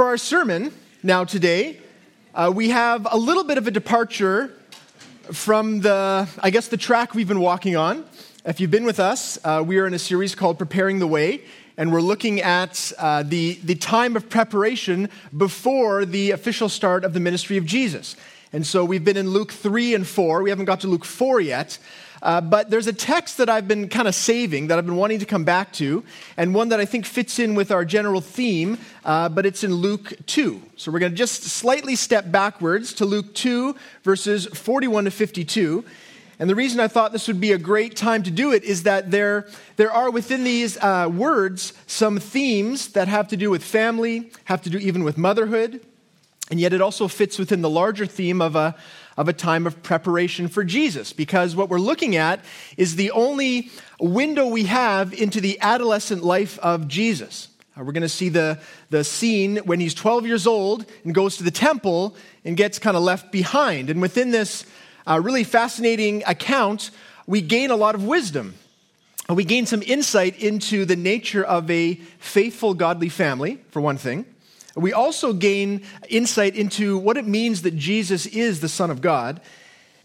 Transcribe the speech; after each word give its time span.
for 0.00 0.06
our 0.06 0.16
sermon 0.16 0.72
now 1.02 1.24
today, 1.24 1.76
uh, 2.34 2.50
we 2.56 2.70
have 2.70 3.06
a 3.10 3.18
little 3.18 3.44
bit 3.44 3.58
of 3.58 3.66
a 3.66 3.70
departure 3.70 4.50
from 5.30 5.80
the, 5.80 6.26
I 6.42 6.48
guess, 6.48 6.68
the 6.68 6.78
track 6.78 7.14
we've 7.14 7.28
been 7.28 7.40
walking 7.40 7.76
on. 7.76 8.06
If 8.46 8.60
you've 8.60 8.70
been 8.70 8.86
with 8.86 8.98
us, 8.98 9.38
uh, 9.44 9.62
we 9.62 9.76
are 9.76 9.86
in 9.86 9.92
a 9.92 9.98
series 9.98 10.34
called 10.34 10.56
Preparing 10.56 11.00
the 11.00 11.06
Way, 11.06 11.42
and 11.76 11.92
we're 11.92 12.00
looking 12.00 12.40
at 12.40 12.90
uh, 12.96 13.24
the, 13.24 13.58
the 13.62 13.74
time 13.74 14.16
of 14.16 14.30
preparation 14.30 15.10
before 15.36 16.06
the 16.06 16.30
official 16.30 16.70
start 16.70 17.04
of 17.04 17.12
the 17.12 17.20
ministry 17.20 17.58
of 17.58 17.66
Jesus. 17.66 18.16
And 18.54 18.66
so 18.66 18.86
we've 18.86 19.04
been 19.04 19.18
in 19.18 19.28
Luke 19.28 19.52
3 19.52 19.94
and 19.94 20.06
4. 20.06 20.42
We 20.42 20.48
haven't 20.48 20.64
got 20.64 20.80
to 20.80 20.88
Luke 20.88 21.04
4 21.04 21.42
yet. 21.42 21.78
Uh, 22.22 22.40
but 22.40 22.70
there's 22.70 22.86
a 22.86 22.92
text 22.92 23.38
that 23.38 23.48
I've 23.48 23.66
been 23.66 23.88
kind 23.88 24.06
of 24.06 24.14
saving 24.14 24.66
that 24.66 24.78
I've 24.78 24.86
been 24.86 24.96
wanting 24.96 25.20
to 25.20 25.26
come 25.26 25.44
back 25.44 25.72
to, 25.74 26.04
and 26.36 26.54
one 26.54 26.68
that 26.68 26.80
I 26.80 26.84
think 26.84 27.06
fits 27.06 27.38
in 27.38 27.54
with 27.54 27.70
our 27.70 27.84
general 27.84 28.20
theme, 28.20 28.78
uh, 29.04 29.28
but 29.28 29.46
it's 29.46 29.64
in 29.64 29.74
Luke 29.74 30.12
2. 30.26 30.62
So 30.76 30.92
we're 30.92 30.98
going 30.98 31.12
to 31.12 31.16
just 31.16 31.42
slightly 31.44 31.96
step 31.96 32.30
backwards 32.30 32.92
to 32.94 33.04
Luke 33.04 33.34
2, 33.34 33.74
verses 34.02 34.46
41 34.46 35.04
to 35.04 35.10
52. 35.10 35.84
And 36.38 36.48
the 36.48 36.54
reason 36.54 36.80
I 36.80 36.88
thought 36.88 37.12
this 37.12 37.28
would 37.28 37.40
be 37.40 37.52
a 37.52 37.58
great 37.58 37.96
time 37.96 38.22
to 38.22 38.30
do 38.30 38.52
it 38.52 38.64
is 38.64 38.84
that 38.84 39.10
there, 39.10 39.46
there 39.76 39.92
are 39.92 40.10
within 40.10 40.42
these 40.42 40.78
uh, 40.78 41.10
words 41.12 41.74
some 41.86 42.18
themes 42.18 42.88
that 42.92 43.08
have 43.08 43.28
to 43.28 43.36
do 43.36 43.50
with 43.50 43.62
family, 43.62 44.30
have 44.44 44.62
to 44.62 44.70
do 44.70 44.78
even 44.78 45.04
with 45.04 45.18
motherhood, 45.18 45.84
and 46.50 46.58
yet 46.58 46.72
it 46.72 46.80
also 46.80 47.08
fits 47.08 47.38
within 47.38 47.60
the 47.60 47.70
larger 47.70 48.06
theme 48.06 48.40
of 48.40 48.56
a, 48.56 48.74
of 49.16 49.28
a 49.28 49.32
time 49.32 49.66
of 49.66 49.82
preparation 49.82 50.48
for 50.48 50.64
Jesus, 50.64 51.12
because 51.12 51.54
what 51.56 51.68
we're 51.68 51.78
looking 51.78 52.16
at 52.16 52.44
is 52.76 52.96
the 52.96 53.10
only 53.10 53.70
window 54.00 54.46
we 54.46 54.64
have 54.64 55.12
into 55.12 55.40
the 55.40 55.58
adolescent 55.60 56.24
life 56.24 56.58
of 56.60 56.88
Jesus. 56.88 57.48
Uh, 57.76 57.84
we're 57.84 57.92
going 57.92 58.02
to 58.02 58.08
see 58.08 58.28
the, 58.28 58.58
the 58.90 59.04
scene 59.04 59.58
when 59.58 59.80
he's 59.80 59.94
12 59.94 60.26
years 60.26 60.46
old 60.46 60.86
and 61.04 61.14
goes 61.14 61.36
to 61.36 61.42
the 61.42 61.50
temple 61.50 62.16
and 62.44 62.56
gets 62.56 62.78
kind 62.78 62.96
of 62.96 63.02
left 63.02 63.30
behind. 63.30 63.90
And 63.90 64.00
within 64.00 64.30
this 64.30 64.64
uh, 65.06 65.20
really 65.22 65.44
fascinating 65.44 66.22
account, 66.26 66.90
we 67.26 67.40
gain 67.40 67.70
a 67.70 67.76
lot 67.76 67.94
of 67.94 68.04
wisdom. 68.04 68.54
We 69.28 69.44
gain 69.44 69.66
some 69.66 69.82
insight 69.82 70.40
into 70.40 70.84
the 70.84 70.96
nature 70.96 71.44
of 71.44 71.70
a 71.70 71.94
faithful, 72.18 72.74
godly 72.74 73.08
family, 73.08 73.58
for 73.70 73.80
one 73.80 73.96
thing. 73.96 74.24
We 74.76 74.92
also 74.92 75.32
gain 75.32 75.82
insight 76.08 76.54
into 76.54 76.98
what 76.98 77.16
it 77.16 77.26
means 77.26 77.62
that 77.62 77.76
Jesus 77.76 78.26
is 78.26 78.60
the 78.60 78.68
Son 78.68 78.90
of 78.90 79.00
God. 79.00 79.40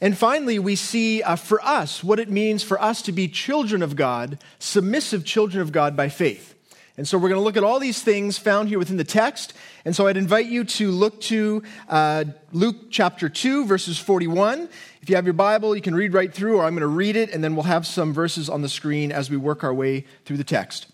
And 0.02 0.17
finally, 0.17 0.59
we 0.59 0.75
see 0.75 1.23
uh, 1.23 1.35
for 1.35 1.63
us 1.63 2.03
what 2.03 2.19
it 2.19 2.30
means 2.30 2.63
for 2.63 2.81
us 2.81 3.02
to 3.03 3.11
be 3.11 3.27
children 3.27 3.81
of 3.81 3.95
God, 3.95 4.39
submissive 4.59 5.23
children 5.23 5.61
of 5.61 5.72
God 5.72 5.95
by 5.95 6.09
faith. 6.09 6.55
And 6.97 7.05
so 7.07 7.17
we're 7.17 7.30
going 7.30 7.39
to 7.39 7.44
look 7.44 7.57
at 7.57 7.63
all 7.63 7.80
these 7.80 8.02
things 8.02 8.38
found 8.38 8.69
here 8.69 8.80
within 8.80 8.95
the 8.95 9.03
text. 9.03 9.53
And 9.83 9.94
so 9.94 10.07
I'd 10.07 10.16
invite 10.16 10.45
you 10.45 10.63
to 10.63 10.91
look 10.91 11.19
to 11.22 11.61
uh, 11.89 12.23
Luke 12.53 12.89
chapter 12.89 13.27
2, 13.27 13.66
verses 13.66 14.00
41. 14.00 14.69
If 15.02 15.09
you 15.09 15.17
have 15.17 15.25
your 15.25 15.33
Bible, 15.33 15.75
you 15.75 15.81
can 15.81 15.94
read 15.94 16.13
right 16.13 16.33
through, 16.33 16.57
or 16.57 16.63
I'm 16.63 16.73
going 16.73 16.81
to 16.81 16.88
read 16.88 17.17
it, 17.17 17.33
and 17.33 17.44
then 17.44 17.55
we'll 17.55 17.63
have 17.63 17.85
some 17.85 18.13
verses 18.13 18.50
on 18.50 18.61
the 18.61 18.69
screen 18.69 19.11
as 19.11 19.29
we 19.29 19.35
work 19.35 19.63
our 19.63 19.73
way 19.73 20.05
through 20.23 20.38
the 20.38 20.45
text. 20.45 20.88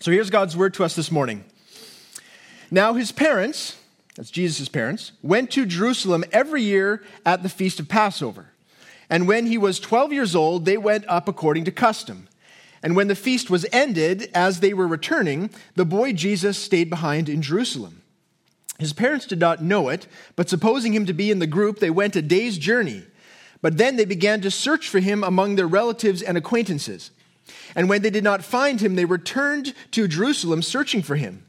So 0.00 0.10
here's 0.10 0.30
God's 0.30 0.56
word 0.56 0.74
to 0.74 0.84
us 0.84 0.94
this 0.94 1.10
morning. 1.10 1.44
Now, 2.72 2.94
his 2.94 3.12
parents, 3.12 3.76
that's 4.16 4.30
Jesus' 4.30 4.70
parents, 4.70 5.12
went 5.20 5.50
to 5.50 5.66
Jerusalem 5.66 6.24
every 6.32 6.62
year 6.62 7.02
at 7.26 7.42
the 7.42 7.50
feast 7.50 7.78
of 7.78 7.86
Passover. 7.86 8.46
And 9.10 9.28
when 9.28 9.44
he 9.44 9.58
was 9.58 9.78
12 9.78 10.10
years 10.10 10.34
old, 10.34 10.64
they 10.64 10.78
went 10.78 11.04
up 11.06 11.28
according 11.28 11.66
to 11.66 11.70
custom. 11.70 12.28
And 12.82 12.96
when 12.96 13.08
the 13.08 13.14
feast 13.14 13.50
was 13.50 13.66
ended, 13.72 14.30
as 14.34 14.60
they 14.60 14.72
were 14.72 14.86
returning, 14.86 15.50
the 15.74 15.84
boy 15.84 16.14
Jesus 16.14 16.56
stayed 16.56 16.88
behind 16.88 17.28
in 17.28 17.42
Jerusalem. 17.42 18.00
His 18.78 18.94
parents 18.94 19.26
did 19.26 19.38
not 19.38 19.62
know 19.62 19.90
it, 19.90 20.06
but 20.34 20.48
supposing 20.48 20.94
him 20.94 21.04
to 21.04 21.12
be 21.12 21.30
in 21.30 21.40
the 21.40 21.46
group, 21.46 21.78
they 21.78 21.90
went 21.90 22.16
a 22.16 22.22
day's 22.22 22.56
journey. 22.56 23.02
But 23.60 23.76
then 23.76 23.96
they 23.96 24.06
began 24.06 24.40
to 24.40 24.50
search 24.50 24.88
for 24.88 24.98
him 24.98 25.22
among 25.22 25.56
their 25.56 25.68
relatives 25.68 26.22
and 26.22 26.38
acquaintances. 26.38 27.10
And 27.76 27.90
when 27.90 28.00
they 28.00 28.08
did 28.08 28.24
not 28.24 28.42
find 28.42 28.80
him, 28.80 28.94
they 28.96 29.04
returned 29.04 29.74
to 29.90 30.08
Jerusalem 30.08 30.62
searching 30.62 31.02
for 31.02 31.16
him. 31.16 31.44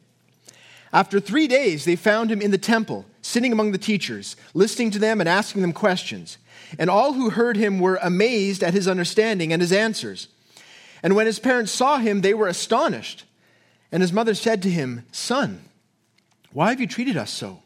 After 0.93 1.19
three 1.19 1.47
days, 1.47 1.85
they 1.85 1.95
found 1.95 2.31
him 2.31 2.39
in 2.39 2.51
the 2.51 2.57
temple, 2.59 3.05
sitting 3.23 3.51
among 3.51 3.71
the 3.71 3.79
teachers, 3.79 4.35
listening 4.53 4.91
to 4.91 4.99
them 4.99 5.19
and 5.19 5.27
asking 5.27 5.63
them 5.63 5.73
questions. 5.73 6.37
And 6.77 6.87
all 6.87 7.13
who 7.13 7.31
heard 7.31 7.57
him 7.57 7.79
were 7.79 7.99
amazed 8.01 8.63
at 8.63 8.75
his 8.75 8.87
understanding 8.87 9.51
and 9.51 9.59
his 9.59 9.73
answers. 9.73 10.27
And 11.01 11.15
when 11.15 11.25
his 11.25 11.39
parents 11.39 11.71
saw 11.71 11.97
him, 11.97 12.21
they 12.21 12.35
were 12.35 12.47
astonished. 12.47 13.25
And 13.91 14.01
his 14.01 14.13
mother 14.13 14.35
said 14.35 14.61
to 14.61 14.69
him, 14.69 15.05
Son, 15.11 15.63
why 16.51 16.69
have 16.69 16.79
you 16.79 16.87
treated 16.87 17.17
us 17.17 17.31
so? 17.31 17.63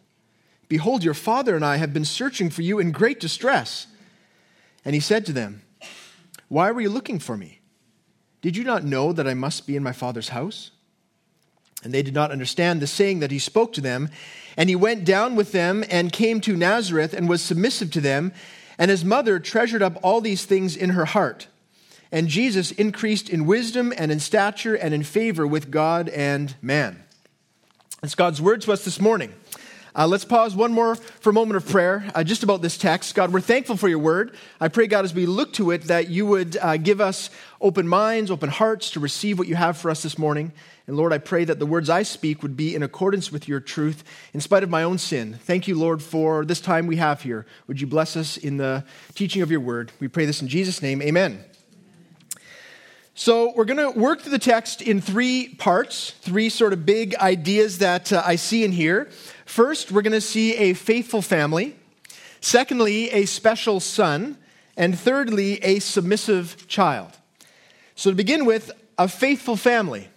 Behold, 0.69 1.03
your 1.03 1.13
father 1.13 1.55
and 1.55 1.65
I 1.65 1.77
have 1.77 1.93
been 1.93 2.05
searching 2.05 2.49
for 2.49 2.61
you 2.61 2.79
in 2.79 2.91
great 2.91 3.19
distress. 3.19 3.87
And 4.85 4.95
he 4.95 5.01
said 5.01 5.25
to 5.25 5.33
them, 5.33 5.63
Why 6.47 6.71
were 6.71 6.81
you 6.81 6.89
looking 6.89 7.19
for 7.19 7.35
me? 7.35 7.59
Did 8.41 8.55
you 8.55 8.63
not 8.63 8.85
know 8.85 9.11
that 9.11 9.27
I 9.27 9.33
must 9.33 9.67
be 9.67 9.75
in 9.75 9.83
my 9.83 9.91
father's 9.91 10.29
house? 10.29 10.71
And 11.83 11.93
they 11.93 12.01
did 12.01 12.13
not 12.13 12.31
understand 12.31 12.81
the 12.81 12.87
saying 12.87 13.19
that 13.19 13.31
he 13.31 13.39
spoke 13.39 13.73
to 13.73 13.81
them. 13.81 14.09
And 14.55 14.69
he 14.69 14.75
went 14.75 15.05
down 15.05 15.35
with 15.35 15.51
them 15.51 15.83
and 15.89 16.11
came 16.11 16.41
to 16.41 16.57
Nazareth 16.57 17.13
and 17.13 17.29
was 17.29 17.41
submissive 17.41 17.91
to 17.91 18.01
them. 18.01 18.33
And 18.77 18.89
his 18.89 19.05
mother 19.05 19.39
treasured 19.39 19.81
up 19.83 19.97
all 20.01 20.21
these 20.21 20.45
things 20.45 20.75
in 20.75 20.91
her 20.91 21.05
heart. 21.05 21.47
And 22.11 22.27
Jesus 22.27 22.71
increased 22.71 23.29
in 23.29 23.45
wisdom 23.45 23.93
and 23.97 24.11
in 24.11 24.19
stature 24.19 24.75
and 24.75 24.93
in 24.93 25.03
favor 25.03 25.45
with 25.45 25.69
God 25.69 26.09
and 26.09 26.55
man. 26.61 27.03
That's 28.01 28.15
God's 28.15 28.41
word 28.41 28.61
to 28.61 28.71
us 28.71 28.85
this 28.85 29.01
morning. 29.01 29.33
Uh, 29.97 30.05
let's 30.05 30.25
pause 30.25 30.55
one 30.55 30.71
more 30.71 30.93
for 30.93 31.31
a 31.31 31.33
moment 31.33 31.57
of 31.57 31.67
prayer 31.67 32.05
uh, 32.13 32.23
just 32.23 32.43
about 32.43 32.61
this 32.61 32.77
text. 32.77 33.15
God, 33.15 33.33
we're 33.33 33.41
thankful 33.41 33.75
for 33.75 33.89
your 33.89 33.97
word. 33.97 34.35
I 34.61 34.67
pray, 34.67 34.85
God, 34.85 35.05
as 35.05 35.13
we 35.13 35.25
look 35.25 35.53
to 35.53 35.71
it, 35.71 35.85
that 35.85 36.07
you 36.07 36.27
would 36.27 36.55
uh, 36.57 36.77
give 36.77 37.01
us 37.01 37.31
open 37.59 37.87
minds, 37.87 38.29
open 38.29 38.49
hearts 38.49 38.91
to 38.91 38.99
receive 38.99 39.39
what 39.39 39.47
you 39.47 39.55
have 39.55 39.75
for 39.75 39.89
us 39.89 40.03
this 40.03 40.19
morning. 40.19 40.51
And 40.85 40.95
Lord, 40.95 41.13
I 41.13 41.17
pray 41.17 41.45
that 41.45 41.57
the 41.57 41.65
words 41.65 41.89
I 41.89 42.03
speak 42.03 42.43
would 42.43 42.55
be 42.55 42.75
in 42.75 42.83
accordance 42.83 43.31
with 43.31 43.47
your 43.47 43.59
truth 43.59 44.03
in 44.35 44.39
spite 44.39 44.61
of 44.61 44.69
my 44.69 44.83
own 44.83 44.99
sin. 44.99 45.33
Thank 45.33 45.67
you, 45.67 45.73
Lord, 45.73 46.03
for 46.03 46.45
this 46.45 46.61
time 46.61 46.85
we 46.85 46.97
have 46.97 47.23
here. 47.23 47.47
Would 47.65 47.81
you 47.81 47.87
bless 47.87 48.15
us 48.15 48.37
in 48.37 48.57
the 48.57 48.85
teaching 49.15 49.41
of 49.41 49.49
your 49.49 49.61
word? 49.61 49.91
We 49.99 50.07
pray 50.07 50.27
this 50.27 50.43
in 50.43 50.47
Jesus' 50.47 50.79
name. 50.83 51.01
Amen. 51.01 51.43
So, 53.19 53.51
we're 53.55 53.65
going 53.65 53.93
to 53.93 53.99
work 53.99 54.21
through 54.21 54.33
the 54.33 54.37
text 54.37 54.79
in 54.79 55.01
three 55.01 55.55
parts, 55.55 56.11
three 56.21 56.49
sort 56.49 56.71
of 56.71 56.85
big 56.85 57.15
ideas 57.15 57.79
that 57.79 58.13
uh, 58.13 58.21
I 58.23 58.35
see 58.35 58.63
in 58.63 58.71
here. 58.71 59.09
First, 59.47 59.93
we're 59.93 60.01
going 60.01 60.11
to 60.11 60.19
see 60.19 60.55
a 60.57 60.73
faithful 60.73 61.21
family. 61.21 61.73
Secondly, 62.41 63.09
a 63.11 63.25
special 63.25 63.79
son. 63.79 64.37
And 64.75 64.99
thirdly, 64.99 65.63
a 65.63 65.79
submissive 65.79 66.67
child. 66.67 67.17
So, 67.95 68.11
to 68.11 68.15
begin 68.15 68.45
with, 68.45 68.71
a 68.97 69.07
faithful 69.07 69.55
family. 69.55 70.09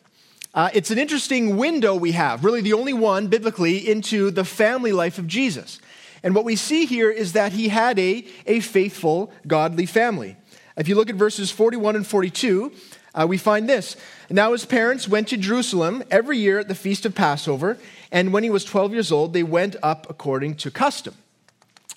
Uh, 0.52 0.68
it's 0.74 0.90
an 0.90 0.98
interesting 0.98 1.56
window 1.56 1.94
we 1.94 2.12
have, 2.12 2.44
really 2.44 2.60
the 2.60 2.72
only 2.72 2.92
one 2.92 3.28
biblically, 3.28 3.88
into 3.88 4.32
the 4.32 4.44
family 4.44 4.90
life 4.90 5.16
of 5.16 5.28
Jesus. 5.28 5.78
And 6.24 6.34
what 6.34 6.44
we 6.44 6.56
see 6.56 6.84
here 6.84 7.10
is 7.10 7.32
that 7.32 7.52
he 7.52 7.68
had 7.68 7.98
a, 8.00 8.26
a 8.46 8.60
faithful, 8.60 9.32
godly 9.46 9.86
family. 9.86 10.36
If 10.76 10.88
you 10.88 10.96
look 10.96 11.08
at 11.08 11.14
verses 11.14 11.52
41 11.52 11.94
and 11.94 12.06
42, 12.06 12.72
uh, 13.14 13.26
we 13.28 13.38
find 13.38 13.68
this. 13.68 13.96
Now 14.28 14.52
his 14.52 14.64
parents 14.64 15.08
went 15.08 15.28
to 15.28 15.36
Jerusalem 15.36 16.02
every 16.10 16.38
year 16.38 16.58
at 16.58 16.68
the 16.68 16.74
feast 16.74 17.04
of 17.06 17.14
Passover, 17.14 17.78
and 18.12 18.32
when 18.32 18.44
he 18.44 18.50
was 18.50 18.64
12 18.64 18.92
years 18.92 19.12
old, 19.12 19.32
they 19.32 19.42
went 19.42 19.76
up 19.82 20.08
according 20.08 20.56
to 20.56 20.70
custom. 20.70 21.14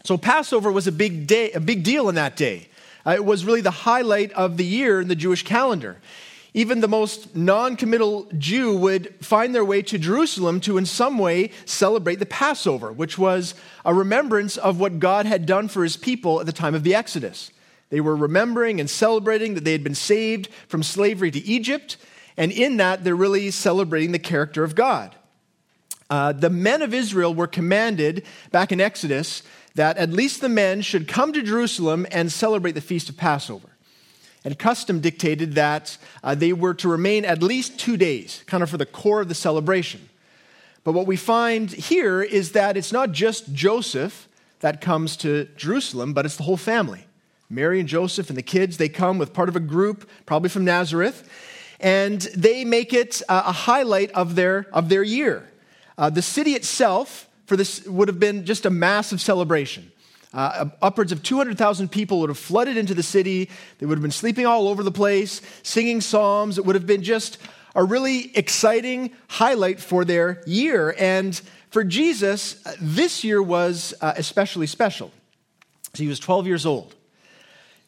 So 0.04 0.18
Passover 0.18 0.72
was 0.72 0.88
a 0.88 0.92
big 0.92 1.28
day, 1.28 1.52
a 1.52 1.60
big 1.60 1.84
deal 1.84 2.10
in 2.10 2.16
that 2.16 2.36
day. 2.36 2.68
Uh, 3.06 3.12
it 3.12 3.26
was 3.26 3.46
really 3.46 3.62
the 3.62 3.72
highlight 3.72 4.32
of 4.34 4.58
the 4.58 4.66
year 4.66 5.02
in 5.02 5.08
the 5.08 5.16
Jewish 5.16 5.44
calendar. 5.44 5.98
Even 6.54 6.82
the 6.82 6.88
most 6.88 7.36
non 7.36 7.76
committal 7.76 8.28
Jew 8.38 8.78
would 8.78 9.16
find 9.26 9.56
their 9.56 9.66
way 9.66 9.82
to 9.84 9.98
Jerusalem 9.98 10.60
to, 10.62 10.78
in 10.78 10.86
some 10.86 11.18
way, 11.18 11.52
celebrate 11.66 12.18
the 12.18 12.26
Passover, 12.26 12.92
which 12.92 13.18
was 13.18 13.56
a 13.84 13.94
remembrance 13.94 14.58
of 14.58 14.80
what 14.80 15.00
God 15.00 15.26
had 15.26 15.46
done 15.46 15.68
for 15.68 15.84
his 15.84 15.98
people 15.98 16.40
at 16.40 16.46
the 16.46 16.52
time 16.52 16.76
of 16.76 16.84
the 16.84 16.94
Exodus. 16.94 17.52
They 17.94 18.02
were 18.02 18.16
remembering 18.16 18.80
and 18.80 18.90
celebrating 18.90 19.54
that 19.54 19.66
they 19.66 19.72
had 19.72 19.84
been 19.84 19.94
saved 19.94 20.50
from 20.68 20.82
slavery 20.82 21.30
to 21.30 21.40
Egypt, 21.46 21.98
and 22.36 22.52
in 22.52 22.78
that, 22.78 23.04
they're 23.04 23.16
really 23.16 23.52
celebrating 23.52 24.14
the 24.14 24.18
character 24.18 24.64
of 24.64 24.74
God. 24.74 25.16
Uh, 26.10 26.32
the 26.32 26.50
men 26.50 26.82
of 26.82 26.92
Israel 26.92 27.36
were 27.36 27.46
commanded 27.46 28.26
back 28.50 28.72
in 28.72 28.82
Exodus 28.82 29.44
that 29.76 29.98
at 29.98 30.10
least 30.10 30.42
the 30.42 30.50
men 30.50 30.82
should 30.82 31.08
come 31.08 31.34
to 31.34 31.44
Jerusalem 31.44 32.08
and 32.10 32.32
celebrate 32.32 32.72
the 32.72 32.82
feast 32.82 33.10
of 33.10 33.18
Passover. 33.18 33.70
And 34.44 34.58
custom 34.58 35.00
dictated 35.00 35.54
that 35.54 35.96
uh, 36.24 36.34
they 36.34 36.52
were 36.52 36.74
to 36.74 36.90
remain 36.90 37.26
at 37.26 37.44
least 37.44 37.78
two 37.78 37.96
days, 37.96 38.44
kind 38.48 38.64
of 38.64 38.72
for 38.72 38.78
the 38.78 38.88
core 38.88 39.22
of 39.22 39.28
the 39.28 39.36
celebration. 39.36 40.10
But 40.84 40.94
what 40.94 41.06
we 41.06 41.16
find 41.16 41.70
here 41.70 42.24
is 42.24 42.54
that 42.54 42.76
it's 42.76 42.92
not 42.92 43.12
just 43.12 43.54
Joseph 43.54 44.28
that 44.62 44.82
comes 44.82 45.16
to 45.18 45.48
Jerusalem, 45.58 46.14
but 46.14 46.26
it's 46.26 46.38
the 46.38 46.44
whole 46.44 46.58
family. 46.58 47.06
Mary 47.54 47.80
and 47.80 47.88
Joseph 47.88 48.30
and 48.30 48.38
the 48.38 48.44
kids, 48.44 48.78
they 48.78 48.90
come 48.90 49.18
with 49.18 49.34
part 49.34 49.50
of 49.50 49.56
a 49.56 49.60
group, 49.60 50.10
probably 50.26 50.50
from 50.50 50.66
Nazareth, 50.66 51.30
and 51.80 52.22
they 52.36 52.66
make 52.66 52.94
it 52.94 53.22
a 53.30 53.52
highlight 53.52 54.12
of 54.12 54.36
their, 54.36 54.68
of 54.72 54.90
their 54.90 55.04
year. 55.04 55.50
Uh, 55.98 56.10
the 56.10 56.22
city 56.22 56.52
itself 56.52 57.28
for 57.46 57.58
this 57.58 57.86
would 57.86 58.08
have 58.08 58.20
been 58.20 58.46
just 58.46 58.66
a 58.66 58.70
massive 58.70 59.22
celebration. 59.22 59.92
Uh, 60.34 60.70
upwards 60.82 61.12
of 61.12 61.22
200,000 61.22 61.92
people 61.92 62.20
would 62.20 62.30
have 62.30 62.40
flooded 62.40 62.78
into 62.78 62.94
the 62.94 63.04
city. 63.04 63.50
They 63.78 63.86
would 63.86 63.98
have 63.98 64.02
been 64.02 64.12
sleeping 64.12 64.48
all 64.48 64.68
over 64.68 64.82
the 64.82 64.92
place, 64.92 65.42
singing 65.62 66.02
psalms. 66.02 66.58
It 66.58 66.66
would 66.66 66.76
have 66.76 66.88
been 66.88 67.04
just 67.04 67.38
a 67.76 67.84
really 67.84 68.36
exciting 68.36 69.12
highlight 69.28 69.80
for 69.80 70.06
their 70.06 70.42
year. 70.48 70.96
And 70.98 71.40
for 71.70 71.84
Jesus, 71.84 72.64
this 72.80 73.24
year 73.24 73.44
was 73.44 73.94
uh, 74.02 74.14
especially 74.16 74.66
special. 74.66 75.12
So 75.94 76.02
he 76.04 76.10
was 76.10 76.20
12 76.20 76.48
years 76.48 76.66
old. 76.66 76.96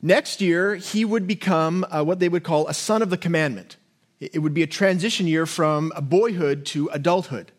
Next 0.06 0.40
year, 0.40 0.76
he 0.76 1.04
would 1.04 1.26
become 1.26 1.84
uh, 1.90 2.04
what 2.04 2.20
they 2.20 2.30
would 2.30 2.44
call 2.44 2.68
a 2.68 2.76
son 2.76 3.02
of 3.02 3.10
the 3.10 3.18
commandment. 3.18 3.78
It 4.20 4.38
would 4.38 4.54
be 4.54 4.62
a 4.62 4.68
transition 4.68 5.26
year 5.26 5.48
from 5.48 5.92
boyhood 6.00 6.64
to 6.68 6.90
adulthood. 6.90 7.52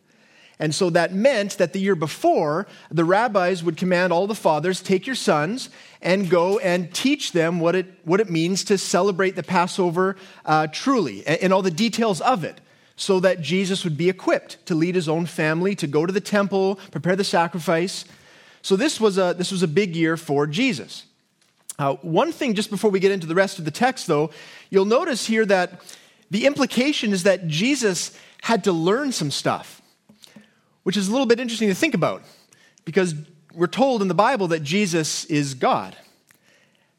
And 0.61 0.73
so 0.73 0.89
that 0.91 1.13
meant 1.13 1.59
that 1.59 1.73
the 1.73 1.81
year 1.81 1.97
before, 1.97 2.69
the 2.89 3.05
rabbis 3.05 3.65
would 3.65 3.77
command 3.77 4.13
all 4.13 4.29
the 4.29 4.35
fathers 4.37 4.81
take 4.81 5.09
your 5.09 5.17
sons 5.17 5.71
and 6.01 6.31
go 6.31 6.61
and 6.61 6.95
teach 6.95 7.33
them 7.33 7.59
what 7.59 7.75
it, 7.75 7.87
what 8.05 8.21
it 8.21 8.31
means 8.31 8.63
to 8.67 8.79
celebrate 8.79 9.35
the 9.35 9.43
Passover 9.43 10.15
uh, 10.45 10.69
truly 10.69 11.27
and, 11.27 11.43
and 11.43 11.53
all 11.53 11.63
the 11.63 11.71
details 11.73 12.21
of 12.21 12.45
it, 12.45 12.61
so 12.95 13.19
that 13.19 13.41
Jesus 13.41 13.83
would 13.83 13.97
be 13.97 14.09
equipped 14.09 14.65
to 14.67 14.77
lead 14.77 14.95
his 14.95 15.09
own 15.09 15.27
family, 15.27 15.75
to 15.75 15.89
go 15.89 16.07
to 16.07 16.13
the 16.13 16.21
temple, 16.21 16.77
prepare 16.93 17.17
the 17.17 17.25
sacrifice. 17.25 18.05
So 18.63 18.77
this 18.77 19.01
was 19.01 19.19
a, 19.19 19.35
this 19.37 19.51
was 19.51 19.65
a 19.65 19.69
big 19.69 19.97
year 19.97 20.17
for 20.17 20.47
Jesus. 20.47 21.07
Uh, 21.79 21.95
one 21.97 22.33
thing, 22.33 22.55
just 22.55 22.71
before 22.71 22.91
we 22.91 23.01
get 23.01 23.13
into 23.13 23.27
the 23.27 23.35
rest 23.35 23.59
of 23.59 23.65
the 23.65 23.71
text, 23.71 24.07
though, 24.07 24.31
you'll 24.71 24.85
notice 24.85 25.27
here 25.27 25.45
that 25.47 25.81
the 26.31 26.47
implication 26.47 27.13
is 27.13 27.25
that 27.25 27.47
Jesus 27.47 28.19
had 28.43 28.65
to 28.65 28.73
learn 28.73 29.13
some 29.13 29.31
stuff 29.31 29.83
which 30.87 30.97
is 30.97 31.09
a 31.09 31.11
little 31.11 31.27
bit 31.27 31.41
interesting 31.41 31.67
to 31.69 31.75
think 31.75 31.95
about 31.95 32.23
because 32.85 33.13
we're 33.53 33.67
told 33.67 34.03
in 34.03 34.07
the 34.07 34.15
Bible 34.15 34.47
that 34.47 34.63
Jesus 34.63 35.25
is 35.25 35.55
God. 35.55 35.97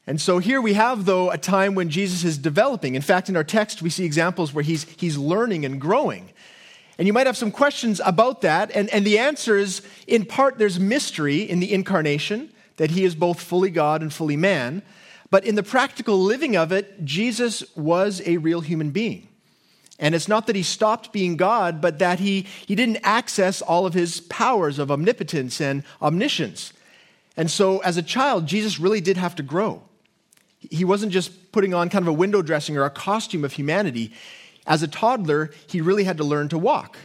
And 0.06 0.20
so 0.20 0.40
here 0.40 0.60
we 0.60 0.74
have, 0.74 1.06
though, 1.06 1.30
a 1.30 1.38
time 1.38 1.74
when 1.74 1.88
Jesus 1.88 2.22
is 2.22 2.36
developing. 2.36 2.96
In 2.96 3.00
fact, 3.00 3.30
in 3.30 3.36
our 3.36 3.44
text, 3.44 3.80
we 3.80 3.88
see 3.88 4.04
examples 4.04 4.52
where 4.52 4.62
he's, 4.62 4.84
he's 5.00 5.16
learning 5.16 5.64
and 5.64 5.80
growing. 5.80 6.28
And 6.98 7.06
you 7.06 7.14
might 7.14 7.26
have 7.26 7.38
some 7.38 7.50
questions 7.50 7.98
about 8.04 8.42
that. 8.42 8.70
And, 8.72 8.90
and 8.90 9.06
the 9.06 9.20
answer 9.20 9.56
is 9.56 9.80
in 10.06 10.26
part, 10.26 10.58
there's 10.58 10.78
mystery 10.78 11.40
in 11.40 11.58
the 11.58 11.72
incarnation, 11.72 12.52
that 12.78 12.92
he 12.92 13.04
is 13.04 13.14
both 13.14 13.40
fully 13.40 13.70
God 13.70 14.02
and 14.02 14.12
fully 14.12 14.36
man. 14.36 14.82
But 15.30 15.44
in 15.44 15.54
the 15.56 15.62
practical 15.62 16.18
living 16.18 16.56
of 16.56 16.72
it, 16.72 17.04
Jesus 17.04 17.62
was 17.76 18.22
a 18.24 18.38
real 18.38 18.62
human 18.62 18.90
being. 18.90 19.28
And 19.98 20.14
it's 20.14 20.28
not 20.28 20.46
that 20.46 20.56
he 20.56 20.62
stopped 20.62 21.12
being 21.12 21.36
God, 21.36 21.80
but 21.80 21.98
that 21.98 22.20
he, 22.20 22.46
he 22.66 22.74
didn't 22.74 23.00
access 23.02 23.60
all 23.60 23.84
of 23.84 23.94
his 23.94 24.20
powers 24.22 24.78
of 24.78 24.90
omnipotence 24.90 25.60
and 25.60 25.82
omniscience. 26.00 26.72
And 27.36 27.50
so, 27.50 27.78
as 27.80 27.96
a 27.96 28.02
child, 28.02 28.46
Jesus 28.46 28.78
really 28.78 29.00
did 29.00 29.16
have 29.16 29.34
to 29.36 29.42
grow. 29.42 29.82
He 30.58 30.84
wasn't 30.84 31.12
just 31.12 31.52
putting 31.52 31.74
on 31.74 31.88
kind 31.88 32.02
of 32.02 32.08
a 32.08 32.12
window 32.12 32.42
dressing 32.42 32.76
or 32.76 32.84
a 32.84 32.90
costume 32.90 33.44
of 33.44 33.52
humanity. 33.52 34.12
As 34.66 34.82
a 34.82 34.88
toddler, 34.88 35.50
he 35.66 35.80
really 35.80 36.04
had 36.04 36.16
to 36.18 36.24
learn 36.24 36.48
to 36.48 36.58
walk. 36.58 36.96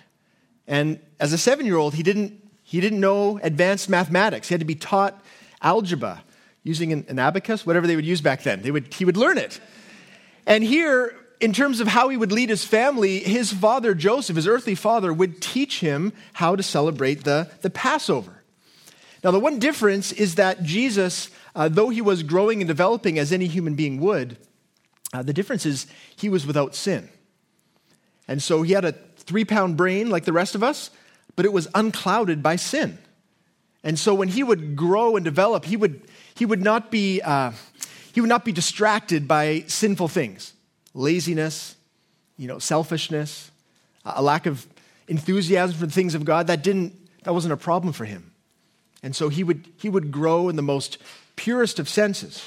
And 0.67 0.99
as 1.19 1.33
a 1.33 1.37
seven 1.37 1.65
year 1.65 1.77
old, 1.77 1.95
he 1.95 2.03
didn't, 2.03 2.41
he 2.63 2.79
didn't 2.79 2.99
know 2.99 3.39
advanced 3.41 3.89
mathematics. 3.89 4.49
He 4.49 4.53
had 4.53 4.61
to 4.61 4.65
be 4.65 4.75
taught 4.75 5.19
algebra 5.63 6.23
using 6.63 6.93
an, 6.93 7.05
an 7.09 7.19
abacus, 7.19 7.65
whatever 7.65 7.87
they 7.87 7.95
would 7.95 8.05
use 8.05 8.21
back 8.21 8.43
then. 8.43 8.61
They 8.61 8.71
would, 8.71 8.93
he 8.93 9.05
would 9.05 9.17
learn 9.17 9.37
it. 9.37 9.59
And 10.45 10.63
here, 10.63 11.15
in 11.39 11.53
terms 11.53 11.79
of 11.79 11.87
how 11.87 12.09
he 12.09 12.17
would 12.17 12.31
lead 12.31 12.49
his 12.49 12.63
family, 12.63 13.19
his 13.19 13.51
father 13.51 13.93
Joseph, 13.93 14.35
his 14.35 14.47
earthly 14.47 14.75
father, 14.75 15.11
would 15.11 15.41
teach 15.41 15.79
him 15.79 16.13
how 16.33 16.55
to 16.55 16.63
celebrate 16.63 17.23
the, 17.23 17.49
the 17.61 17.69
Passover. 17.69 18.43
Now, 19.23 19.31
the 19.31 19.39
one 19.39 19.59
difference 19.59 20.11
is 20.11 20.35
that 20.35 20.63
Jesus, 20.63 21.29
uh, 21.55 21.69
though 21.69 21.89
he 21.89 22.01
was 22.01 22.23
growing 22.23 22.61
and 22.61 22.67
developing 22.67 23.17
as 23.17 23.31
any 23.31 23.47
human 23.47 23.75
being 23.75 23.99
would, 23.99 24.37
uh, 25.13 25.23
the 25.23 25.33
difference 25.33 25.65
is 25.65 25.87
he 26.15 26.29
was 26.29 26.45
without 26.45 26.75
sin. 26.75 27.09
And 28.27 28.41
so 28.41 28.61
he 28.61 28.73
had 28.73 28.85
a 28.85 28.93
three 29.17 29.45
pound 29.45 29.77
brain 29.77 30.09
like 30.09 30.25
the 30.25 30.33
rest 30.33 30.55
of 30.55 30.63
us, 30.63 30.89
but 31.35 31.45
it 31.45 31.53
was 31.53 31.67
unclouded 31.75 32.41
by 32.41 32.55
sin. 32.55 32.97
And 33.83 33.99
so 33.99 34.13
when 34.13 34.29
he 34.29 34.43
would 34.43 34.75
grow 34.75 35.15
and 35.15 35.25
develop, 35.25 35.65
he 35.65 35.75
would, 35.75 36.01
he 36.35 36.45
would, 36.45 36.61
not, 36.61 36.89
be, 36.89 37.21
uh, 37.21 37.51
he 38.13 38.21
would 38.21 38.29
not 38.29 38.45
be 38.45 38.51
distracted 38.51 39.27
by 39.27 39.65
sinful 39.67 40.07
things 40.07 40.53
laziness, 40.95 41.75
you 42.37 42.47
know, 42.47 42.59
selfishness, 42.59 43.49
a 44.05 44.21
lack 44.21 44.45
of 44.45 44.67
enthusiasm 45.07 45.75
for 45.77 45.85
the 45.85 45.91
things 45.91 46.13
of 46.15 46.23
God, 46.23 46.47
that 46.47 46.63
didn't 46.63 46.93
that 47.23 47.33
wasn't 47.33 47.53
a 47.53 47.57
problem 47.57 47.93
for 47.93 48.05
him. 48.05 48.31
And 49.01 49.15
so 49.15 49.29
he 49.29 49.43
would 49.43 49.67
he 49.77 49.89
would 49.89 50.11
grow 50.11 50.49
in 50.49 50.55
the 50.55 50.61
most 50.61 50.97
purest 51.35 51.79
of 51.79 51.89
senses. 51.89 52.43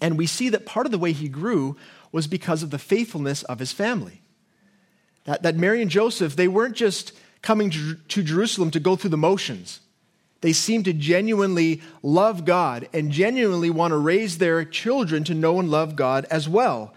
And 0.00 0.18
we 0.18 0.26
see 0.26 0.48
that 0.48 0.66
part 0.66 0.86
of 0.86 0.92
the 0.92 0.98
way 0.98 1.12
he 1.12 1.28
grew 1.28 1.76
was 2.10 2.26
because 2.26 2.62
of 2.62 2.70
the 2.70 2.78
faithfulness 2.78 3.42
of 3.44 3.58
his 3.58 3.72
family. 3.72 4.20
That, 5.24 5.42
that 5.44 5.56
Mary 5.56 5.80
and 5.80 5.90
Joseph, 5.90 6.34
they 6.34 6.48
weren't 6.48 6.74
just 6.74 7.12
coming 7.42 7.70
to, 7.70 7.94
to 7.94 8.22
Jerusalem 8.22 8.72
to 8.72 8.80
go 8.80 8.96
through 8.96 9.10
the 9.10 9.16
motions. 9.16 9.80
They 10.42 10.52
seemed 10.52 10.84
to 10.84 10.92
genuinely 10.92 11.80
love 12.02 12.44
God 12.44 12.88
and 12.92 13.10
genuinely 13.10 13.70
want 13.70 13.92
to 13.92 13.96
raise 13.96 14.38
their 14.38 14.64
children 14.64 15.24
to 15.24 15.34
know 15.34 15.58
and 15.58 15.70
love 15.70 15.96
God 15.96 16.26
as 16.30 16.48
well 16.48 16.94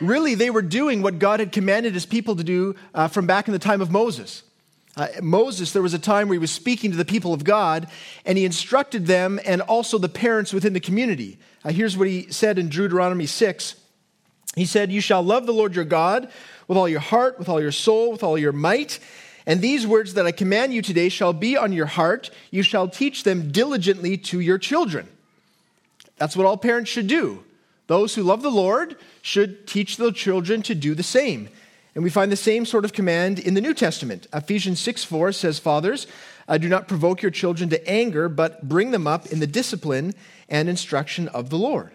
really 0.00 0.34
they 0.34 0.50
were 0.50 0.62
doing 0.62 1.02
what 1.02 1.18
God 1.18 1.40
had 1.40 1.52
commanded 1.52 1.94
his 1.94 2.06
people 2.06 2.36
to 2.36 2.44
do 2.44 2.74
uh, 2.94 3.08
from 3.08 3.26
back 3.26 3.48
in 3.48 3.52
the 3.52 3.58
time 3.58 3.80
of 3.80 3.90
Moses. 3.90 4.42
Uh, 4.96 5.08
Moses, 5.22 5.72
there 5.72 5.82
was 5.82 5.94
a 5.94 5.98
time 5.98 6.28
where 6.28 6.34
he 6.34 6.40
was 6.40 6.50
speaking 6.50 6.90
to 6.90 6.96
the 6.96 7.04
people 7.04 7.32
of 7.32 7.44
God, 7.44 7.88
and 8.24 8.36
he 8.36 8.44
instructed 8.44 9.06
them 9.06 9.38
and 9.44 9.60
also 9.62 9.98
the 9.98 10.08
parents 10.08 10.52
within 10.52 10.72
the 10.72 10.80
community. 10.80 11.38
Uh, 11.64 11.70
here's 11.70 11.96
what 11.96 12.08
he 12.08 12.30
said 12.32 12.58
in 12.58 12.68
Deuteronomy 12.68 13.26
6. 13.26 13.76
He 14.56 14.66
said, 14.66 14.90
You 14.90 15.00
shall 15.00 15.22
love 15.22 15.46
the 15.46 15.52
Lord 15.52 15.76
your 15.76 15.84
God 15.84 16.30
with 16.66 16.76
all 16.76 16.88
your 16.88 17.00
heart, 17.00 17.38
with 17.38 17.48
all 17.48 17.60
your 17.60 17.72
soul, 17.72 18.10
with 18.10 18.24
all 18.24 18.36
your 18.36 18.52
might. 18.52 18.98
And 19.48 19.62
these 19.62 19.86
words 19.86 20.12
that 20.12 20.26
I 20.26 20.32
command 20.32 20.74
you 20.74 20.82
today 20.82 21.08
shall 21.08 21.32
be 21.32 21.56
on 21.56 21.72
your 21.72 21.86
heart. 21.86 22.30
You 22.50 22.62
shall 22.62 22.86
teach 22.86 23.22
them 23.22 23.50
diligently 23.50 24.18
to 24.18 24.40
your 24.40 24.58
children. 24.58 25.08
That's 26.18 26.36
what 26.36 26.46
all 26.46 26.58
parents 26.58 26.90
should 26.90 27.06
do. 27.06 27.42
Those 27.86 28.14
who 28.14 28.22
love 28.22 28.42
the 28.42 28.50
Lord 28.50 28.96
should 29.22 29.66
teach 29.66 29.96
their 29.96 30.10
children 30.12 30.60
to 30.62 30.74
do 30.74 30.94
the 30.94 31.02
same. 31.02 31.48
And 31.94 32.04
we 32.04 32.10
find 32.10 32.30
the 32.30 32.36
same 32.36 32.66
sort 32.66 32.84
of 32.84 32.92
command 32.92 33.38
in 33.38 33.54
the 33.54 33.62
New 33.62 33.72
Testament. 33.72 34.26
Ephesians 34.34 34.80
6 34.80 35.04
4 35.04 35.32
says, 35.32 35.58
Fathers, 35.58 36.06
uh, 36.46 36.58
do 36.58 36.68
not 36.68 36.86
provoke 36.86 37.22
your 37.22 37.30
children 37.30 37.70
to 37.70 37.88
anger, 37.88 38.28
but 38.28 38.68
bring 38.68 38.90
them 38.90 39.06
up 39.06 39.28
in 39.28 39.40
the 39.40 39.46
discipline 39.46 40.14
and 40.50 40.68
instruction 40.68 41.26
of 41.28 41.48
the 41.48 41.56
Lord. 41.56 41.92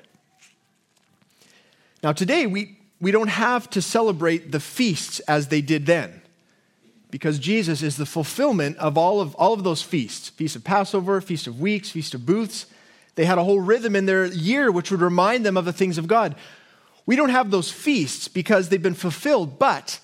Now, 2.01 2.13
today, 2.13 2.47
we, 2.47 2.79
we 2.99 3.11
don't 3.11 3.29
have 3.29 3.69
to 3.69 3.81
celebrate 3.81 4.51
the 4.51 4.59
feasts 4.59 5.19
as 5.21 5.49
they 5.49 5.61
did 5.61 5.85
then, 5.85 6.22
because 7.13 7.37
Jesus 7.37 7.83
is 7.83 7.97
the 7.97 8.07
fulfillment 8.07 8.75
of 8.77 8.97
all 8.97 9.21
of, 9.21 9.35
all 9.35 9.53
of 9.53 9.63
those 9.63 9.83
feasts 9.83 10.29
Feast 10.29 10.55
of 10.55 10.63
Passover, 10.63 11.21
Feast 11.21 11.45
of 11.45 11.59
Weeks, 11.59 11.91
Feast 11.91 12.15
of 12.15 12.25
Booths. 12.25 12.65
They 13.13 13.25
had 13.25 13.37
a 13.37 13.43
whole 13.43 13.59
rhythm 13.59 13.95
in 13.95 14.07
their 14.07 14.25
year 14.25 14.71
which 14.71 14.89
would 14.89 14.99
remind 14.99 15.45
them 15.45 15.55
of 15.55 15.63
the 15.63 15.71
things 15.71 15.99
of 15.99 16.07
God. 16.07 16.33
We 17.05 17.15
don't 17.15 17.29
have 17.29 17.51
those 17.51 17.71
feasts 17.71 18.27
because 18.27 18.69
they've 18.69 18.81
been 18.81 18.95
fulfilled, 18.95 19.59
but 19.59 19.99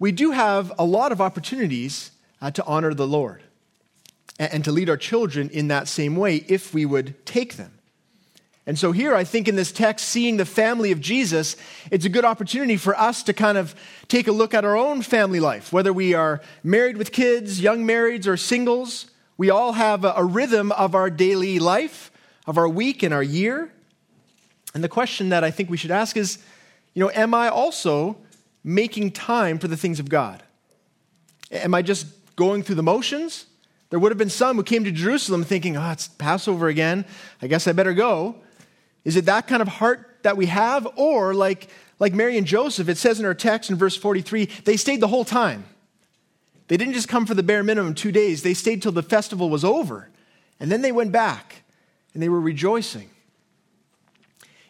we 0.00 0.10
do 0.10 0.32
have 0.32 0.72
a 0.76 0.84
lot 0.84 1.12
of 1.12 1.20
opportunities 1.20 2.10
uh, 2.42 2.50
to 2.50 2.64
honor 2.64 2.94
the 2.94 3.06
Lord 3.06 3.44
and, 4.36 4.54
and 4.54 4.64
to 4.64 4.72
lead 4.72 4.90
our 4.90 4.96
children 4.96 5.50
in 5.50 5.68
that 5.68 5.86
same 5.86 6.16
way 6.16 6.44
if 6.48 6.74
we 6.74 6.84
would 6.84 7.24
take 7.24 7.58
them. 7.58 7.78
And 8.70 8.78
so, 8.78 8.92
here, 8.92 9.16
I 9.16 9.24
think 9.24 9.48
in 9.48 9.56
this 9.56 9.72
text, 9.72 10.08
seeing 10.10 10.36
the 10.36 10.44
family 10.44 10.92
of 10.92 11.00
Jesus, 11.00 11.56
it's 11.90 12.04
a 12.04 12.08
good 12.08 12.24
opportunity 12.24 12.76
for 12.76 12.96
us 12.96 13.24
to 13.24 13.32
kind 13.32 13.58
of 13.58 13.74
take 14.06 14.28
a 14.28 14.30
look 14.30 14.54
at 14.54 14.64
our 14.64 14.76
own 14.76 15.02
family 15.02 15.40
life, 15.40 15.72
whether 15.72 15.92
we 15.92 16.14
are 16.14 16.40
married 16.62 16.96
with 16.96 17.10
kids, 17.10 17.60
young 17.60 17.84
marrieds, 17.84 18.28
or 18.28 18.36
singles. 18.36 19.10
We 19.36 19.50
all 19.50 19.72
have 19.72 20.04
a, 20.04 20.22
rhythm 20.22 20.70
of 20.70 20.94
our 20.94 21.10
daily 21.10 21.58
life 21.58 22.12
of 22.46 22.58
our 22.58 22.68
week 22.68 23.02
and 23.02 23.12
our 23.12 23.24
year. 23.24 23.72
And 24.72 24.84
the 24.84 24.88
question 24.88 25.30
that 25.30 25.42
I 25.42 25.50
think 25.50 25.68
we 25.68 25.76
should 25.76 25.90
ask 25.90 26.16
is, 26.16 26.38
you 26.94 27.02
know, 27.02 27.10
am 27.12 27.34
I 27.34 27.48
also 27.48 28.18
making 28.62 29.10
time 29.10 29.58
for 29.58 29.66
the 29.66 29.76
things 29.76 29.98
of 29.98 30.08
God? 30.08 30.44
Am 31.50 31.74
I 31.74 31.82
just 31.82 32.06
going 32.36 32.62
through 32.62 32.76
the 32.76 32.84
motions? 32.84 33.46
There 33.88 33.98
would 33.98 34.12
have 34.12 34.18
been 34.18 34.30
some 34.30 34.54
who 34.54 34.62
came 34.62 34.84
to 34.84 34.92
Jerusalem 34.92 35.42
thinking, 35.42 35.76
oh, 35.76 35.90
it's 35.90 36.06
Passover 36.06 36.68
again. 36.68 37.04
I 37.42 37.48
guess 37.48 37.66
I 37.66 37.72
better 37.72 37.94
go. 37.94 38.36
Is 39.04 39.16
it 39.16 39.26
that 39.26 39.46
kind 39.46 39.62
of 39.62 39.68
heart 39.68 40.18
that 40.22 40.36
we 40.36 40.46
have? 40.46 40.86
Or 40.96 41.34
like, 41.34 41.68
like 41.98 42.12
Mary 42.14 42.36
and 42.36 42.46
Joseph, 42.46 42.88
it 42.88 42.98
says 42.98 43.20
in 43.20 43.26
our 43.26 43.34
text 43.34 43.70
in 43.70 43.76
verse 43.76 43.96
43, 43.96 44.46
they 44.64 44.76
stayed 44.76 45.00
the 45.00 45.08
whole 45.08 45.24
time. 45.24 45.64
They 46.68 46.76
didn't 46.76 46.94
just 46.94 47.08
come 47.08 47.26
for 47.26 47.34
the 47.34 47.42
bare 47.42 47.62
minimum 47.62 47.94
two 47.94 48.12
days, 48.12 48.42
they 48.42 48.54
stayed 48.54 48.82
till 48.82 48.92
the 48.92 49.02
festival 49.02 49.50
was 49.50 49.64
over. 49.64 50.08
And 50.60 50.70
then 50.70 50.82
they 50.82 50.92
went 50.92 51.10
back 51.10 51.62
and 52.14 52.22
they 52.22 52.28
were 52.28 52.40
rejoicing. 52.40 53.10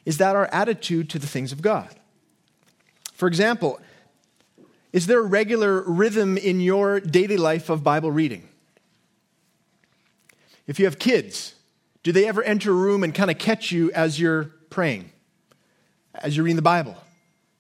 Is 0.05 0.19
that 0.19 0.37
our 0.37 0.47
attitude 0.47 1.11
to 1.11 1.19
the 1.19 1.27
things 1.27 1.53
of 1.53 1.61
God? 1.61 1.95
For 3.13 3.29
example, 3.29 3.81
Is 4.93 5.07
there 5.07 5.21
a 5.21 5.27
regular 5.27 5.83
rhythm 5.83 6.37
in 6.37 6.61
your 6.61 7.01
daily 7.01 7.37
life 7.37 7.71
of 7.71 7.85
Bible 7.85 8.11
reading? 8.11 8.49
If 10.67 10.79
you 10.79 10.85
have 10.87 10.99
kids, 10.99 11.55
do 12.02 12.12
they 12.12 12.26
ever 12.26 12.42
enter 12.42 12.71
a 12.71 12.75
room 12.75 13.04
and 13.04 13.14
kind 13.14 13.30
of 13.30 13.38
catch 13.38 13.71
you 13.71 13.90
as 13.92 14.19
you're 14.19 14.45
praying, 14.71 15.11
as 16.14 16.37
you're 16.37 16.45
reading 16.45 16.57
the 16.57 16.62
Bible? 16.62 16.97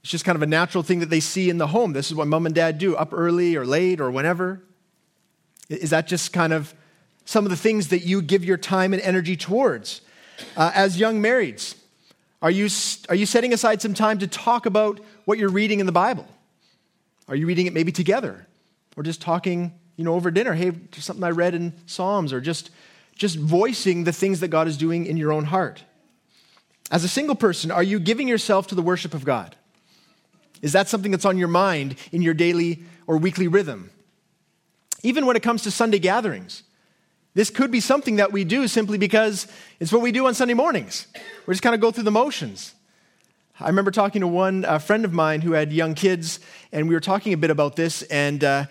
It's 0.02 0.10
just 0.10 0.24
kind 0.24 0.36
of 0.36 0.42
a 0.42 0.46
natural 0.46 0.82
thing 0.82 1.00
that 1.00 1.10
they 1.10 1.20
see 1.20 1.50
in 1.50 1.58
the 1.58 1.66
home. 1.66 1.92
This 1.92 2.10
is 2.10 2.14
what 2.14 2.26
mom 2.26 2.46
and 2.46 2.54
dad 2.54 2.78
do, 2.78 2.96
up 2.96 3.12
early 3.12 3.54
or 3.56 3.66
late 3.66 4.00
or 4.00 4.10
whenever. 4.10 4.62
Is 5.68 5.90
that 5.90 6.06
just 6.06 6.32
kind 6.32 6.52
of 6.52 6.74
some 7.26 7.44
of 7.44 7.50
the 7.50 7.56
things 7.56 7.88
that 7.88 8.00
you 8.00 8.22
give 8.22 8.44
your 8.44 8.56
time 8.56 8.94
and 8.94 9.02
energy 9.02 9.36
towards? 9.36 10.00
Uh, 10.56 10.72
as 10.74 10.98
young 10.98 11.22
marrieds, 11.22 11.76
are 12.40 12.50
you, 12.50 12.68
are 13.10 13.14
you 13.14 13.26
setting 13.26 13.52
aside 13.52 13.82
some 13.82 13.92
time 13.92 14.18
to 14.20 14.26
talk 14.26 14.64
about 14.64 15.00
what 15.26 15.38
you're 15.38 15.50
reading 15.50 15.80
in 15.80 15.86
the 15.86 15.92
Bible? 15.92 16.26
Are 17.28 17.36
you 17.36 17.46
reading 17.46 17.66
it 17.66 17.74
maybe 17.74 17.92
together? 17.92 18.46
Or 18.96 19.02
just 19.02 19.20
talking, 19.20 19.74
you 19.96 20.04
know, 20.04 20.14
over 20.14 20.30
dinner? 20.30 20.54
Hey, 20.54 20.72
something 20.92 21.22
I 21.22 21.30
read 21.30 21.54
in 21.54 21.74
Psalms, 21.84 22.32
or 22.32 22.40
just, 22.40 22.70
just 23.20 23.36
voicing 23.36 24.04
the 24.04 24.14
things 24.14 24.40
that 24.40 24.48
God 24.48 24.66
is 24.66 24.78
doing 24.78 25.04
in 25.04 25.18
your 25.18 25.30
own 25.30 25.44
heart. 25.44 25.84
As 26.90 27.04
a 27.04 27.08
single 27.08 27.34
person, 27.34 27.70
are 27.70 27.82
you 27.82 28.00
giving 28.00 28.26
yourself 28.26 28.68
to 28.68 28.74
the 28.74 28.80
worship 28.80 29.12
of 29.12 29.26
God? 29.26 29.54
Is 30.62 30.72
that 30.72 30.88
something 30.88 31.10
that's 31.10 31.26
on 31.26 31.36
your 31.36 31.46
mind 31.48 31.96
in 32.12 32.22
your 32.22 32.32
daily 32.32 32.82
or 33.06 33.18
weekly 33.18 33.46
rhythm? 33.46 33.90
Even 35.02 35.26
when 35.26 35.36
it 35.36 35.42
comes 35.42 35.62
to 35.64 35.70
Sunday 35.70 35.98
gatherings, 35.98 36.62
this 37.34 37.50
could 37.50 37.70
be 37.70 37.80
something 37.80 38.16
that 38.16 38.32
we 38.32 38.42
do 38.42 38.66
simply 38.66 38.96
because 38.96 39.46
it's 39.80 39.92
what 39.92 40.00
we 40.00 40.12
do 40.12 40.26
on 40.26 40.32
Sunday 40.32 40.54
mornings. 40.54 41.06
We 41.46 41.52
just 41.52 41.62
kind 41.62 41.74
of 41.74 41.80
go 41.82 41.90
through 41.90 42.04
the 42.04 42.10
motions. 42.10 42.74
I 43.60 43.66
remember 43.66 43.90
talking 43.90 44.22
to 44.22 44.26
one 44.26 44.64
uh, 44.64 44.78
friend 44.78 45.04
of 45.04 45.12
mine 45.12 45.42
who 45.42 45.52
had 45.52 45.74
young 45.74 45.92
kids, 45.92 46.40
and 46.72 46.88
we 46.88 46.94
were 46.94 47.00
talking 47.00 47.34
a 47.34 47.36
bit 47.36 47.50
about 47.50 47.76
this, 47.76 48.00
and, 48.04 48.42
uh, 48.42 48.64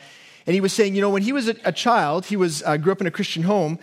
and 0.48 0.54
he 0.56 0.60
was 0.60 0.74
saying, 0.74 0.96
you 0.96 1.02
know, 1.02 1.12
when 1.12 1.22
he 1.22 1.34
was 1.34 1.48
a, 1.48 1.56
a 1.66 1.72
child, 1.72 2.26
he 2.26 2.36
was, 2.36 2.64
uh, 2.64 2.78
grew 2.78 2.92
up 2.92 3.00
in 3.00 3.06
a 3.06 3.12
Christian 3.12 3.44
home, 3.44 3.78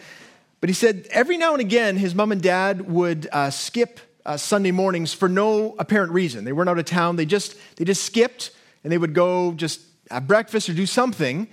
but 0.60 0.68
he 0.68 0.74
said 0.74 1.06
every 1.10 1.36
now 1.36 1.52
and 1.52 1.60
again 1.60 1.96
his 1.96 2.14
mom 2.14 2.32
and 2.32 2.42
dad 2.42 2.90
would 2.90 3.28
uh, 3.32 3.50
skip 3.50 4.00
uh, 4.24 4.36
Sunday 4.36 4.72
mornings 4.72 5.12
for 5.12 5.28
no 5.28 5.74
apparent 5.78 6.12
reason. 6.12 6.44
They 6.44 6.52
weren't 6.52 6.68
out 6.68 6.78
of 6.78 6.84
town. 6.84 7.16
They 7.16 7.26
just, 7.26 7.56
they 7.76 7.84
just 7.84 8.04
skipped 8.04 8.50
and 8.82 8.92
they 8.92 8.98
would 8.98 9.14
go 9.14 9.52
just 9.52 9.80
have 10.10 10.26
breakfast 10.26 10.68
or 10.68 10.74
do 10.74 10.86
something. 10.86 11.48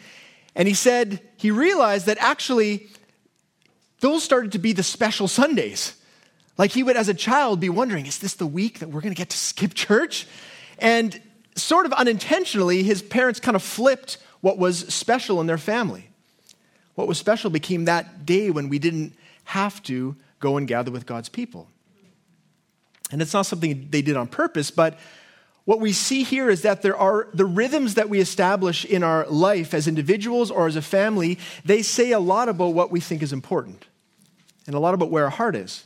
And 0.56 0.68
he 0.68 0.74
said 0.74 1.22
he 1.38 1.52
realized 1.52 2.08
that 2.08 2.18
actually 2.20 2.90
those 4.00 4.24
started 4.24 4.52
to 4.54 4.60
be 4.60 4.74
the 4.74 4.84
special 4.84 5.28
Sundays. 5.28 5.96
Like 6.58 6.72
he 6.72 6.84
would, 6.84 6.98
as 6.98 7.10
a 7.10 7.14
child, 7.14 7.60
be 7.60 7.70
wondering, 7.70 8.06
is 8.06 8.20
this 8.20 8.36
the 8.36 8.46
week 8.46 8.80
that 8.80 8.90
we're 8.90 9.02
going 9.02 9.14
to 9.14 9.18
get 9.18 9.30
to 9.32 9.38
skip 9.38 9.74
church? 9.74 10.28
And 10.78 11.20
sort 11.56 11.86
of 11.86 11.94
unintentionally, 11.94 12.84
his 12.84 13.02
parents 13.02 13.40
kind 13.40 13.56
of 13.56 13.64
flipped 13.64 14.18
what 14.42 14.58
was 14.58 14.80
special 14.94 15.42
in 15.42 15.48
their 15.48 15.58
family. 15.58 16.10
What 16.96 17.08
was 17.08 17.18
special 17.18 17.50
became 17.50 17.86
that 17.86 18.26
day 18.26 18.50
when 18.50 18.70
we 18.70 18.80
didn't 18.80 19.14
have 19.46 19.82
to 19.84 20.16
go 20.40 20.58
and 20.58 20.68
gather 20.68 20.92
with 20.92 21.06
God's 21.06 21.30
people. 21.30 21.68
And 23.12 23.22
it's 23.22 23.34
not 23.34 23.46
something 23.46 23.88
they 23.90 24.02
did 24.02 24.18
on 24.18 24.28
purpose, 24.28 24.72
but 24.72 24.98
what 25.66 25.80
we 25.80 25.94
see 25.94 26.24
here 26.24 26.50
is 26.50 26.64
that 26.64 26.82
there 26.82 26.98
are 26.98 27.30
the 27.34 27.46
rhythms 27.46 27.94
that 27.94 28.10
we 28.10 28.20
establish 28.20 28.84
in 28.84 29.04
our 29.04 29.26
life 29.28 29.74
as 29.74 29.88
individuals 29.88 30.52
or 30.52 30.68
as 30.68 30.76
a 30.76 30.82
family, 30.82 31.40
they 31.64 31.82
say 31.82 32.12
a 32.12 32.20
lot 32.20 32.50
about 32.50 32.74
what 32.74 32.92
we 32.92 33.00
think 33.00 33.22
is 33.22 33.32
important 33.32 33.86
and 34.68 34.76
a 34.76 34.80
lot 34.80 34.94
about 34.94 35.10
where 35.10 35.24
our 35.24 35.30
heart 35.30 35.56
is. 35.56 35.86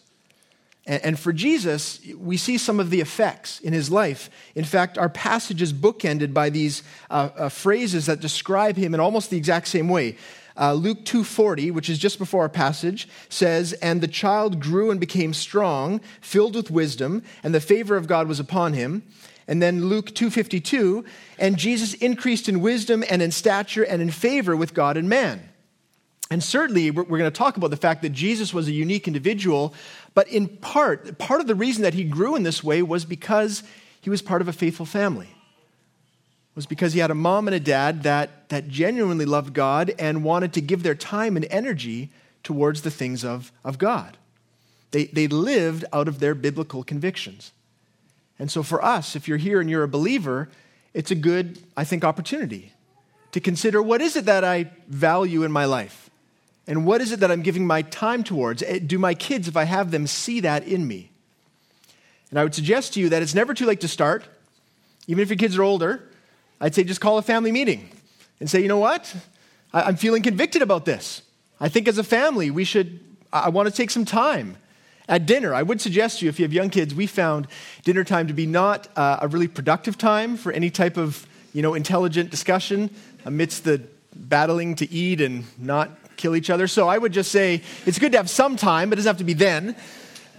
And, 0.90 1.20
for 1.20 1.34
Jesus, 1.34 2.00
we 2.16 2.38
see 2.38 2.58
some 2.58 2.80
of 2.80 2.92
the 2.92 3.02
effects 3.02 3.60
in 3.60 3.74
his 3.74 3.92
life. 3.92 4.30
In 4.56 4.64
fact, 4.64 4.98
our 4.98 5.10
passage 5.10 5.62
is 5.62 5.74
bookended 5.74 6.34
by 6.34 6.50
these 6.50 6.82
uh, 7.10 7.30
uh, 7.36 7.50
phrases 7.50 8.06
that 8.06 8.22
describe 8.22 8.78
him 8.78 8.94
in 8.94 9.02
almost 9.02 9.30
the 9.30 9.36
exact 9.36 9.68
same 9.68 9.90
way. 9.90 10.16
Uh, 10.60 10.74
Luke 10.74 11.06
2:40, 11.06 11.72
which 11.72 11.90
is 11.90 12.00
just 12.00 12.18
before 12.18 12.42
our 12.42 12.50
passage, 12.50 13.08
says, 13.30 13.74
"And 13.74 14.02
the 14.02 14.08
child 14.08 14.60
grew 14.60 14.90
and 14.90 15.00
became 15.00 15.34
strong, 15.34 16.02
filled 16.20 16.56
with 16.56 16.72
wisdom, 16.72 17.22
and 17.44 17.54
the 17.54 17.62
favor 17.62 17.96
of 17.96 18.08
God 18.08 18.28
was 18.28 18.40
upon 18.40 18.74
him." 18.74 19.04
And 19.48 19.62
then 19.62 19.86
Luke 19.86 20.14
2:52, 20.16 21.06
"And 21.38 21.58
Jesus 21.58 21.94
increased 21.94 22.50
in 22.50 22.60
wisdom 22.60 23.04
and 23.10 23.22
in 23.22 23.32
stature 23.32 23.84
and 23.84 24.02
in 24.02 24.10
favor 24.10 24.56
with 24.56 24.74
God 24.74 24.98
and 24.98 25.08
man." 25.08 25.42
And 26.30 26.44
certainly, 26.44 26.92
we're 26.92 27.04
going 27.06 27.24
to 27.24 27.32
talk 27.32 27.56
about 27.56 27.70
the 27.70 27.78
fact 27.78 28.02
that 28.02 28.10
Jesus 28.10 28.54
was 28.54 28.68
a 28.68 28.74
unique 28.74 29.08
individual, 29.08 29.74
but 30.14 30.28
in 30.28 30.48
part, 30.48 31.18
part 31.20 31.40
of 31.40 31.48
the 31.48 31.56
reason 31.56 31.84
that 31.84 31.94
he 31.94 32.04
grew 32.04 32.36
in 32.36 32.44
this 32.44 32.64
way 32.64 32.82
was 32.82 33.06
because 33.06 33.64
he 34.02 34.10
was 34.10 34.22
part 34.22 34.42
of 34.42 34.48
a 34.48 34.54
faithful 34.54 34.86
family 34.86 35.37
was 36.58 36.66
because 36.66 36.94
he 36.94 37.00
had 37.00 37.12
a 37.12 37.16
mom 37.16 37.48
and 37.48 37.54
a 37.54 37.60
dad 37.60 38.02
that, 38.02 38.50
that 38.50 38.68
genuinely 38.68 39.26
loved 39.26 39.54
God 39.54 39.94
and 40.00 40.24
wanted 40.24 40.54
to 40.54 40.62
give 40.62 40.82
their 40.82 40.96
time 40.96 41.36
and 41.36 41.46
energy 41.52 42.10
towards 42.42 42.82
the 42.82 42.90
things 42.90 43.24
of, 43.24 43.52
of 43.64 43.78
God. 43.78 44.18
They, 44.90 45.06
they 45.06 45.28
lived 45.28 45.86
out 45.94 46.08
of 46.08 46.20
their 46.20 46.34
biblical 46.34 46.84
convictions. 46.84 47.52
And 48.40 48.50
so 48.50 48.64
for 48.64 48.84
us, 48.84 49.16
if 49.16 49.28
you're 49.28 49.38
here 49.38 49.62
and 49.62 49.70
you're 49.70 49.84
a 49.84 49.88
believer, 49.88 50.50
it's 50.96 51.12
a 51.12 51.16
good, 51.16 51.60
I 51.78 51.84
think, 51.84 52.04
opportunity 52.04 52.74
to 53.34 53.40
consider 53.40 53.80
what 53.80 54.02
is 54.02 54.16
it 54.16 54.26
that 54.26 54.44
I 54.44 54.72
value 54.88 55.44
in 55.44 55.52
my 55.52 55.66
life? 55.66 56.10
And 56.66 56.88
what 56.88 57.02
is 57.02 57.12
it 57.12 57.20
that 57.20 57.30
I'm 57.30 57.44
giving 57.44 57.68
my 57.68 57.84
time 57.84 58.24
towards? 58.24 58.64
Eh, 58.64 58.80
do 58.80 58.98
my 58.98 59.14
kids, 59.14 59.48
if 59.48 59.56
I 59.56 59.66
have 59.66 59.92
them, 59.92 60.08
see 60.08 60.40
that 60.40 60.68
in 60.68 60.88
me? 60.88 61.12
And 62.32 62.40
I 62.40 62.44
would 62.44 62.56
suggest 62.56 62.96
to 62.96 63.00
you 63.00 63.10
that 63.10 63.22
it's 63.22 63.36
never 63.36 63.54
too 63.54 63.68
late 63.68 63.82
to 63.82 63.88
start, 63.88 64.28
even 65.06 65.22
if 65.22 65.30
your 65.30 65.38
kids 65.38 65.56
are 65.56 65.64
older. 65.64 66.10
I'd 66.60 66.74
say 66.74 66.84
just 66.84 67.02
call 67.02 67.18
a 67.18 67.22
family 67.22 67.52
meeting 67.52 67.90
and 68.40 68.50
say, 68.50 68.62
you 68.62 68.68
know 68.68 68.80
what? 68.80 69.16
I'm 69.74 69.96
feeling 69.96 70.24
convicted 70.24 70.62
about 70.62 70.86
this. 70.86 71.22
I 71.60 71.70
think 71.70 71.88
as 71.88 71.98
a 71.98 72.04
family, 72.04 72.52
we 72.52 72.64
should, 72.64 73.00
I 73.34 73.50
want 73.50 73.68
to 73.68 73.74
take 73.74 73.90
some 73.90 74.06
time 74.06 74.58
at 75.08 75.26
dinner. 75.26 75.54
I 75.54 75.64
would 75.64 75.82
suggest 75.82 76.20
to 76.20 76.26
you, 76.26 76.30
if 76.30 76.40
you 76.40 76.44
have 76.46 76.54
young 76.54 76.70
kids, 76.70 76.94
we 76.94 77.08
found 77.08 77.48
dinner 77.84 78.04
time 78.04 78.28
to 78.28 78.34
be 78.34 78.46
not 78.46 78.88
uh, 78.96 79.20
a 79.22 79.28
really 79.28 79.48
productive 79.48 79.98
time 79.98 80.38
for 80.38 80.52
any 80.52 80.70
type 80.70 80.98
of, 80.98 81.28
you 81.54 81.62
know, 81.62 81.74
intelligent 81.74 82.30
discussion 82.30 82.90
amidst 83.26 83.64
the 83.64 83.82
battling 84.16 84.76
to 84.76 84.92
eat 84.92 85.22
and 85.22 85.46
not 85.58 85.92
kill 86.18 86.36
each 86.36 86.50
other. 86.50 86.68
So 86.68 86.88
I 86.88 86.98
would 86.98 87.14
just 87.14 87.32
say 87.32 87.62
it's 87.86 88.00
good 88.00 88.12
to 88.14 88.18
have 88.18 88.30
some 88.30 88.56
time, 88.56 88.90
but 88.90 88.98
it 88.98 89.02
doesn't 89.02 89.10
have 89.10 89.18
to 89.18 89.24
be 89.24 89.34
then. 89.34 89.76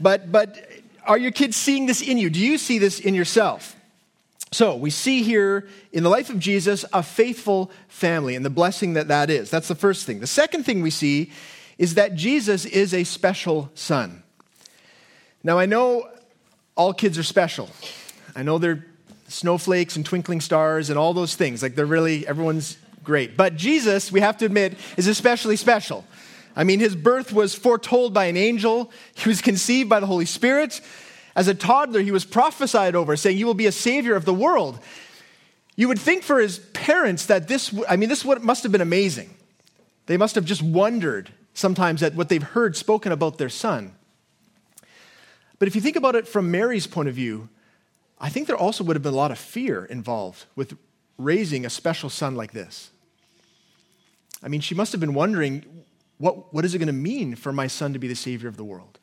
But, 0.00 0.30
but 0.30 0.58
are 1.06 1.18
your 1.18 1.32
kids 1.32 1.56
seeing 1.56 1.86
this 1.86 2.02
in 2.02 2.18
you? 2.18 2.30
Do 2.30 2.40
you 2.40 2.58
see 2.58 2.78
this 2.78 3.00
in 3.00 3.14
yourself? 3.14 3.76
So 4.50 4.76
we 4.76 4.90
see 4.90 5.22
here 5.22 5.68
in 5.92 6.02
the 6.02 6.08
life 6.08 6.30
of 6.30 6.38
Jesus 6.38 6.84
a 6.92 7.02
faithful 7.02 7.70
family 7.88 8.34
and 8.34 8.44
the 8.44 8.50
blessing 8.50 8.94
that 8.94 9.08
that 9.08 9.30
is. 9.30 9.50
That's 9.50 9.68
the 9.68 9.74
first 9.74 10.06
thing. 10.06 10.20
The 10.20 10.26
second 10.26 10.64
thing 10.64 10.82
we 10.82 10.90
see 10.90 11.32
is 11.76 11.94
that 11.94 12.14
Jesus 12.14 12.64
is 12.64 12.94
a 12.94 13.04
special 13.04 13.70
son. 13.74 14.22
Now 15.44 15.58
I 15.58 15.66
know 15.66 16.08
all 16.76 16.94
kids 16.94 17.18
are 17.18 17.22
special. 17.22 17.68
I 18.34 18.42
know 18.42 18.58
they're 18.58 18.86
snowflakes 19.28 19.96
and 19.96 20.04
twinkling 20.04 20.40
stars 20.40 20.90
and 20.90 20.98
all 20.98 21.12
those 21.12 21.34
things. 21.34 21.62
Like 21.62 21.74
they're 21.74 21.86
really, 21.86 22.26
everyone's 22.26 22.78
great. 23.04 23.36
But 23.36 23.56
Jesus, 23.56 24.10
we 24.10 24.20
have 24.20 24.38
to 24.38 24.46
admit, 24.46 24.76
is 24.96 25.06
especially 25.06 25.56
special. 25.56 26.04
I 26.56 26.64
mean, 26.64 26.80
his 26.80 26.96
birth 26.96 27.32
was 27.32 27.54
foretold 27.54 28.12
by 28.12 28.24
an 28.24 28.36
angel, 28.36 28.90
he 29.14 29.28
was 29.28 29.40
conceived 29.40 29.88
by 29.88 30.00
the 30.00 30.06
Holy 30.06 30.24
Spirit. 30.24 30.80
As 31.38 31.46
a 31.46 31.54
toddler, 31.54 32.00
he 32.00 32.10
was 32.10 32.24
prophesied 32.24 32.96
over, 32.96 33.16
saying, 33.16 33.38
You 33.38 33.46
will 33.46 33.54
be 33.54 33.66
a 33.66 33.72
savior 33.72 34.16
of 34.16 34.24
the 34.24 34.34
world. 34.34 34.80
You 35.76 35.86
would 35.86 36.00
think 36.00 36.24
for 36.24 36.40
his 36.40 36.58
parents 36.58 37.26
that 37.26 37.46
this, 37.46 37.72
I 37.88 37.94
mean, 37.94 38.08
this 38.08 38.24
must 38.24 38.64
have 38.64 38.72
been 38.72 38.80
amazing. 38.80 39.32
They 40.06 40.16
must 40.16 40.34
have 40.34 40.44
just 40.44 40.62
wondered 40.62 41.30
sometimes 41.54 42.02
at 42.02 42.16
what 42.16 42.28
they've 42.28 42.42
heard 42.42 42.76
spoken 42.76 43.12
about 43.12 43.38
their 43.38 43.48
son. 43.48 43.92
But 45.60 45.68
if 45.68 45.76
you 45.76 45.80
think 45.80 45.94
about 45.94 46.16
it 46.16 46.26
from 46.26 46.50
Mary's 46.50 46.88
point 46.88 47.08
of 47.08 47.14
view, 47.14 47.48
I 48.18 48.30
think 48.30 48.48
there 48.48 48.56
also 48.56 48.82
would 48.82 48.96
have 48.96 49.04
been 49.04 49.14
a 49.14 49.16
lot 49.16 49.30
of 49.30 49.38
fear 49.38 49.84
involved 49.84 50.46
with 50.56 50.76
raising 51.18 51.64
a 51.64 51.70
special 51.70 52.10
son 52.10 52.34
like 52.34 52.50
this. 52.50 52.90
I 54.42 54.48
mean, 54.48 54.60
she 54.60 54.74
must 54.74 54.90
have 54.90 55.00
been 55.00 55.14
wondering 55.14 55.84
what, 56.16 56.52
what 56.52 56.64
is 56.64 56.74
it 56.74 56.78
going 56.78 56.88
to 56.88 56.92
mean 56.92 57.36
for 57.36 57.52
my 57.52 57.68
son 57.68 57.92
to 57.92 58.00
be 58.00 58.08
the 58.08 58.16
savior 58.16 58.48
of 58.48 58.56
the 58.56 58.64
world? 58.64 58.98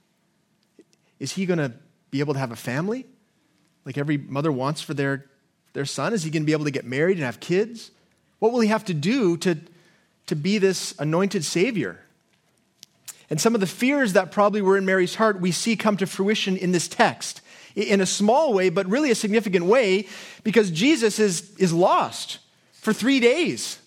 Is 1.18 1.32
he 1.32 1.46
going 1.46 1.60
to 1.60 1.72
be 2.16 2.22
able 2.22 2.34
to 2.34 2.40
have 2.40 2.52
a 2.52 2.56
family 2.56 3.06
like 3.84 3.98
every 3.98 4.18
mother 4.18 4.52
wants 4.52 4.82
for 4.82 4.94
their, 4.94 5.26
their 5.74 5.84
son? 5.84 6.14
Is 6.14 6.24
he 6.24 6.30
going 6.30 6.44
to 6.44 6.46
be 6.46 6.54
able 6.54 6.64
to 6.64 6.72
get 6.72 6.86
married 6.86 7.18
and 7.18 7.26
have 7.26 7.42
kids? 7.42 7.92
What 8.40 8.54
will 8.54 8.62
he 8.62 8.70
have 8.70 8.86
to 8.86 8.94
do 8.94 9.36
to, 9.38 9.58
to 10.28 10.36
be 10.36 10.58
this 10.58 10.96
anointed 10.98 11.44
Savior? 11.44 12.00
And 13.30 13.42
some 13.42 13.54
of 13.54 13.60
the 13.60 13.68
fears 13.68 14.14
that 14.14 14.32
probably 14.32 14.62
were 14.62 14.78
in 14.78 14.86
Mary's 14.86 15.16
heart, 15.16 15.42
we 15.42 15.52
see 15.52 15.76
come 15.76 15.98
to 15.98 16.08
fruition 16.08 16.56
in 16.56 16.72
this 16.72 16.88
text 16.88 17.42
in 17.76 18.00
a 18.00 18.06
small 18.06 18.54
way, 18.54 18.70
but 18.70 18.88
really 18.88 19.12
a 19.12 19.16
significant 19.16 19.66
way, 19.66 20.08
because 20.46 20.72
Jesus 20.72 21.20
is, 21.20 21.54
is 21.58 21.74
lost 21.74 22.40
for 22.72 22.94
three 22.94 23.20
days. 23.20 23.78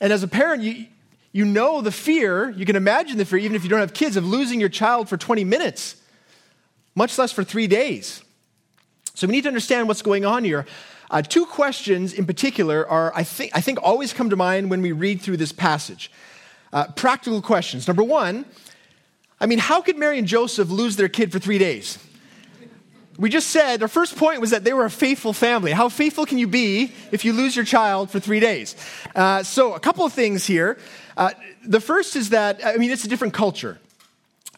And 0.00 0.12
as 0.12 0.22
a 0.22 0.28
parent, 0.28 0.62
you, 0.62 0.86
you 1.32 1.44
know 1.44 1.80
the 1.80 1.90
fear, 1.90 2.50
you 2.50 2.64
can 2.64 2.76
imagine 2.76 3.18
the 3.18 3.24
fear, 3.24 3.40
even 3.40 3.56
if 3.56 3.64
you 3.64 3.70
don't 3.70 3.80
have 3.80 3.94
kids, 3.94 4.16
of 4.16 4.24
losing 4.24 4.60
your 4.60 4.68
child 4.68 5.08
for 5.08 5.16
20 5.16 5.42
minutes 5.42 5.96
much 6.96 7.16
less 7.16 7.30
for 7.30 7.44
three 7.44 7.68
days. 7.68 8.24
So 9.14 9.28
we 9.28 9.32
need 9.32 9.42
to 9.42 9.48
understand 9.48 9.86
what's 9.86 10.02
going 10.02 10.24
on 10.24 10.42
here. 10.42 10.66
Uh, 11.08 11.22
two 11.22 11.46
questions 11.46 12.12
in 12.12 12.26
particular 12.26 12.88
are, 12.88 13.12
I 13.14 13.22
think, 13.22 13.52
I 13.54 13.60
think, 13.60 13.78
always 13.80 14.12
come 14.12 14.30
to 14.30 14.36
mind 14.36 14.70
when 14.70 14.82
we 14.82 14.90
read 14.90 15.22
through 15.22 15.36
this 15.36 15.52
passage. 15.52 16.10
Uh, 16.72 16.88
practical 16.88 17.40
questions. 17.40 17.86
Number 17.86 18.02
one, 18.02 18.44
I 19.40 19.46
mean, 19.46 19.58
how 19.58 19.80
could 19.80 19.96
Mary 19.96 20.18
and 20.18 20.26
Joseph 20.26 20.68
lose 20.68 20.96
their 20.96 21.08
kid 21.08 21.30
for 21.30 21.38
three 21.38 21.58
days? 21.58 21.98
We 23.18 23.30
just 23.30 23.48
said, 23.48 23.80
our 23.80 23.88
first 23.88 24.16
point 24.16 24.40
was 24.40 24.50
that 24.50 24.64
they 24.64 24.74
were 24.74 24.84
a 24.84 24.90
faithful 24.90 25.32
family. 25.32 25.72
How 25.72 25.88
faithful 25.88 26.26
can 26.26 26.36
you 26.36 26.46
be 26.46 26.92
if 27.12 27.24
you 27.24 27.32
lose 27.32 27.56
your 27.56 27.64
child 27.64 28.10
for 28.10 28.20
three 28.20 28.40
days? 28.40 28.76
Uh, 29.14 29.42
so, 29.42 29.72
a 29.72 29.80
couple 29.80 30.04
of 30.04 30.12
things 30.12 30.44
here. 30.44 30.76
Uh, 31.16 31.30
the 31.64 31.80
first 31.80 32.16
is 32.16 32.30
that, 32.30 32.60
I 32.64 32.76
mean, 32.76 32.90
it's 32.90 33.04
a 33.04 33.08
different 33.08 33.32
culture. 33.32 33.78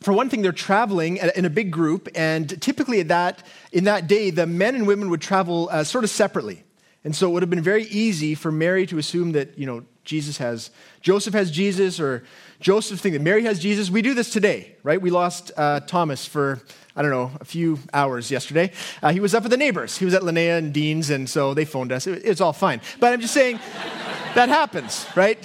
For 0.01 0.13
one 0.13 0.29
thing, 0.29 0.43
they're 0.43 0.53
traveling 0.53 1.17
in 1.17 1.45
a 1.45 1.51
big 1.51 1.71
group, 1.71 2.09
and 2.15 2.61
typically 2.63 3.01
at 3.01 3.09
that, 3.09 3.43
in 3.73 3.85
that 3.85 4.07
day, 4.07 4.31
the 4.31 4.47
men 4.47 4.75
and 4.75 4.87
women 4.87 5.11
would 5.11 5.21
travel 5.21 5.69
uh, 5.73 5.83
sort 5.85 6.05
of 6.05 6.11
separately. 6.11 6.63
And 7.05 7.15
so 7.17 7.29
it 7.29 7.33
would 7.33 7.43
have 7.43 7.51
been 7.51 7.63
very 7.63 7.85
easy 7.85 8.35
for 8.35 8.53
Mary 8.53 8.87
to 8.87 8.99
assume 8.99 9.33
that, 9.33 9.59
you 9.59 9.67
know, 9.67 9.85
Jesus 10.05 10.39
has, 10.39 10.71
Joseph 11.01 11.35
has 11.35 11.51
Jesus, 11.51 12.01
or 12.01 12.25
Joseph 12.61 13.01
think 13.01 13.15
that 13.15 13.23
Mary 13.23 13.43
has 13.45 13.59
Jesus. 13.59 13.91
We 13.91 14.03
do 14.03 14.15
this 14.15 14.31
today, 14.31 14.77
right? 14.83 15.01
We 15.01 15.11
lost 15.11 15.51
uh, 15.57 15.81
Thomas 15.81 16.27
for, 16.27 16.61
I 16.97 17.03
don't 17.03 17.11
know, 17.11 17.31
a 17.41 17.45
few 17.45 17.79
hours 17.93 18.31
yesterday. 18.31 18.73
Uh, 19.03 19.13
he 19.13 19.21
was 19.21 19.35
up 19.35 19.43
with 19.43 19.51
the 19.51 19.57
neighbors. 19.57 19.99
He 19.99 20.05
was 20.05 20.15
at 20.15 20.23
Linnea 20.23 20.59
and 20.59 20.73
Dean's, 20.73 21.11
and 21.11 21.29
so 21.29 21.55
they 21.55 21.65
phoned 21.65 21.93
us. 21.93 22.07
It, 22.07 22.23
it's 22.25 22.41
all 22.41 22.53
fine. 22.53 22.81
But 23.01 23.13
I'm 23.13 23.21
just 23.21 23.35
saying, 23.35 23.57
that 24.35 24.49
happens, 24.49 25.07
right? 25.15 25.39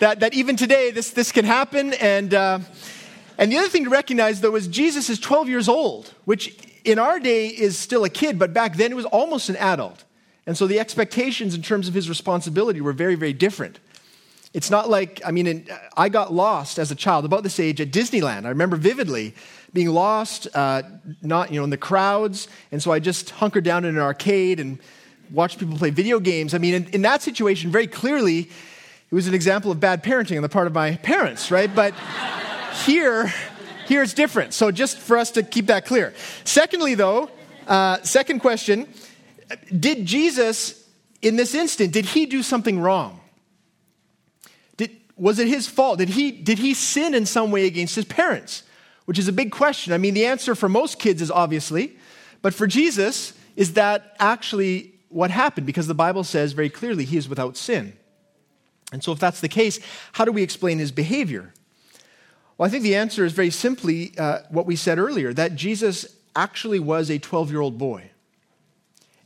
That, 0.00 0.20
that 0.20 0.34
even 0.34 0.56
today, 0.56 0.90
this, 0.90 1.10
this 1.10 1.30
can 1.30 1.44
happen, 1.44 1.92
and... 1.94 2.32
And 3.38 3.52
the 3.52 3.56
other 3.56 3.68
thing 3.68 3.84
to 3.84 3.90
recognize, 3.90 4.40
though, 4.40 4.56
is 4.56 4.66
Jesus 4.66 5.08
is 5.08 5.20
12 5.20 5.48
years 5.48 5.68
old, 5.68 6.12
which 6.24 6.56
in 6.84 6.98
our 6.98 7.20
day 7.20 7.46
is 7.46 7.78
still 7.78 8.04
a 8.04 8.10
kid, 8.10 8.38
but 8.38 8.52
back 8.52 8.76
then 8.76 8.90
it 8.90 8.96
was 8.96 9.04
almost 9.06 9.48
an 9.48 9.56
adult. 9.56 10.04
And 10.46 10.56
so 10.56 10.66
the 10.66 10.80
expectations 10.80 11.54
in 11.54 11.62
terms 11.62 11.86
of 11.88 11.94
his 11.94 12.08
responsibility 12.08 12.80
were 12.80 12.92
very, 12.92 13.14
very 13.14 13.32
different. 13.32 13.78
It's 14.54 14.70
not 14.70 14.88
like, 14.88 15.20
I 15.24 15.30
mean, 15.30 15.66
I 15.96 16.08
got 16.08 16.32
lost 16.32 16.78
as 16.78 16.90
a 16.90 16.94
child, 16.94 17.24
about 17.24 17.42
this 17.42 17.60
age, 17.60 17.80
at 17.80 17.90
Disneyland. 17.90 18.46
I 18.46 18.48
remember 18.48 18.76
vividly 18.76 19.34
being 19.72 19.90
lost, 19.90 20.48
uh, 20.54 20.82
not, 21.22 21.52
you 21.52 21.60
know, 21.60 21.64
in 21.64 21.70
the 21.70 21.76
crowds. 21.76 22.48
And 22.72 22.82
so 22.82 22.90
I 22.90 22.98
just 22.98 23.30
hunkered 23.30 23.62
down 23.62 23.84
in 23.84 23.94
an 23.94 24.02
arcade 24.02 24.58
and 24.58 24.78
watched 25.30 25.58
people 25.58 25.76
play 25.76 25.90
video 25.90 26.18
games. 26.18 26.54
I 26.54 26.58
mean, 26.58 26.74
in, 26.74 26.84
in 26.88 27.02
that 27.02 27.22
situation, 27.22 27.70
very 27.70 27.86
clearly, 27.86 28.40
it 28.40 29.14
was 29.14 29.28
an 29.28 29.34
example 29.34 29.70
of 29.70 29.78
bad 29.78 30.02
parenting 30.02 30.36
on 30.36 30.42
the 30.42 30.48
part 30.48 30.66
of 30.66 30.72
my 30.72 30.96
parents, 30.96 31.50
right? 31.50 31.72
But 31.72 31.94
here, 32.84 33.32
here 33.86 34.02
it's 34.02 34.14
different. 34.14 34.54
So 34.54 34.70
just 34.70 34.98
for 34.98 35.16
us 35.16 35.30
to 35.32 35.42
keep 35.42 35.66
that 35.66 35.86
clear. 35.86 36.14
Secondly, 36.44 36.94
though, 36.94 37.30
uh, 37.66 38.02
second 38.02 38.40
question 38.40 38.88
Did 39.78 40.06
Jesus, 40.06 40.88
in 41.22 41.36
this 41.36 41.54
instant, 41.54 41.92
did 41.92 42.06
he 42.06 42.26
do 42.26 42.42
something 42.42 42.80
wrong? 42.80 43.20
Did, 44.76 44.96
was 45.16 45.38
it 45.38 45.48
his 45.48 45.66
fault? 45.66 45.98
Did 45.98 46.10
he, 46.10 46.30
did 46.30 46.58
he 46.58 46.74
sin 46.74 47.14
in 47.14 47.26
some 47.26 47.50
way 47.50 47.66
against 47.66 47.94
his 47.94 48.04
parents? 48.04 48.62
Which 49.04 49.18
is 49.18 49.28
a 49.28 49.32
big 49.32 49.50
question. 49.50 49.92
I 49.92 49.98
mean, 49.98 50.14
the 50.14 50.26
answer 50.26 50.54
for 50.54 50.68
most 50.68 50.98
kids 50.98 51.22
is 51.22 51.30
obviously, 51.30 51.96
but 52.42 52.54
for 52.54 52.66
Jesus, 52.66 53.32
is 53.56 53.72
that 53.74 54.14
actually 54.18 54.94
what 55.08 55.30
happened? 55.30 55.66
Because 55.66 55.86
the 55.86 55.94
Bible 55.94 56.24
says 56.24 56.52
very 56.52 56.70
clearly 56.70 57.04
he 57.04 57.16
is 57.16 57.28
without 57.28 57.56
sin. 57.56 57.94
And 58.92 59.02
so, 59.02 59.12
if 59.12 59.18
that's 59.18 59.40
the 59.40 59.48
case, 59.48 59.80
how 60.12 60.24
do 60.24 60.32
we 60.32 60.42
explain 60.42 60.78
his 60.78 60.92
behavior? 60.92 61.52
Well, 62.58 62.66
I 62.66 62.70
think 62.70 62.82
the 62.82 62.96
answer 62.96 63.24
is 63.24 63.32
very 63.32 63.50
simply 63.50 64.12
uh, 64.18 64.40
what 64.50 64.66
we 64.66 64.74
said 64.74 64.98
earlier 64.98 65.32
that 65.32 65.54
Jesus 65.54 66.16
actually 66.34 66.80
was 66.80 67.08
a 67.08 67.18
12 67.18 67.50
year 67.52 67.60
old 67.60 67.78
boy. 67.78 68.10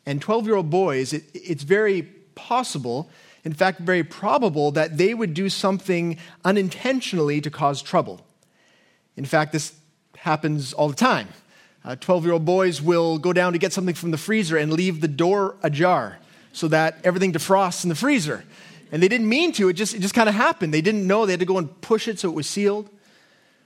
And 0.04 0.20
12 0.20 0.46
year 0.46 0.56
old 0.56 0.68
boys, 0.68 1.14
it, 1.14 1.24
it's 1.32 1.62
very 1.62 2.02
possible, 2.34 3.08
in 3.42 3.54
fact, 3.54 3.80
very 3.80 4.04
probable, 4.04 4.70
that 4.72 4.98
they 4.98 5.14
would 5.14 5.32
do 5.32 5.48
something 5.48 6.18
unintentionally 6.44 7.40
to 7.40 7.50
cause 7.50 7.80
trouble. 7.80 8.20
In 9.16 9.24
fact, 9.24 9.52
this 9.52 9.74
happens 10.18 10.74
all 10.74 10.88
the 10.88 10.94
time. 10.94 11.28
12 12.00 12.22
uh, 12.22 12.24
year 12.24 12.34
old 12.34 12.44
boys 12.44 12.82
will 12.82 13.18
go 13.18 13.32
down 13.32 13.54
to 13.54 13.58
get 13.58 13.72
something 13.72 13.94
from 13.94 14.10
the 14.10 14.18
freezer 14.18 14.58
and 14.58 14.72
leave 14.72 15.00
the 15.00 15.08
door 15.08 15.56
ajar 15.62 16.18
so 16.52 16.68
that 16.68 16.98
everything 17.02 17.32
defrosts 17.32 17.82
in 17.82 17.88
the 17.88 17.94
freezer. 17.94 18.44
And 18.92 19.02
they 19.02 19.08
didn't 19.08 19.28
mean 19.28 19.52
to, 19.52 19.70
it 19.70 19.72
just, 19.72 19.94
it 19.94 20.00
just 20.00 20.14
kind 20.14 20.28
of 20.28 20.34
happened. 20.34 20.74
They 20.74 20.82
didn't 20.82 21.06
know, 21.06 21.24
they 21.24 21.32
had 21.32 21.40
to 21.40 21.46
go 21.46 21.56
and 21.56 21.80
push 21.80 22.08
it 22.08 22.18
so 22.18 22.28
it 22.28 22.34
was 22.34 22.46
sealed. 22.46 22.90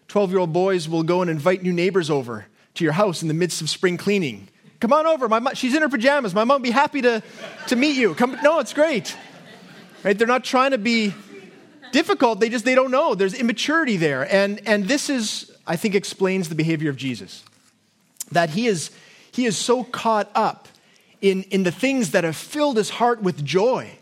12 0.09 0.31
year 0.31 0.39
old 0.39 0.53
boys 0.53 0.89
will 0.89 1.03
go 1.03 1.23
and 1.23 1.31
invite 1.31 1.63
new 1.63 1.73
neighbors 1.73 2.11
over 2.11 2.47
to 2.75 2.85
your 2.85 2.93
house 2.93 3.23
in 3.23 3.29
the 3.29 3.35
midst 3.35 3.61
of 3.61 3.71
spring 3.71 3.97
cleaning. 3.97 4.49
Come 4.81 4.93
on 4.93 5.07
over. 5.07 5.29
My 5.29 5.39
mom, 5.39 5.55
she's 5.55 5.75
in 5.75 5.83
her 5.83 5.89
pajamas. 5.89 6.35
My 6.35 6.45
mom 6.45 6.61
will 6.61 6.65
be 6.65 6.71
happy 6.71 7.03
to, 7.03 7.23
to 7.69 7.77
meet 7.77 7.97
you. 7.97 8.15
Come, 8.15 8.37
no, 8.43 8.59
it's 8.59 8.75
great. 8.75 9.17
Right? 10.05 10.17
They're 10.17 10.27
not 10.27 10.45
trying 10.45 10.73
to 10.73 10.79
be 10.79 11.15
difficult. 11.93 12.41
They 12.41 12.49
just 12.49 12.65
they 12.65 12.75
don't 12.75 12.91
know. 12.91 13.15
There's 13.15 13.35
immaturity 13.35 13.97
there. 13.97 14.31
And, 14.33 14.61
and 14.67 14.85
this 14.85 15.09
is, 15.09 15.51
I 15.67 15.77
think, 15.77 15.95
explains 15.95 16.49
the 16.49 16.55
behavior 16.55 16.91
of 16.91 16.97
Jesus. 16.97 17.43
That 18.33 18.51
he 18.51 18.67
is, 18.67 18.91
he 19.33 19.47
is 19.47 19.57
so 19.57 19.85
caught 19.85 20.31
up 20.35 20.69
in, 21.23 21.45
in 21.45 21.63
the 21.63 21.73
things 21.73 22.11
that 22.11 22.25
have 22.25 22.37
filled 22.37 22.77
his 22.77 22.91
heart 22.91 23.23
with 23.23 23.45
joy. 23.45 23.99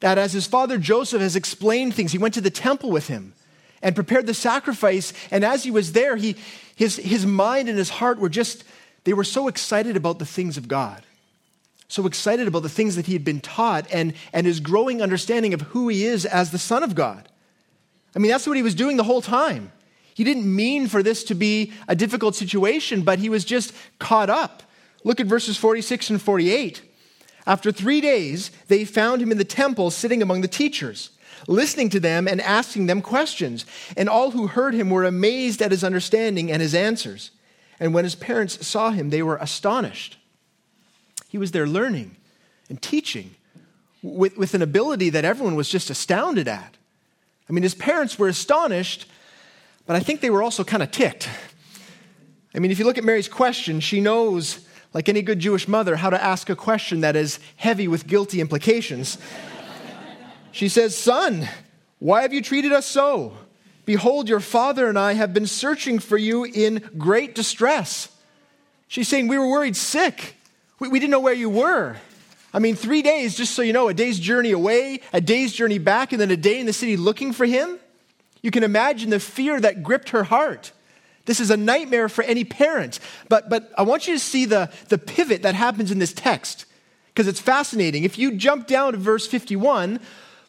That 0.00 0.18
as 0.18 0.32
his 0.32 0.46
father 0.46 0.78
Joseph 0.78 1.20
has 1.20 1.36
explained 1.36 1.94
things, 1.94 2.12
he 2.12 2.18
went 2.18 2.34
to 2.34 2.40
the 2.40 2.50
temple 2.50 2.90
with 2.90 3.06
him 3.06 3.34
and 3.82 3.94
prepared 3.94 4.26
the 4.26 4.34
sacrifice. 4.34 5.12
And 5.30 5.44
as 5.44 5.64
he 5.64 5.70
was 5.70 5.92
there, 5.92 6.16
he, 6.16 6.36
his, 6.76 6.96
his 6.96 7.26
mind 7.26 7.68
and 7.68 7.78
his 7.78 7.90
heart 7.90 8.18
were 8.18 8.28
just, 8.28 8.64
they 9.04 9.12
were 9.12 9.24
so 9.24 9.48
excited 9.48 9.96
about 9.96 10.18
the 10.18 10.26
things 10.26 10.56
of 10.56 10.68
God. 10.68 11.02
So 11.88 12.06
excited 12.06 12.46
about 12.46 12.62
the 12.62 12.68
things 12.68 12.96
that 12.96 13.06
he 13.06 13.14
had 13.14 13.24
been 13.24 13.40
taught 13.40 13.86
and, 13.90 14.12
and 14.32 14.46
his 14.46 14.60
growing 14.60 15.00
understanding 15.00 15.54
of 15.54 15.62
who 15.62 15.88
he 15.88 16.04
is 16.04 16.26
as 16.26 16.50
the 16.50 16.58
Son 16.58 16.82
of 16.82 16.94
God. 16.94 17.28
I 18.14 18.18
mean, 18.18 18.30
that's 18.30 18.46
what 18.46 18.56
he 18.56 18.62
was 18.62 18.74
doing 18.74 18.96
the 18.96 19.04
whole 19.04 19.22
time. 19.22 19.72
He 20.14 20.24
didn't 20.24 20.54
mean 20.54 20.88
for 20.88 21.02
this 21.02 21.24
to 21.24 21.34
be 21.34 21.72
a 21.86 21.94
difficult 21.94 22.34
situation, 22.34 23.02
but 23.02 23.20
he 23.20 23.28
was 23.28 23.44
just 23.44 23.72
caught 23.98 24.28
up. 24.28 24.62
Look 25.04 25.20
at 25.20 25.26
verses 25.26 25.56
46 25.56 26.10
and 26.10 26.20
48. 26.20 26.82
After 27.46 27.72
three 27.72 28.00
days, 28.00 28.50
they 28.66 28.84
found 28.84 29.22
him 29.22 29.32
in 29.32 29.38
the 29.38 29.44
temple 29.44 29.90
sitting 29.90 30.20
among 30.20 30.42
the 30.42 30.48
teachers 30.48 31.10
listening 31.46 31.90
to 31.90 32.00
them 32.00 32.26
and 32.26 32.40
asking 32.40 32.86
them 32.86 33.02
questions. 33.02 33.64
And 33.96 34.08
all 34.08 34.32
who 34.32 34.46
heard 34.46 34.74
him 34.74 34.90
were 34.90 35.04
amazed 35.04 35.62
at 35.62 35.70
his 35.70 35.84
understanding 35.84 36.50
and 36.50 36.60
his 36.60 36.74
answers. 36.74 37.30
And 37.80 37.94
when 37.94 38.04
his 38.04 38.14
parents 38.14 38.66
saw 38.66 38.90
him, 38.90 39.10
they 39.10 39.22
were 39.22 39.36
astonished. 39.36 40.18
He 41.28 41.38
was 41.38 41.52
there 41.52 41.66
learning 41.66 42.16
and 42.68 42.80
teaching 42.80 43.34
with, 44.02 44.36
with 44.36 44.54
an 44.54 44.62
ability 44.62 45.10
that 45.10 45.24
everyone 45.24 45.54
was 45.54 45.68
just 45.68 45.90
astounded 45.90 46.48
at. 46.48 46.76
I 47.48 47.52
mean, 47.52 47.62
his 47.62 47.74
parents 47.74 48.18
were 48.18 48.28
astonished, 48.28 49.06
but 49.86 49.96
I 49.96 50.00
think 50.00 50.20
they 50.20 50.30
were 50.30 50.42
also 50.42 50.64
kind 50.64 50.82
of 50.82 50.90
ticked. 50.90 51.28
I 52.54 52.58
mean, 52.58 52.70
if 52.70 52.78
you 52.78 52.84
look 52.84 52.98
at 52.98 53.04
Mary's 53.04 53.28
question, 53.28 53.80
she 53.80 54.00
knows, 54.00 54.66
like 54.92 55.08
any 55.08 55.22
good 55.22 55.38
Jewish 55.38 55.68
mother, 55.68 55.96
how 55.96 56.10
to 56.10 56.22
ask 56.22 56.50
a 56.50 56.56
question 56.56 57.00
that 57.00 57.16
is 57.16 57.38
heavy 57.56 57.88
with 57.88 58.06
guilty 58.06 58.40
implications. 58.40 59.18
She 60.52 60.68
says, 60.68 60.96
Son, 60.96 61.48
why 61.98 62.22
have 62.22 62.32
you 62.32 62.42
treated 62.42 62.72
us 62.72 62.86
so? 62.86 63.36
Behold, 63.84 64.28
your 64.28 64.40
father 64.40 64.88
and 64.88 64.98
I 64.98 65.14
have 65.14 65.32
been 65.32 65.46
searching 65.46 65.98
for 65.98 66.18
you 66.18 66.44
in 66.44 66.88
great 66.98 67.34
distress. 67.34 68.08
She's 68.86 69.08
saying, 69.08 69.28
We 69.28 69.38
were 69.38 69.48
worried 69.48 69.76
sick. 69.76 70.34
We, 70.78 70.88
we 70.88 70.98
didn't 70.98 71.10
know 71.10 71.20
where 71.20 71.34
you 71.34 71.50
were. 71.50 71.96
I 72.52 72.60
mean, 72.60 72.76
three 72.76 73.02
days, 73.02 73.34
just 73.36 73.54
so 73.54 73.62
you 73.62 73.72
know, 73.72 73.88
a 73.88 73.94
day's 73.94 74.18
journey 74.18 74.52
away, 74.52 75.00
a 75.12 75.20
day's 75.20 75.52
journey 75.52 75.78
back, 75.78 76.12
and 76.12 76.20
then 76.20 76.30
a 76.30 76.36
day 76.36 76.58
in 76.58 76.66
the 76.66 76.72
city 76.72 76.96
looking 76.96 77.32
for 77.32 77.44
him. 77.44 77.78
You 78.42 78.50
can 78.50 78.62
imagine 78.62 79.10
the 79.10 79.20
fear 79.20 79.60
that 79.60 79.82
gripped 79.82 80.10
her 80.10 80.24
heart. 80.24 80.72
This 81.26 81.40
is 81.40 81.50
a 81.50 81.56
nightmare 81.56 82.08
for 82.08 82.24
any 82.24 82.44
parent. 82.44 83.00
But, 83.28 83.50
but 83.50 83.70
I 83.76 83.82
want 83.82 84.08
you 84.08 84.14
to 84.14 84.20
see 84.20 84.46
the, 84.46 84.72
the 84.88 84.96
pivot 84.96 85.42
that 85.42 85.54
happens 85.54 85.90
in 85.90 85.98
this 85.98 86.14
text 86.14 86.64
because 87.08 87.28
it's 87.28 87.40
fascinating. 87.40 88.04
If 88.04 88.18
you 88.18 88.36
jump 88.36 88.66
down 88.66 88.92
to 88.92 88.98
verse 88.98 89.26
51, 89.26 90.00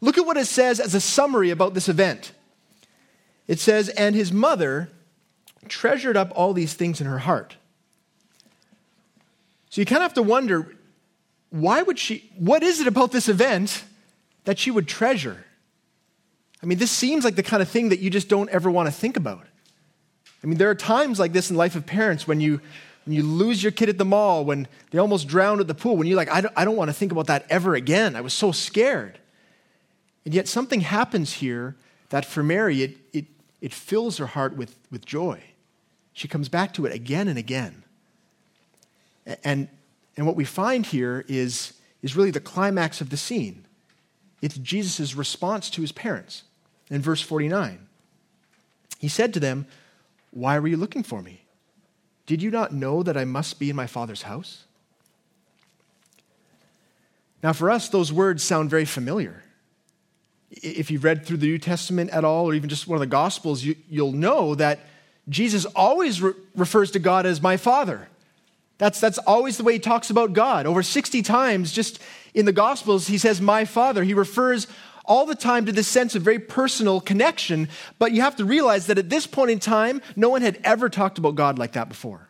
Look 0.01 0.17
at 0.17 0.25
what 0.25 0.37
it 0.37 0.45
says 0.45 0.79
as 0.79 0.95
a 0.95 1.01
summary 1.01 1.49
about 1.49 1.73
this 1.73 1.89
event. 1.89 2.31
It 3.47 3.59
says, 3.59 3.89
And 3.89 4.15
his 4.15 4.31
mother 4.31 4.89
treasured 5.67 6.15
up 6.15 6.31
all 6.35 6.53
these 6.53 6.73
things 6.73 7.01
in 7.01 7.07
her 7.07 7.19
heart. 7.19 7.55
So 9.69 9.81
you 9.81 9.85
kind 9.85 9.97
of 9.97 10.03
have 10.03 10.13
to 10.15 10.23
wonder 10.23 10.75
why 11.49 11.81
would 11.81 11.99
she, 11.99 12.29
what 12.37 12.63
is 12.63 12.79
it 12.79 12.87
about 12.87 13.11
this 13.11 13.27
event 13.27 13.83
that 14.45 14.59
she 14.59 14.71
would 14.71 14.87
treasure? 14.87 15.43
I 16.61 16.65
mean, 16.65 16.77
this 16.77 16.91
seems 16.91 17.23
like 17.23 17.35
the 17.35 17.43
kind 17.43 17.61
of 17.61 17.69
thing 17.69 17.89
that 17.89 17.99
you 17.99 18.09
just 18.09 18.29
don't 18.29 18.49
ever 18.49 18.69
want 18.69 18.87
to 18.87 18.91
think 18.91 19.17
about. 19.17 19.45
I 20.43 20.47
mean, 20.47 20.57
there 20.57 20.69
are 20.69 20.75
times 20.75 21.19
like 21.19 21.33
this 21.33 21.49
in 21.49 21.57
life 21.57 21.75
of 21.75 21.85
parents 21.85 22.27
when 22.27 22.39
you, 22.39 22.61
when 23.05 23.15
you 23.15 23.23
lose 23.23 23.61
your 23.63 23.71
kid 23.71 23.89
at 23.89 23.97
the 23.97 24.05
mall, 24.05 24.45
when 24.45 24.67
they 24.91 24.99
almost 24.99 25.27
drowned 25.27 25.61
at 25.61 25.67
the 25.67 25.73
pool, 25.73 25.97
when 25.97 26.07
you're 26.07 26.17
like, 26.17 26.29
I 26.29 26.41
don't, 26.41 26.53
I 26.55 26.65
don't 26.65 26.75
want 26.75 26.89
to 26.89 26.93
think 26.93 27.11
about 27.11 27.27
that 27.27 27.45
ever 27.49 27.75
again. 27.75 28.15
I 28.15 28.21
was 28.21 28.33
so 28.33 28.51
scared. 28.51 29.17
And 30.29 30.35
yet 30.35 30.47
something 30.47 30.81
happens 30.81 31.33
here 31.33 31.75
that 32.09 32.23
for 32.23 32.43
Mary, 32.43 32.83
it, 32.83 32.97
it, 33.13 33.25
it 33.61 33.73
fills 33.73 34.19
her 34.19 34.27
heart 34.27 34.55
with, 34.55 34.75
with 34.91 35.03
joy. 35.03 35.41
She 36.13 36.27
comes 36.27 36.49
back 36.49 36.71
to 36.75 36.85
it 36.85 36.93
again 36.93 37.27
and 37.27 37.39
again. 37.39 37.81
And, 39.43 39.67
and 40.15 40.27
what 40.27 40.35
we 40.35 40.45
find 40.45 40.85
here 40.85 41.25
is, 41.27 41.73
is 42.03 42.15
really 42.15 42.29
the 42.29 42.39
climax 42.39 43.01
of 43.01 43.09
the 43.09 43.17
scene. 43.17 43.65
It's 44.39 44.55
Jesus' 44.59 45.15
response 45.15 45.67
to 45.71 45.81
his 45.81 45.91
parents. 45.91 46.43
In 46.91 47.01
verse 47.01 47.23
49, 47.23 47.87
he 48.99 49.07
said 49.07 49.33
to 49.33 49.39
them, 49.39 49.65
Why 50.29 50.59
were 50.59 50.67
you 50.67 50.77
looking 50.77 51.01
for 51.01 51.23
me? 51.23 51.41
Did 52.27 52.43
you 52.43 52.51
not 52.51 52.71
know 52.71 53.01
that 53.01 53.17
I 53.17 53.25
must 53.25 53.57
be 53.57 53.71
in 53.71 53.75
my 53.75 53.87
Father's 53.87 54.21
house? 54.21 54.65
Now, 57.41 57.51
for 57.51 57.71
us, 57.71 57.89
those 57.89 58.13
words 58.13 58.43
sound 58.43 58.69
very 58.69 58.85
familiar. 58.85 59.43
If 60.51 60.89
you've 60.89 61.03
read 61.03 61.25
through 61.25 61.37
the 61.37 61.47
New 61.47 61.59
Testament 61.59 62.09
at 62.09 62.25
all, 62.25 62.49
or 62.49 62.53
even 62.53 62.69
just 62.69 62.87
one 62.87 62.95
of 62.95 63.01
the 63.01 63.07
Gospels, 63.07 63.63
you, 63.63 63.75
will 63.91 64.11
know 64.11 64.55
that 64.55 64.79
Jesus 65.27 65.65
always 65.65 66.21
re- 66.21 66.33
refers 66.55 66.91
to 66.91 66.99
God 66.99 67.25
as 67.25 67.41
my 67.41 67.57
Father. 67.57 68.07
That's, 68.79 68.99
that's 68.99 69.17
always 69.19 69.57
the 69.57 69.63
way 69.63 69.73
he 69.73 69.79
talks 69.79 70.09
about 70.09 70.33
God. 70.33 70.65
Over 70.65 70.81
60 70.81 71.21
times, 71.21 71.71
just 71.71 71.99
in 72.33 72.45
the 72.45 72.53
Gospels, 72.53 73.07
he 73.07 73.17
says, 73.17 73.41
My 73.41 73.65
Father. 73.65 74.03
He 74.03 74.13
refers 74.13 74.67
all 75.05 75.25
the 75.25 75.35
time 75.35 75.65
to 75.65 75.71
this 75.71 75.87
sense 75.87 76.15
of 76.15 76.21
very 76.21 76.39
personal 76.39 77.01
connection, 77.01 77.67
but 77.97 78.11
you 78.11 78.21
have 78.21 78.35
to 78.37 78.45
realize 78.45 78.87
that 78.87 78.97
at 78.97 79.09
this 79.09 79.27
point 79.27 79.51
in 79.51 79.59
time, 79.59 80.01
no 80.15 80.29
one 80.29 80.41
had 80.41 80.59
ever 80.63 80.87
talked 80.87 81.17
about 81.17 81.35
God 81.35 81.59
like 81.59 81.73
that 81.73 81.89
before. 81.89 82.29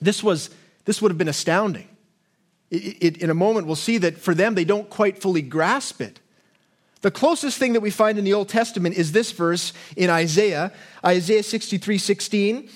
This, 0.00 0.22
was, 0.22 0.50
this 0.84 1.00
would 1.00 1.10
have 1.10 1.18
been 1.18 1.28
astounding. 1.28 1.88
It, 2.70 2.96
it, 3.00 3.16
in 3.18 3.30
a 3.30 3.34
moment, 3.34 3.66
we'll 3.66 3.76
see 3.76 3.98
that 3.98 4.18
for 4.18 4.34
them, 4.34 4.54
they 4.54 4.64
don't 4.64 4.88
quite 4.90 5.20
fully 5.20 5.42
grasp 5.42 6.00
it. 6.00 6.18
The 7.04 7.10
closest 7.10 7.58
thing 7.58 7.74
that 7.74 7.82
we 7.82 7.90
find 7.90 8.18
in 8.18 8.24
the 8.24 8.32
Old 8.32 8.48
Testament 8.48 8.96
is 8.96 9.12
this 9.12 9.30
verse 9.30 9.74
in 9.94 10.08
Isaiah, 10.08 10.72
Isaiah 11.04 11.42
63 11.42 11.98
16. 11.98 12.70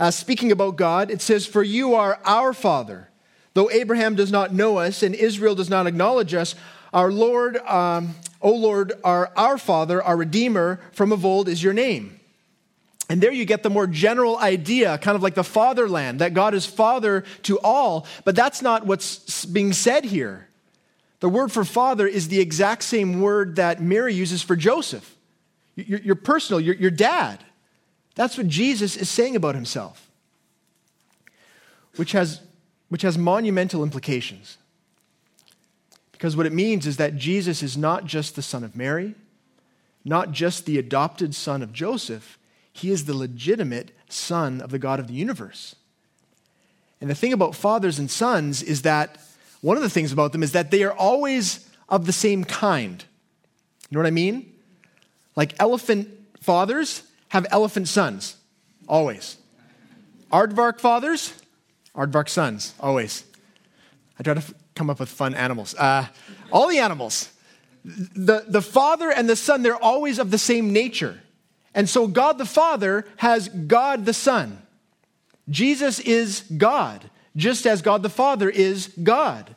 Uh, 0.00 0.10
speaking 0.10 0.50
about 0.50 0.76
God, 0.76 1.10
it 1.10 1.20
says, 1.20 1.44
For 1.44 1.62
you 1.62 1.94
are 1.94 2.18
our 2.24 2.54
Father. 2.54 3.10
Though 3.52 3.68
Abraham 3.68 4.14
does 4.14 4.32
not 4.32 4.54
know 4.54 4.78
us 4.78 5.02
and 5.02 5.14
Israel 5.14 5.54
does 5.54 5.68
not 5.68 5.86
acknowledge 5.86 6.32
us, 6.32 6.54
our 6.94 7.12
Lord, 7.12 7.58
um, 7.58 8.14
O 8.40 8.52
Lord, 8.52 8.94
our, 9.04 9.30
our 9.36 9.58
Father, 9.58 10.02
our 10.02 10.16
Redeemer 10.16 10.80
from 10.92 11.12
of 11.12 11.26
old 11.26 11.46
is 11.46 11.62
your 11.62 11.74
name. 11.74 12.18
And 13.10 13.20
there 13.20 13.32
you 13.32 13.44
get 13.44 13.62
the 13.62 13.68
more 13.68 13.86
general 13.86 14.38
idea, 14.38 14.96
kind 14.96 15.14
of 15.14 15.22
like 15.22 15.34
the 15.34 15.44
fatherland, 15.44 16.20
that 16.20 16.32
God 16.32 16.54
is 16.54 16.64
father 16.64 17.22
to 17.42 17.60
all. 17.60 18.06
But 18.24 18.34
that's 18.34 18.62
not 18.62 18.86
what's 18.86 19.44
being 19.44 19.74
said 19.74 20.06
here. 20.06 20.48
The 21.24 21.30
word 21.30 21.50
for 21.50 21.64
father 21.64 22.06
is 22.06 22.28
the 22.28 22.38
exact 22.38 22.82
same 22.82 23.22
word 23.22 23.56
that 23.56 23.80
Mary 23.80 24.12
uses 24.12 24.42
for 24.42 24.54
Joseph. 24.56 25.16
Your, 25.74 26.16
personal, 26.16 26.60
your, 26.60 26.74
your 26.74 26.90
dad. 26.90 27.42
That's 28.14 28.36
what 28.36 28.46
Jesus 28.46 28.94
is 28.94 29.08
saying 29.08 29.34
about 29.34 29.54
himself, 29.54 30.10
which 31.96 32.12
has, 32.12 32.42
which 32.90 33.00
has 33.00 33.16
monumental 33.16 33.82
implications. 33.82 34.58
Because 36.12 36.36
what 36.36 36.44
it 36.44 36.52
means 36.52 36.86
is 36.86 36.98
that 36.98 37.16
Jesus 37.16 37.62
is 37.62 37.74
not 37.74 38.04
just 38.04 38.36
the 38.36 38.42
son 38.42 38.62
of 38.62 38.76
Mary, 38.76 39.14
not 40.04 40.30
just 40.30 40.66
the 40.66 40.76
adopted 40.76 41.34
son 41.34 41.62
of 41.62 41.72
Joseph, 41.72 42.38
he 42.70 42.90
is 42.90 43.06
the 43.06 43.16
legitimate 43.16 43.92
son 44.10 44.60
of 44.60 44.70
the 44.70 44.78
God 44.78 45.00
of 45.00 45.06
the 45.06 45.14
universe. 45.14 45.74
And 47.00 47.08
the 47.08 47.14
thing 47.14 47.32
about 47.32 47.54
fathers 47.54 47.98
and 47.98 48.10
sons 48.10 48.62
is 48.62 48.82
that 48.82 49.16
one 49.64 49.78
of 49.78 49.82
the 49.82 49.88
things 49.88 50.12
about 50.12 50.32
them 50.32 50.42
is 50.42 50.52
that 50.52 50.70
they 50.70 50.82
are 50.82 50.92
always 50.92 51.66
of 51.88 52.04
the 52.04 52.12
same 52.12 52.44
kind. 52.44 53.02
You 53.88 53.94
know 53.94 54.00
what 54.02 54.06
I 54.06 54.10
mean? 54.10 54.52
Like 55.36 55.54
elephant 55.58 56.10
fathers 56.42 57.02
have 57.30 57.46
elephant 57.50 57.88
sons, 57.88 58.36
always. 58.86 59.38
Aardvark 60.30 60.80
fathers, 60.80 61.32
aardvark 61.96 62.28
sons, 62.28 62.74
always. 62.78 63.24
I 64.18 64.22
try 64.22 64.34
to 64.34 64.40
f- 64.40 64.52
come 64.74 64.90
up 64.90 65.00
with 65.00 65.08
fun 65.08 65.34
animals. 65.34 65.74
Uh, 65.76 66.08
all 66.52 66.68
the 66.68 66.78
animals. 66.78 67.32
The, 67.86 68.44
the 68.46 68.60
father 68.60 69.10
and 69.10 69.30
the 69.30 69.36
son, 69.36 69.62
they're 69.62 69.82
always 69.82 70.18
of 70.18 70.30
the 70.30 70.36
same 70.36 70.74
nature. 70.74 71.22
And 71.74 71.88
so 71.88 72.06
God 72.06 72.36
the 72.36 72.44
Father 72.44 73.06
has 73.16 73.48
God 73.48 74.04
the 74.04 74.12
Son. 74.12 74.60
Jesus 75.48 76.00
is 76.00 76.40
God 76.58 77.08
just 77.36 77.66
as 77.66 77.82
God 77.82 78.02
the 78.02 78.08
Father 78.08 78.48
is 78.48 78.92
God. 79.02 79.54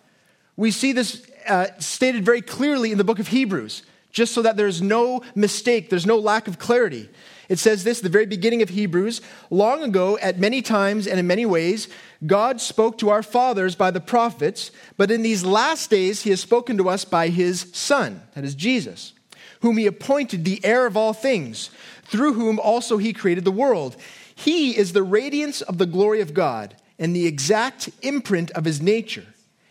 We 0.56 0.72
see 0.72 0.92
this 0.92 1.26
uh, 1.48 1.68
stated 1.80 2.26
very 2.26 2.42
clearly 2.42 2.92
in 2.92 2.98
the 2.98 3.04
book 3.04 3.20
of 3.20 3.28
Hebrews, 3.28 3.84
just 4.12 4.34
so 4.34 4.42
that 4.42 4.58
there's 4.58 4.82
no 4.82 5.22
mistake, 5.36 5.90
there's 5.90 6.06
no 6.06 6.18
lack 6.18 6.48
of 6.48 6.58
clarity. 6.58 7.10
It 7.50 7.60
says 7.60 7.84
this, 7.84 8.02
the 8.02 8.10
very 8.10 8.26
beginning 8.26 8.62
of 8.62 8.70
Hebrews 8.70 9.22
long 9.50 9.84
ago, 9.84 10.18
at 10.18 10.40
many 10.40 10.62
times 10.62 11.08
and 11.08 11.20
in 11.20 11.28
many 11.28 11.46
ways, 11.46 11.88
God 12.26 12.60
spoke 12.60 12.98
to 12.98 13.10
our 13.10 13.24
fathers 13.24 13.76
by 13.76 13.92
the 13.92 14.02
prophets, 14.02 14.72
but 14.98 15.12
in 15.12 15.22
these 15.22 15.46
last 15.46 15.90
days, 15.90 16.24
he 16.24 16.32
has 16.32 16.42
spoken 16.42 16.78
to 16.78 16.90
us 16.90 17.06
by 17.06 17.30
his 17.30 17.70
Son, 17.74 18.22
that 18.34 18.44
is 18.44 18.56
Jesus, 18.56 19.14
whom 19.62 19.78
he 19.78 19.86
appointed 19.86 20.44
the 20.44 20.60
heir 20.66 20.88
of 20.88 20.98
all 20.98 21.14
things, 21.14 21.70
through 22.04 22.34
whom 22.34 22.60
also 22.60 22.98
he 22.98 23.14
created 23.14 23.46
the 23.46 23.52
world. 23.52 23.96
He 24.36 24.76
is 24.78 24.92
the 24.92 25.04
radiance 25.04 25.62
of 25.62 25.78
the 25.78 25.86
glory 25.86 26.20
of 26.20 26.34
God 26.34 26.76
and 27.00 27.16
the 27.16 27.28
exact 27.28 27.90
imprint 28.02 28.52
of 28.52 28.66
his 28.66 28.82
nature, 28.82 29.26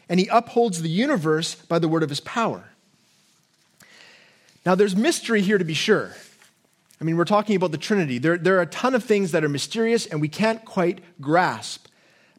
and 0.09 0.21
he 0.21 0.29
upholds 0.29 0.83
the 0.83 0.89
universe 0.89 1.55
by 1.55 1.79
the 1.79 1.89
word 1.89 2.03
of 2.03 2.09
his 2.09 2.21
power. 2.21 2.71
Now, 4.65 4.75
there's 4.75 4.97
mystery 4.97 5.43
here 5.43 5.59
to 5.59 5.65
be 5.65 5.75
sure. 5.75 6.17
I 7.01 7.05
mean, 7.05 7.17
we're 7.17 7.25
talking 7.25 7.57
about 7.57 7.73
the 7.73 7.79
Trinity. 7.79 8.19
There, 8.19 8.39
there 8.39 8.59
are 8.59 8.63
a 8.63 8.67
ton 8.67 8.95
of 8.95 9.05
things 9.05 9.33
that 9.33 9.45
are 9.45 9.49
mysterious 9.49 10.07
and 10.07 10.21
we 10.21 10.29
can't 10.29 10.65
quite 10.65 11.01
grasp, 11.21 11.87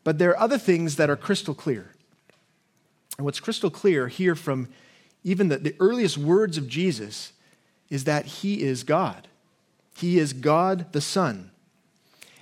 but 0.04 0.18
there 0.18 0.32
are 0.32 0.40
other 0.40 0.58
things 0.58 0.96
that 0.96 1.10
are 1.10 1.16
crystal 1.16 1.54
clear. 1.54 1.92
And 3.18 3.26
what's 3.26 3.40
crystal 3.40 3.70
clear 3.70 4.08
here 4.08 4.36
from 4.36 4.68
even 5.24 5.50
the, 5.50 5.58
the 5.58 5.76
earliest 5.80 6.18
words 6.18 6.58
of 6.58 6.68
Jesus 6.68 7.34
is 7.90 8.04
that 8.06 8.26
he 8.26 8.62
is 8.62 8.84
God. 8.84 9.28
He 9.96 10.20
is 10.20 10.34
God 10.34 10.92
the 10.92 11.02
Son. 11.02 11.52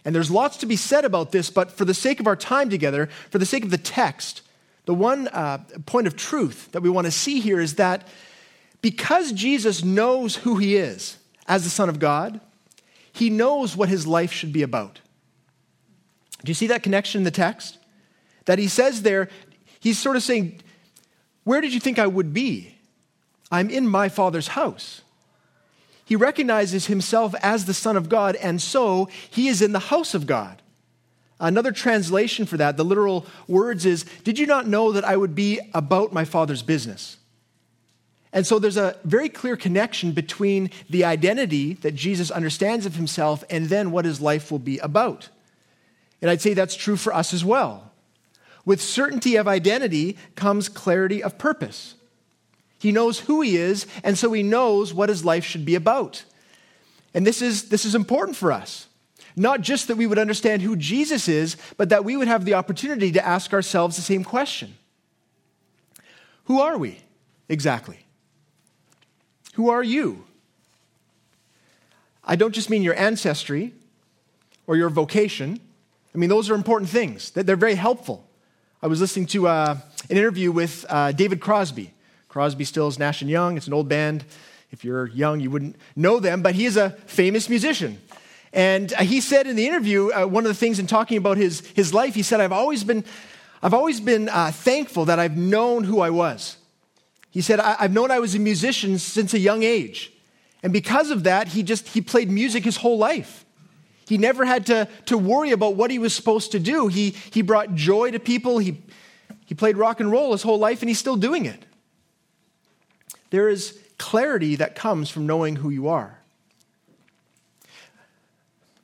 And 0.05 0.13
there's 0.13 0.29
lots 0.29 0.57
to 0.57 0.67
be 0.67 0.75
said 0.75 1.03
about 1.03 1.31
this, 1.31 1.49
but 1.49 1.71
for 1.71 1.83
the 1.83 1.95
sake 1.95 2.19
of 2.19 2.27
our 2.27 2.35
time 2.35 2.69
together, 2.69 3.07
for 3.31 3.39
the 3.39 3.45
sake 3.45 3.63
of 3.63 3.71
the 3.71 3.77
text, 3.77 4.43
the 4.85 4.93
one 4.93 5.27
uh, 5.29 5.57
point 5.87 6.05
of 6.05 6.15
truth 6.15 6.71
that 6.71 6.81
we 6.81 6.89
want 6.89 7.05
to 7.05 7.11
see 7.11 7.39
here 7.39 7.59
is 7.59 7.75
that 7.75 8.07
because 8.81 9.31
Jesus 9.31 9.83
knows 9.83 10.35
who 10.35 10.57
he 10.57 10.75
is 10.75 11.17
as 11.47 11.63
the 11.63 11.71
Son 11.71 11.89
of 11.89 11.97
God, 11.97 12.39
he 13.11 13.31
knows 13.31 13.75
what 13.75 13.89
his 13.89 14.05
life 14.05 14.31
should 14.31 14.53
be 14.53 14.61
about. 14.61 14.99
Do 16.43 16.51
you 16.51 16.53
see 16.53 16.67
that 16.67 16.83
connection 16.83 17.21
in 17.21 17.23
the 17.25 17.31
text? 17.31 17.79
That 18.45 18.59
he 18.59 18.67
says 18.67 19.01
there, 19.01 19.29
he's 19.79 19.97
sort 19.97 20.15
of 20.15 20.21
saying, 20.21 20.61
Where 21.43 21.61
did 21.61 21.73
you 21.73 21.79
think 21.79 21.97
I 21.97 22.05
would 22.05 22.31
be? 22.31 22.75
I'm 23.51 23.71
in 23.71 23.87
my 23.87 24.09
Father's 24.09 24.49
house. 24.49 25.01
He 26.05 26.15
recognizes 26.15 26.85
himself 26.85 27.33
as 27.41 27.65
the 27.65 27.73
Son 27.73 27.97
of 27.97 28.09
God, 28.09 28.35
and 28.35 28.61
so 28.61 29.09
he 29.29 29.47
is 29.47 29.61
in 29.61 29.71
the 29.71 29.79
house 29.79 30.13
of 30.13 30.27
God. 30.27 30.61
Another 31.39 31.71
translation 31.71 32.45
for 32.45 32.57
that, 32.57 32.77
the 32.77 32.85
literal 32.85 33.25
words 33.47 33.85
is 33.85 34.05
Did 34.23 34.39
you 34.39 34.45
not 34.45 34.67
know 34.67 34.91
that 34.91 35.03
I 35.03 35.17
would 35.17 35.35
be 35.35 35.59
about 35.73 36.13
my 36.13 36.23
Father's 36.23 36.61
business? 36.61 37.17
And 38.31 38.45
so 38.45 38.59
there's 38.59 38.77
a 38.77 38.97
very 39.03 39.29
clear 39.29 39.55
connection 39.55 40.11
between 40.11 40.69
the 40.89 41.05
identity 41.05 41.73
that 41.75 41.95
Jesus 41.95 42.29
understands 42.29 42.85
of 42.85 42.95
himself 42.95 43.43
and 43.49 43.67
then 43.67 43.91
what 43.91 44.05
his 44.05 44.19
life 44.19 44.51
will 44.51 44.59
be 44.59 44.77
about. 44.79 45.29
And 46.21 46.29
I'd 46.29 46.41
say 46.41 46.53
that's 46.53 46.75
true 46.75 46.97
for 46.97 47.13
us 47.13 47.33
as 47.33 47.45
well. 47.45 47.91
With 48.65 48.81
certainty 48.81 49.37
of 49.37 49.47
identity 49.47 50.17
comes 50.35 50.67
clarity 50.67 51.23
of 51.23 51.37
purpose. 51.37 51.95
He 52.85 52.91
knows 52.91 53.21
who 53.21 53.41
he 53.41 53.57
is, 53.57 53.87
and 54.03 54.15
so 54.15 54.31
he 54.31 54.43
knows 54.43 54.93
what 54.93 55.09
his 55.09 55.25
life 55.25 55.43
should 55.43 55.65
be 55.65 55.73
about. 55.73 56.23
And 57.15 57.25
this 57.25 57.41
is, 57.41 57.69
this 57.69 57.83
is 57.83 57.95
important 57.95 58.37
for 58.37 58.51
us. 58.51 58.85
Not 59.35 59.61
just 59.61 59.87
that 59.87 59.97
we 59.97 60.05
would 60.05 60.19
understand 60.19 60.61
who 60.61 60.75
Jesus 60.75 61.27
is, 61.27 61.57
but 61.77 61.89
that 61.89 62.05
we 62.05 62.15
would 62.15 62.27
have 62.27 62.45
the 62.45 62.53
opportunity 62.53 63.11
to 63.13 63.25
ask 63.25 63.53
ourselves 63.53 63.95
the 63.95 64.03
same 64.03 64.23
question 64.23 64.77
Who 66.43 66.61
are 66.61 66.77
we 66.77 66.99
exactly? 67.49 68.05
Who 69.55 69.69
are 69.69 69.81
you? 69.81 70.23
I 72.23 72.35
don't 72.35 72.53
just 72.53 72.69
mean 72.69 72.83
your 72.83 72.95
ancestry 72.99 73.73
or 74.67 74.77
your 74.77 74.89
vocation. 74.89 75.59
I 76.13 76.19
mean, 76.19 76.29
those 76.29 76.51
are 76.51 76.55
important 76.55 76.91
things, 76.91 77.31
they're 77.31 77.55
very 77.55 77.73
helpful. 77.73 78.29
I 78.79 78.87
was 78.87 79.01
listening 79.01 79.25
to 79.27 79.47
uh, 79.47 79.77
an 80.07 80.17
interview 80.17 80.51
with 80.51 80.85
uh, 80.87 81.13
David 81.13 81.41
Crosby. 81.41 81.94
Crosby, 82.35 82.65
Stills, 82.65 82.99
Nash 82.99 83.21
and 83.21 83.31
Young. 83.31 83.55
It's 83.55 83.67
an 83.67 83.71
old 83.73 83.87
band. 83.87 84.25
If 84.69 84.83
you're 84.83 85.07
young, 85.07 85.39
you 85.39 85.49
wouldn't 85.49 85.77
know 85.95 86.19
them, 86.19 86.41
but 86.41 86.53
he 86.53 86.65
is 86.65 86.75
a 86.75 86.89
famous 87.05 87.47
musician. 87.47 87.97
And 88.51 88.91
uh, 88.91 89.03
he 89.03 89.21
said 89.21 89.47
in 89.47 89.55
the 89.55 89.65
interview, 89.65 90.11
uh, 90.11 90.25
one 90.25 90.43
of 90.43 90.49
the 90.49 90.53
things 90.53 90.77
in 90.77 90.85
talking 90.85 91.17
about 91.17 91.37
his, 91.37 91.61
his 91.67 91.93
life, 91.93 92.13
he 92.13 92.23
said, 92.23 92.41
I've 92.41 92.51
always 92.51 92.83
been, 92.83 93.05
I've 93.63 93.73
always 93.73 94.01
been 94.01 94.27
uh, 94.27 94.51
thankful 94.51 95.05
that 95.05 95.17
I've 95.17 95.37
known 95.37 95.85
who 95.85 96.01
I 96.01 96.09
was. 96.09 96.57
He 97.31 97.39
said, 97.39 97.61
I, 97.61 97.75
have 97.75 97.93
known 97.93 98.11
I 98.11 98.19
was 98.19 98.35
a 98.35 98.39
musician 98.39 98.99
since 98.99 99.33
a 99.33 99.39
young 99.39 99.63
age. 99.63 100.11
And 100.61 100.73
because 100.73 101.11
of 101.11 101.23
that, 101.23 101.47
he 101.47 101.63
just, 101.63 101.87
he 101.87 102.01
played 102.01 102.29
music 102.29 102.65
his 102.65 102.75
whole 102.75 102.97
life. 102.97 103.45
He 104.09 104.17
never 104.17 104.43
had 104.43 104.65
to, 104.65 104.89
to 105.05 105.17
worry 105.17 105.51
about 105.51 105.77
what 105.77 105.89
he 105.89 105.99
was 105.99 106.13
supposed 106.13 106.51
to 106.51 106.59
do. 106.59 106.89
He, 106.89 107.11
he 107.31 107.41
brought 107.41 107.75
joy 107.75 108.11
to 108.11 108.19
people. 108.19 108.57
He, 108.57 108.83
He 109.45 109.55
played 109.55 109.77
rock 109.77 110.01
and 110.01 110.11
roll 110.11 110.33
his 110.33 110.43
whole 110.43 110.59
life 110.59 110.81
and 110.81 110.89
he's 110.89 110.99
still 110.99 111.15
doing 111.15 111.45
it. 111.45 111.65
There 113.29 113.49
is 113.49 113.79
clarity 113.97 114.55
that 114.55 114.75
comes 114.75 115.09
from 115.09 115.25
knowing 115.25 115.57
who 115.57 115.69
you 115.69 115.87
are. 115.87 116.19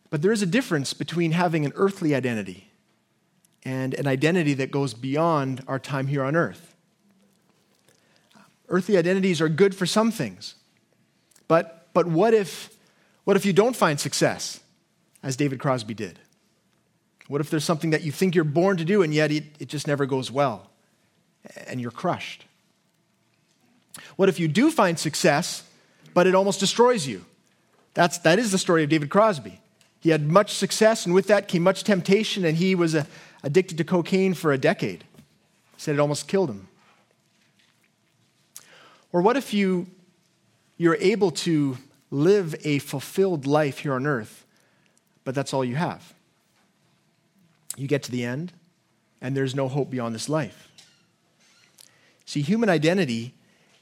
But 0.09 0.21
there 0.21 0.31
is 0.31 0.41
a 0.41 0.45
difference 0.45 0.93
between 0.93 1.31
having 1.31 1.65
an 1.65 1.71
earthly 1.75 2.13
identity 2.13 2.69
and 3.63 3.93
an 3.93 4.07
identity 4.07 4.53
that 4.55 4.71
goes 4.71 4.93
beyond 4.93 5.63
our 5.67 5.79
time 5.79 6.07
here 6.07 6.23
on 6.23 6.35
earth. 6.35 6.75
Earthly 8.67 8.97
identities 8.97 9.41
are 9.41 9.49
good 9.49 9.75
for 9.75 9.85
some 9.85 10.11
things, 10.11 10.55
but, 11.47 11.89
but 11.93 12.07
what, 12.07 12.33
if, 12.33 12.73
what 13.23 13.37
if 13.37 13.45
you 13.45 13.53
don't 13.53 13.75
find 13.75 13.99
success, 13.99 14.61
as 15.23 15.35
David 15.35 15.59
Crosby 15.59 15.93
did? 15.93 16.19
What 17.27 17.41
if 17.41 17.49
there's 17.49 17.63
something 17.63 17.91
that 17.91 18.01
you 18.01 18.11
think 18.11 18.35
you're 18.35 18.43
born 18.43 18.77
to 18.77 18.85
do 18.85 19.03
and 19.03 19.13
yet 19.13 19.31
it, 19.31 19.43
it 19.59 19.67
just 19.69 19.87
never 19.87 20.05
goes 20.05 20.31
well 20.31 20.69
and 21.67 21.79
you're 21.79 21.91
crushed? 21.91 22.45
What 24.15 24.29
if 24.29 24.39
you 24.39 24.47
do 24.47 24.71
find 24.71 24.97
success, 24.97 25.63
but 26.13 26.27
it 26.27 26.35
almost 26.35 26.59
destroys 26.59 27.07
you? 27.07 27.25
That's, 27.93 28.17
that 28.19 28.39
is 28.39 28.51
the 28.51 28.57
story 28.57 28.83
of 28.83 28.89
David 28.89 29.09
Crosby. 29.09 29.59
He 29.99 30.09
had 30.09 30.29
much 30.29 30.53
success, 30.53 31.05
and 31.05 31.13
with 31.13 31.27
that 31.27 31.47
came 31.47 31.63
much 31.63 31.83
temptation, 31.83 32.45
and 32.45 32.57
he 32.57 32.73
was 32.73 32.95
uh, 32.95 33.03
addicted 33.43 33.77
to 33.77 33.83
cocaine 33.83 34.33
for 34.33 34.51
a 34.51 34.57
decade. 34.57 35.03
He 35.75 35.81
said 35.81 35.95
it 35.95 35.99
almost 35.99 36.27
killed 36.27 36.49
him. 36.49 36.67
Or 39.11 39.21
what 39.21 39.37
if 39.37 39.53
you, 39.53 39.87
you're 40.77 40.95
able 40.95 41.31
to 41.31 41.77
live 42.09 42.55
a 42.63 42.79
fulfilled 42.79 43.45
life 43.45 43.79
here 43.79 43.93
on 43.93 44.07
earth, 44.07 44.45
but 45.23 45.35
that's 45.35 45.53
all 45.53 45.63
you 45.65 45.75
have? 45.75 46.13
You 47.77 47.87
get 47.87 48.03
to 48.03 48.11
the 48.11 48.23
end, 48.23 48.53
and 49.21 49.35
there's 49.35 49.53
no 49.53 49.67
hope 49.67 49.89
beyond 49.89 50.15
this 50.15 50.29
life. 50.29 50.69
See, 52.25 52.41
human 52.41 52.69
identity 52.69 53.33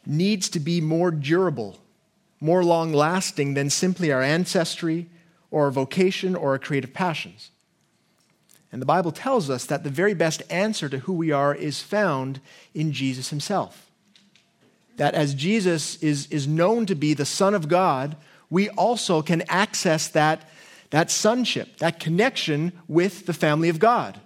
needs 0.10 0.50
to 0.50 0.60
be 0.60 0.82
more 0.82 1.12
durable, 1.12 1.78
more 2.40 2.64
long 2.64 2.92
lasting 2.92 3.54
than 3.54 3.70
simply 3.70 4.12
our 4.12 4.22
ancestry 4.22 5.08
or 5.52 5.66
our 5.66 5.72
vocation 5.72 6.36
or 6.36 6.52
our 6.52 6.60
creative 6.60 6.94
passions. 6.94 7.52
And 8.72 8.82
the 8.82 8.88
Bible 8.88 9.12
tells 9.12 9.50
us 9.50 9.66
that 9.66 9.84
the 9.84 9.90
very 9.90 10.14
best 10.14 10.44
answer 10.50 10.90
to 10.90 11.00
who 11.00 11.14
we 11.14 11.32
are 11.32 11.56
is 11.56 11.82
found 11.82 12.40
in 12.74 12.92
Jesus 12.92 13.30
himself. 13.30 13.90
That 14.98 15.16
as 15.16 15.34
Jesus 15.34 15.96
is, 16.04 16.28
is 16.28 16.48
known 16.48 16.86
to 16.86 16.96
be 16.96 17.14
the 17.14 17.26
Son 17.26 17.54
of 17.54 17.68
God, 17.68 18.16
we 18.50 18.70
also 18.70 19.22
can 19.22 19.44
access 19.48 20.08
that, 20.10 20.50
that 20.90 21.10
sonship, 21.10 21.78
that 21.78 22.00
connection 22.00 22.74
with 22.88 23.26
the 23.26 23.34
family 23.34 23.70
of 23.70 23.80
God. 23.80 24.20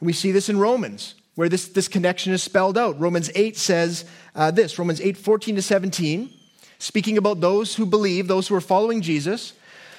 And 0.00 0.06
we 0.06 0.12
see 0.12 0.32
this 0.32 0.48
in 0.48 0.58
Romans, 0.58 1.14
where 1.40 1.48
this, 1.48 1.68
this 1.68 1.88
connection 1.88 2.34
is 2.34 2.42
spelled 2.42 2.76
out. 2.76 3.00
Romans 3.00 3.30
8 3.34 3.56
says 3.56 4.04
uh, 4.34 4.50
this 4.50 4.78
Romans 4.78 5.00
8 5.00 5.16
14 5.16 5.56
to 5.56 5.62
17, 5.62 6.30
speaking 6.78 7.16
about 7.16 7.40
those 7.40 7.76
who 7.76 7.86
believe, 7.86 8.28
those 8.28 8.46
who 8.46 8.54
are 8.54 8.60
following 8.60 9.00
Jesus. 9.00 9.54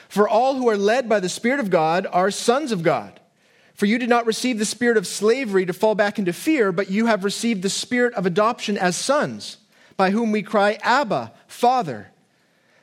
For 0.08 0.30
all 0.30 0.54
who 0.54 0.70
are 0.70 0.78
led 0.78 1.10
by 1.10 1.20
the 1.20 1.30
Spirit 1.30 1.60
of 1.60 1.72
God 1.72 2.06
are 2.12 2.30
sons 2.30 2.72
of 2.72 2.84
God. 2.84 3.20
For 3.74 3.88
you 3.88 3.98
did 3.98 4.08
not 4.08 4.28
receive 4.28 4.60
the 4.60 4.66
spirit 4.66 4.98
of 4.98 5.08
slavery 5.08 5.66
to 5.66 5.74
fall 5.74 5.96
back 5.96 6.20
into 6.20 6.32
fear, 6.32 6.72
but 6.72 6.92
you 6.92 7.08
have 7.08 7.24
received 7.24 7.64
the 7.64 7.72
spirit 7.72 8.14
of 8.14 8.28
adoption 8.28 8.78
as 8.78 8.96
sons, 8.96 9.58
by 9.98 10.12
whom 10.12 10.32
we 10.32 10.44
cry, 10.44 10.78
Abba, 10.84 11.32
Father. 11.48 12.12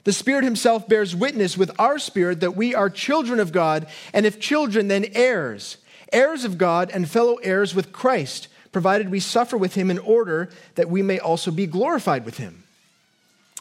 The 0.03 0.13
Spirit 0.13 0.43
Himself 0.43 0.89
bears 0.89 1.15
witness 1.15 1.57
with 1.57 1.71
our 1.79 2.01
spirit 2.01 2.41
that 2.41 2.57
we 2.57 2.75
are 2.75 2.91
children 2.91 3.39
of 3.39 3.53
God, 3.53 3.87
and 4.13 4.27
if 4.27 4.41
children, 4.41 4.89
then 4.89 5.07
heirs, 5.13 5.77
heirs 6.13 6.45
of 6.45 6.59
God 6.59 6.91
and 6.93 7.09
fellow 7.09 7.37
heirs 7.37 7.75
with 7.75 7.93
Christ, 7.93 8.48
provided 8.73 9.11
we 9.11 9.21
suffer 9.21 9.57
with 9.57 9.75
Him 9.75 9.91
in 9.91 9.99
order 9.99 10.49
that 10.75 10.91
we 10.91 11.03
may 11.03 11.19
also 11.19 11.51
be 11.51 11.67
glorified 11.67 12.25
with 12.25 12.37
Him. 12.37 12.65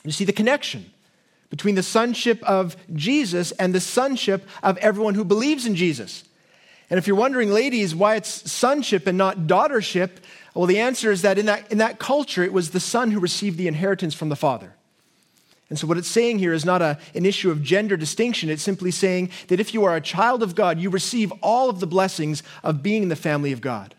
You 0.04 0.12
see 0.12 0.26
the 0.26 0.34
connection 0.34 0.92
between 1.50 1.76
the 1.76 1.84
sonship 1.84 2.44
of 2.44 2.76
Jesus 2.94 3.52
and 3.54 3.74
the 3.74 3.80
sonship 3.80 4.48
of 4.62 4.78
everyone 4.78 5.16
who 5.16 5.24
believes 5.24 5.66
in 5.66 5.76
Jesus. 5.76 6.24
And 6.90 6.98
if 6.98 7.08
you're 7.08 7.18
wondering, 7.18 7.52
ladies, 7.52 7.94
why 7.94 8.16
it's 8.16 8.50
sonship 8.50 9.08
and 9.08 9.18
not 9.18 9.40
daughtership, 9.40 10.12
well, 10.54 10.66
the 10.66 10.80
answer 10.80 11.12
is 11.12 11.22
that 11.22 11.38
in, 11.38 11.46
that 11.48 11.72
in 11.72 11.80
that 11.80 12.00
culture, 12.00 12.44
it 12.44 12.54
was 12.54 12.72
the 12.72 12.80
son 12.80 13.12
who 13.12 13.20
received 13.20 13.58
the 13.58 13.68
inheritance 13.68 14.14
from 14.14 14.30
the 14.30 14.36
father. 14.36 14.74
And 15.70 15.78
so, 15.78 15.86
what 15.86 15.98
it's 15.98 16.08
saying 16.08 16.40
here 16.40 16.54
is 16.54 16.64
not 16.64 16.82
a, 16.82 16.98
an 17.14 17.26
issue 17.26 17.52
of 17.52 17.62
gender 17.62 17.98
distinction. 17.98 18.50
It's 18.50 18.64
simply 18.64 18.90
saying 18.90 19.32
that 19.50 19.60
if 19.60 19.74
you 19.74 19.84
are 19.84 19.98
a 19.98 20.02
child 20.02 20.42
of 20.42 20.56
God, 20.56 20.80
you 20.80 20.90
receive 20.90 21.34
all 21.42 21.70
of 21.70 21.82
the 21.82 21.88
blessings 21.88 22.42
of 22.64 22.82
being 22.82 23.04
in 23.04 23.10
the 23.10 23.18
family 23.18 23.52
of 23.52 23.60
God. 23.60 23.94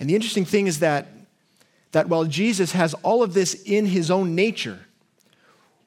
And 0.00 0.10
the 0.10 0.14
interesting 0.14 0.44
thing 0.44 0.66
is 0.66 0.80
that, 0.80 1.06
that 1.92 2.08
while 2.08 2.24
Jesus 2.24 2.72
has 2.72 2.94
all 2.94 3.22
of 3.22 3.34
this 3.34 3.54
in 3.62 3.86
his 3.86 4.10
own 4.10 4.34
nature, 4.34 4.80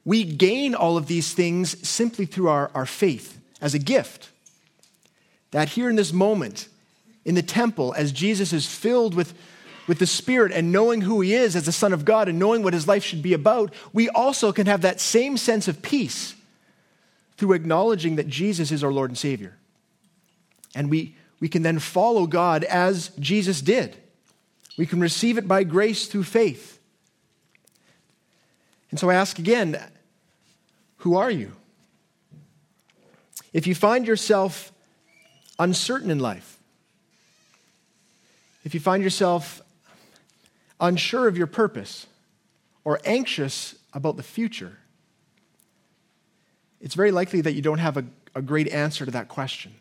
we 0.05 0.23
gain 0.23 0.75
all 0.75 0.95
of 0.95 1.07
these 1.07 1.33
things 1.33 1.87
simply 1.87 2.25
through 2.25 2.47
our, 2.47 2.71
our 2.73 2.85
faith 2.85 3.39
as 3.59 3.73
a 3.73 3.79
gift 3.79 4.29
that 5.53 5.69
here 5.69 5.89
in 5.89 5.95
this 5.95 6.11
moment, 6.11 6.67
in 7.25 7.35
the 7.35 7.43
temple, 7.43 7.93
as 7.95 8.11
Jesus 8.11 8.51
is 8.53 8.65
filled 8.65 9.13
with, 9.13 9.33
with 9.87 9.99
the 9.99 10.07
Spirit 10.07 10.51
and 10.51 10.71
knowing 10.71 11.01
who 11.01 11.21
he 11.21 11.33
is 11.33 11.55
as 11.55 11.65
the 11.65 11.71
Son 11.71 11.93
of 11.93 12.05
God 12.05 12.27
and 12.27 12.39
knowing 12.39 12.63
what 12.63 12.73
his 12.73 12.87
life 12.87 13.03
should 13.03 13.21
be 13.21 13.33
about, 13.33 13.71
we 13.93 14.09
also 14.09 14.51
can 14.51 14.65
have 14.65 14.81
that 14.81 14.99
same 14.99 15.37
sense 15.37 15.67
of 15.67 15.83
peace 15.83 16.35
through 17.37 17.53
acknowledging 17.53 18.15
that 18.15 18.27
Jesus 18.27 18.71
is 18.71 18.83
our 18.83 18.91
Lord 18.91 19.11
and 19.11 19.17
Savior. 19.17 19.55
And 20.75 20.89
we, 20.89 21.15
we 21.39 21.47
can 21.47 21.61
then 21.61 21.77
follow 21.77 22.25
God 22.25 22.63
as 22.63 23.09
Jesus 23.19 23.61
did. 23.61 23.95
We 24.77 24.85
can 24.85 24.99
receive 24.99 25.37
it 25.37 25.47
by 25.47 25.63
grace 25.63 26.07
through 26.07 26.23
faith. 26.23 26.79
And 28.89 28.99
so 28.99 29.09
I 29.09 29.15
ask 29.15 29.39
again 29.39 29.79
who 30.97 31.15
are 31.15 31.31
you? 31.31 31.51
If 33.51 33.67
you 33.67 33.75
find 33.75 34.07
yourself 34.07 34.71
uncertain 35.59 36.09
in 36.09 36.19
life, 36.19 36.59
if 38.63 38.73
you 38.73 38.79
find 38.79 39.03
yourself 39.03 39.61
unsure 40.79 41.27
of 41.27 41.37
your 41.37 41.47
purpose 41.47 42.07
or 42.83 42.99
anxious 43.03 43.75
about 43.93 44.15
the 44.15 44.23
future, 44.23 44.77
it's 46.79 46.95
very 46.95 47.11
likely 47.11 47.41
that 47.41 47.53
you 47.53 47.61
don't 47.61 47.79
have 47.79 47.97
a, 47.97 48.05
a 48.33 48.41
great 48.41 48.67
answer 48.69 49.05
to 49.05 49.11
that 49.11 49.27
question. 49.27 49.73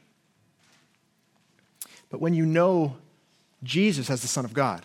But 2.10 2.20
when 2.20 2.34
you 2.34 2.46
know 2.46 2.96
Jesus 3.62 4.10
as 4.10 4.22
the 4.22 4.28
Son 4.28 4.44
of 4.44 4.52
God, 4.52 4.84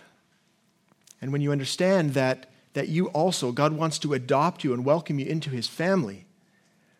and 1.20 1.32
when 1.32 1.40
you 1.40 1.52
understand 1.52 2.14
that, 2.14 2.50
that 2.74 2.88
you 2.88 3.06
also, 3.08 3.50
God 3.50 3.72
wants 3.72 3.98
to 4.00 4.14
adopt 4.14 4.62
you 4.62 4.72
and 4.72 4.84
welcome 4.84 5.18
you 5.18 5.26
into 5.26 5.50
his 5.50 5.66
family, 5.66 6.26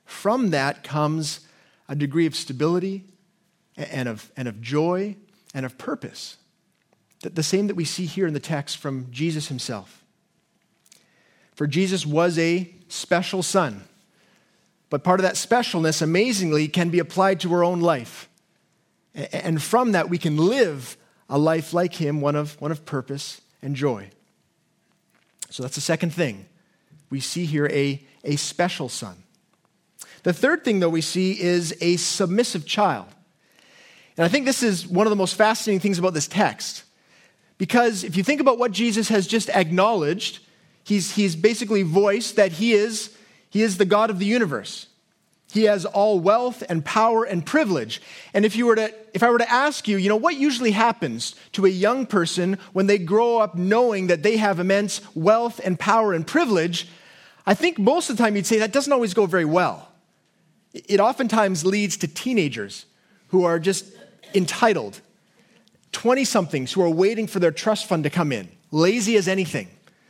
from 0.04 0.50
that 0.50 0.82
comes 0.82 1.40
a 1.88 1.94
degree 1.94 2.26
of 2.26 2.34
stability 2.34 3.04
and 3.76 4.08
of, 4.08 4.32
and 4.36 4.48
of 4.48 4.60
joy 4.60 5.14
and 5.54 5.64
of 5.64 5.78
purpose. 5.78 6.36
The 7.20 7.42
same 7.42 7.66
that 7.66 7.74
we 7.74 7.84
see 7.84 8.06
here 8.06 8.26
in 8.26 8.34
the 8.34 8.40
text 8.40 8.78
from 8.78 9.06
Jesus 9.10 9.48
himself. 9.48 10.04
For 11.54 11.66
Jesus 11.66 12.06
was 12.06 12.38
a 12.38 12.72
special 12.88 13.42
son. 13.42 13.84
But 14.90 15.04
part 15.04 15.20
of 15.20 15.24
that 15.24 15.34
specialness, 15.34 16.00
amazingly, 16.00 16.68
can 16.68 16.90
be 16.90 16.98
applied 16.98 17.40
to 17.40 17.52
our 17.52 17.64
own 17.64 17.80
life. 17.80 18.28
And 19.14 19.62
from 19.62 19.92
that, 19.92 20.08
we 20.08 20.18
can 20.18 20.36
live 20.36 20.96
a 21.28 21.38
life 21.38 21.72
like 21.74 21.94
him, 21.94 22.20
one 22.20 22.36
of, 22.36 22.60
one 22.60 22.70
of 22.70 22.84
purpose 22.84 23.40
and 23.62 23.76
joy. 23.76 24.10
So 25.50 25.62
that's 25.62 25.74
the 25.74 25.80
second 25.80 26.12
thing. 26.12 26.46
We 27.10 27.20
see 27.20 27.46
here 27.46 27.66
a, 27.68 28.02
a 28.24 28.36
special 28.36 28.88
son. 28.88 29.16
The 30.22 30.32
third 30.32 30.64
thing, 30.64 30.80
though, 30.80 30.88
we 30.88 31.00
see 31.00 31.40
is 31.40 31.76
a 31.80 31.96
submissive 31.96 32.66
child. 32.66 33.06
And 34.16 34.24
I 34.24 34.28
think 34.28 34.46
this 34.46 34.62
is 34.62 34.86
one 34.86 35.06
of 35.06 35.10
the 35.10 35.16
most 35.16 35.36
fascinating 35.36 35.80
things 35.80 35.98
about 35.98 36.12
this 36.12 36.26
text. 36.26 36.82
Because 37.56 38.04
if 38.04 38.16
you 38.16 38.24
think 38.24 38.40
about 38.40 38.58
what 38.58 38.72
Jesus 38.72 39.08
has 39.08 39.26
just 39.26 39.48
acknowledged, 39.50 40.40
he's, 40.84 41.14
he's 41.14 41.36
basically 41.36 41.82
voiced 41.82 42.36
that 42.36 42.52
he 42.52 42.72
is, 42.72 43.16
he 43.50 43.62
is 43.62 43.78
the 43.78 43.84
God 43.84 44.10
of 44.10 44.18
the 44.18 44.26
universe. 44.26 44.86
He 45.50 45.64
has 45.64 45.87
all 45.87 46.20
wealth 46.20 46.62
and 46.68 46.84
power 46.84 47.24
and 47.24 47.44
privilege. 47.44 48.02
And 48.34 48.44
if, 48.44 48.54
you 48.54 48.66
were 48.66 48.76
to, 48.76 48.92
if 49.14 49.22
I 49.22 49.30
were 49.30 49.38
to 49.38 49.50
ask 49.50 49.88
you, 49.88 49.96
you 49.96 50.08
know, 50.08 50.16
what 50.16 50.37
usually 50.37 50.72
happens 50.72 51.34
to 51.52 51.64
a 51.64 51.70
young 51.70 52.04
person 52.04 52.58
when 52.74 52.87
they 52.87 52.98
grow 52.98 53.38
up 53.38 53.54
knowing 53.54 54.08
that 54.08 54.22
they 54.22 54.37
have 54.37 54.61
immense 54.61 55.00
wealth 55.14 55.58
and 55.64 55.78
power 55.78 56.12
and 56.12 56.26
privilege, 56.26 56.88
I 57.46 57.54
think 57.54 57.78
most 57.78 58.11
of 58.11 58.16
the 58.16 58.22
time 58.22 58.37
you'd 58.37 58.46
say 58.46 58.58
that 58.58 58.72
doesn't 58.72 58.92
always 58.92 59.14
go 59.14 59.24
very 59.24 59.46
well. 59.46 59.88
It 60.74 61.00
oftentimes 61.00 61.64
leads 61.64 61.96
to 61.98 62.08
teenagers 62.08 62.84
who 63.28 63.44
are 63.44 63.58
just 63.58 63.87
entitled, 64.34 65.00
20 65.92 66.24
somethings 66.24 66.72
who 66.72 66.82
are 66.82 66.90
waiting 66.90 67.26
for 67.26 67.38
their 67.38 67.50
trust 67.50 67.87
fund 67.87 68.04
to 68.04 68.11
come 68.11 68.32
in, 68.32 68.50
lazy 68.70 69.16
as 69.16 69.28
anything. 69.28 69.68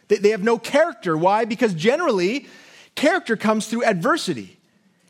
They, 0.09 0.16
they 0.16 0.31
have 0.31 0.42
no 0.42 0.59
character. 0.59 1.16
Why? 1.16 1.44
Because 1.44 1.74
generally, 1.74 2.48
character 2.96 3.37
comes 3.37 3.68
through 3.68 3.85
adversity. 3.85 4.58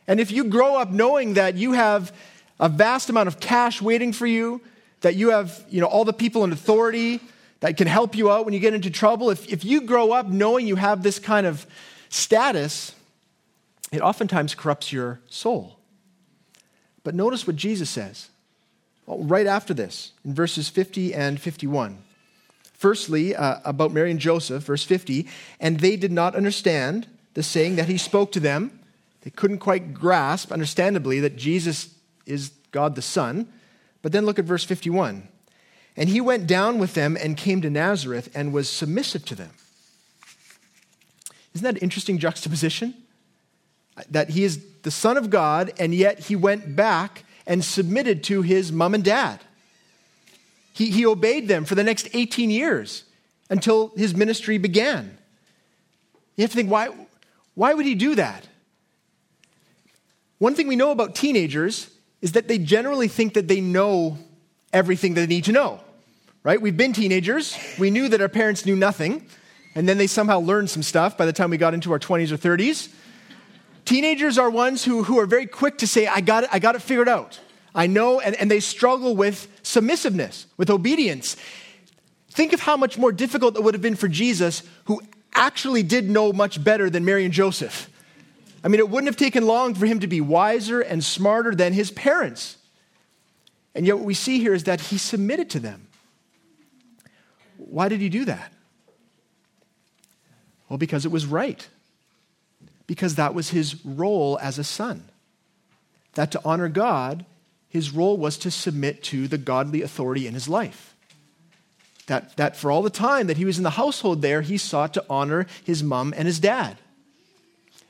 And 0.09 0.19
if 0.19 0.31
you 0.31 0.45
grow 0.45 0.75
up 0.75 0.89
knowing 0.89 1.35
that 1.35 1.55
you 1.55 1.73
have 1.73 2.11
a 2.59 2.67
vast 2.67 3.11
amount 3.11 3.27
of 3.27 3.39
cash 3.39 3.79
waiting 3.79 4.11
for 4.11 4.25
you, 4.25 4.59
that 5.01 5.15
you 5.15 5.29
have 5.29 5.63
you 5.69 5.79
know, 5.79 5.85
all 5.85 6.03
the 6.03 6.11
people 6.11 6.43
in 6.43 6.51
authority 6.51 7.19
that 7.59 7.77
can 7.77 7.85
help 7.85 8.15
you 8.15 8.31
out 8.31 8.43
when 8.43 8.55
you 8.55 8.59
get 8.59 8.73
into 8.73 8.89
trouble, 8.89 9.29
if, 9.29 9.47
if 9.53 9.63
you 9.63 9.81
grow 9.81 10.11
up 10.11 10.27
knowing 10.27 10.65
you 10.65 10.77
have 10.77 11.03
this 11.03 11.19
kind 11.19 11.45
of 11.45 11.67
status, 12.09 12.95
it 13.91 14.01
oftentimes 14.01 14.55
corrupts 14.55 14.91
your 14.91 15.19
soul. 15.27 15.77
But 17.03 17.13
notice 17.13 17.45
what 17.45 17.55
Jesus 17.55 17.89
says 17.89 18.29
well, 19.05 19.19
right 19.19 19.45
after 19.45 19.75
this 19.75 20.13
in 20.25 20.33
verses 20.33 20.69
50 20.69 21.13
and 21.13 21.39
51. 21.39 21.99
Firstly, 22.73 23.35
uh, 23.35 23.59
about 23.63 23.91
Mary 23.91 24.09
and 24.09 24.19
Joseph, 24.19 24.63
verse 24.63 24.83
50, 24.83 25.27
and 25.59 25.79
they 25.79 25.97
did 25.97 26.11
not 26.11 26.35
understand 26.35 27.05
the 27.35 27.43
saying 27.43 27.75
that 27.75 27.89
he 27.89 27.97
spoke 27.97 28.31
to 28.31 28.39
them. 28.39 28.78
They 29.29 29.35
couldn't 29.35 29.59
quite 29.59 29.93
grasp, 29.93 30.51
understandably, 30.51 31.19
that 31.19 31.35
Jesus 31.35 31.93
is 32.25 32.49
God 32.71 32.95
the 32.95 33.03
Son. 33.03 33.47
But 34.01 34.11
then 34.11 34.25
look 34.25 34.39
at 34.39 34.45
verse 34.45 34.63
51. 34.63 35.27
And 35.95 36.09
he 36.09 36.19
went 36.19 36.47
down 36.47 36.79
with 36.79 36.95
them 36.95 37.15
and 37.15 37.37
came 37.37 37.61
to 37.61 37.69
Nazareth 37.69 38.31
and 38.33 38.51
was 38.51 38.67
submissive 38.67 39.23
to 39.25 39.35
them. 39.35 39.51
Isn't 41.53 41.63
that 41.63 41.75
an 41.75 41.81
interesting 41.83 42.17
juxtaposition? 42.17 42.95
That 44.09 44.31
he 44.31 44.43
is 44.43 44.65
the 44.81 44.89
Son 44.89 45.15
of 45.15 45.29
God, 45.29 45.73
and 45.77 45.93
yet 45.93 46.21
he 46.21 46.35
went 46.35 46.75
back 46.75 47.23
and 47.45 47.63
submitted 47.63 48.23
to 48.23 48.41
his 48.41 48.71
mom 48.71 48.95
and 48.95 49.03
dad. 49.03 49.41
He, 50.73 50.89
he 50.89 51.05
obeyed 51.05 51.47
them 51.47 51.65
for 51.65 51.75
the 51.75 51.83
next 51.83 52.09
18 52.13 52.49
years 52.49 53.03
until 53.47 53.89
his 53.95 54.15
ministry 54.15 54.57
began. 54.57 55.19
You 56.35 56.41
have 56.41 56.49
to 56.49 56.57
think, 56.57 56.71
why, 56.71 56.89
why 57.53 57.75
would 57.75 57.85
he 57.85 57.93
do 57.93 58.15
that? 58.15 58.47
One 60.39 60.55
thing 60.55 60.67
we 60.67 60.77
know 60.77 60.91
about 60.91 61.15
teenagers 61.15 61.89
is 62.21 62.31
that 62.31 62.47
they 62.47 62.57
generally 62.57 63.09
think 63.09 63.33
that 63.33 63.47
they 63.47 63.59
know 63.61 64.17
everything 64.71 65.13
they 65.13 65.27
need 65.27 65.43
to 65.45 65.51
know, 65.51 65.81
right? 66.43 66.61
We've 66.61 66.75
been 66.75 66.93
teenagers. 66.93 67.57
We 67.77 67.91
knew 67.91 68.07
that 68.09 68.21
our 68.21 68.29
parents 68.29 68.65
knew 68.65 68.75
nothing, 68.75 69.25
and 69.75 69.87
then 69.87 69.97
they 69.97 70.07
somehow 70.07 70.39
learned 70.39 70.69
some 70.69 70.83
stuff 70.83 71.17
by 71.17 71.25
the 71.25 71.33
time 71.33 71.49
we 71.49 71.57
got 71.57 71.73
into 71.73 71.91
our 71.91 71.99
20s 71.99 72.31
or 72.31 72.37
30s. 72.37 72.89
Teenagers 73.83 74.37
are 74.37 74.49
ones 74.49 74.85
who, 74.85 75.03
who 75.03 75.19
are 75.19 75.25
very 75.25 75.45
quick 75.45 75.77
to 75.79 75.87
say, 75.87 76.07
I 76.07 76.21
got 76.21 76.45
it, 76.45 76.49
I 76.53 76.59
got 76.59 76.75
it 76.75 76.81
figured 76.81 77.09
out. 77.09 77.39
I 77.75 77.87
know, 77.87 78.21
and, 78.21 78.35
and 78.35 78.49
they 78.49 78.61
struggle 78.61 79.15
with 79.15 79.47
submissiveness, 79.61 80.45
with 80.55 80.69
obedience. 80.69 81.35
Think 82.29 82.53
of 82.53 82.61
how 82.61 82.77
much 82.77 82.97
more 82.97 83.11
difficult 83.11 83.57
it 83.57 83.63
would 83.63 83.73
have 83.73 83.81
been 83.81 83.95
for 83.95 84.07
Jesus, 84.07 84.63
who 84.85 85.01
actually 85.33 85.83
did 85.83 86.09
know 86.09 86.31
much 86.31 86.63
better 86.63 86.89
than 86.89 87.03
Mary 87.03 87.25
and 87.25 87.33
Joseph. 87.33 87.89
I 88.63 88.67
mean, 88.67 88.79
it 88.79 88.89
wouldn't 88.89 89.07
have 89.07 89.17
taken 89.17 89.45
long 89.45 89.73
for 89.73 89.85
him 89.85 89.99
to 89.99 90.07
be 90.07 90.21
wiser 90.21 90.81
and 90.81 91.03
smarter 91.03 91.55
than 91.55 91.73
his 91.73 91.91
parents. 91.91 92.57
And 93.73 93.85
yet, 93.85 93.97
what 93.97 94.05
we 94.05 94.13
see 94.13 94.39
here 94.39 94.53
is 94.53 94.65
that 94.65 94.81
he 94.81 94.97
submitted 94.97 95.49
to 95.51 95.59
them. 95.59 95.87
Why 97.57 97.87
did 97.87 98.01
he 98.01 98.09
do 98.09 98.25
that? 98.25 98.51
Well, 100.67 100.77
because 100.77 101.05
it 101.05 101.11
was 101.11 101.25
right. 101.25 101.67
Because 102.87 103.15
that 103.15 103.33
was 103.33 103.49
his 103.49 103.83
role 103.85 104.37
as 104.41 104.59
a 104.59 104.63
son. 104.63 105.05
That 106.15 106.31
to 106.31 106.41
honor 106.43 106.69
God 106.69 107.25
his 107.69 107.91
role 107.91 108.17
was 108.17 108.37
to 108.39 108.51
submit 108.51 109.03
to 109.03 109.27
the 109.27 109.37
godly 109.37 109.83
authority 109.83 110.25
in 110.27 110.33
his 110.33 110.49
life. 110.49 110.95
That, 112.07 112.35
that 112.37 112.55
for 112.57 112.71
all 112.71 112.81
the 112.81 112.89
time 112.89 113.27
that 113.27 113.37
he 113.37 113.45
was 113.45 113.59
in 113.59 113.63
the 113.63 113.69
household 113.69 114.23
there, 114.23 114.41
he 114.41 114.57
sought 114.57 114.95
to 114.95 115.05
honor 115.07 115.45
his 115.63 115.83
mom 115.83 116.13
and 116.17 116.27
his 116.27 116.39
dad. 116.39 116.77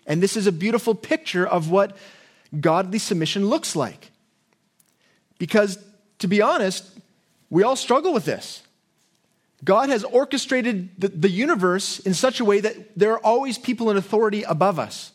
And 0.10 0.22
this 0.22 0.36
is 0.36 0.48
a 0.48 0.52
beautiful 0.52 0.96
picture 0.96 1.48
of 1.48 1.70
what 1.70 1.96
godly 2.60 2.98
submission 2.98 3.46
looks 3.46 3.76
like. 3.76 4.12
Because, 5.38 5.78
to 6.18 6.28
be 6.28 6.42
honest, 6.42 6.84
we 7.50 7.64
all 7.64 7.76
struggle 7.76 8.12
with 8.12 8.26
this. 8.26 8.64
God 9.64 9.90
has 9.90 10.04
orchestrated 10.04 10.90
the, 10.98 11.10
the 11.10 11.30
universe 11.30 12.00
in 12.00 12.14
such 12.14 12.40
a 12.40 12.46
way 12.46 12.60
that 12.60 12.98
there 12.98 13.14
are 13.14 13.20
always 13.20 13.58
people 13.58 13.92
in 13.92 13.98
authority 13.98 14.44
above 14.44 14.80
us. 14.80 15.12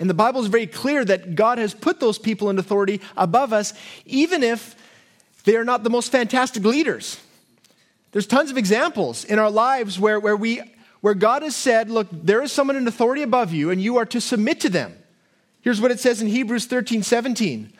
And 0.00 0.10
the 0.10 0.14
Bible 0.14 0.40
is 0.40 0.48
very 0.48 0.66
clear 0.66 1.04
that 1.04 1.34
God 1.34 1.58
has 1.58 1.74
put 1.74 2.00
those 2.00 2.18
people 2.18 2.50
in 2.50 2.58
authority 2.58 3.00
above 3.16 3.52
us, 3.52 3.74
even 4.06 4.42
if 4.42 4.74
they 5.44 5.56
are 5.56 5.64
not 5.64 5.84
the 5.84 5.90
most 5.90 6.10
fantastic 6.10 6.64
leaders. 6.64 7.20
There's 8.12 8.26
tons 8.26 8.50
of 8.50 8.56
examples 8.56 9.24
in 9.24 9.38
our 9.38 9.50
lives 9.50 10.00
where, 10.00 10.18
where, 10.18 10.36
we, 10.36 10.62
where 11.00 11.14
God 11.14 11.42
has 11.42 11.56
said, 11.56 11.90
Look, 11.90 12.08
there 12.10 12.42
is 12.42 12.52
someone 12.52 12.76
in 12.76 12.86
authority 12.86 13.22
above 13.22 13.52
you, 13.52 13.70
and 13.70 13.80
you 13.80 13.96
are 13.96 14.06
to 14.06 14.20
submit 14.20 14.60
to 14.60 14.68
them. 14.68 14.96
Here's 15.60 15.80
what 15.80 15.90
it 15.90 16.00
says 16.00 16.22
in 16.22 16.28
Hebrews 16.28 16.66
13 16.66 17.02
17 17.02 17.72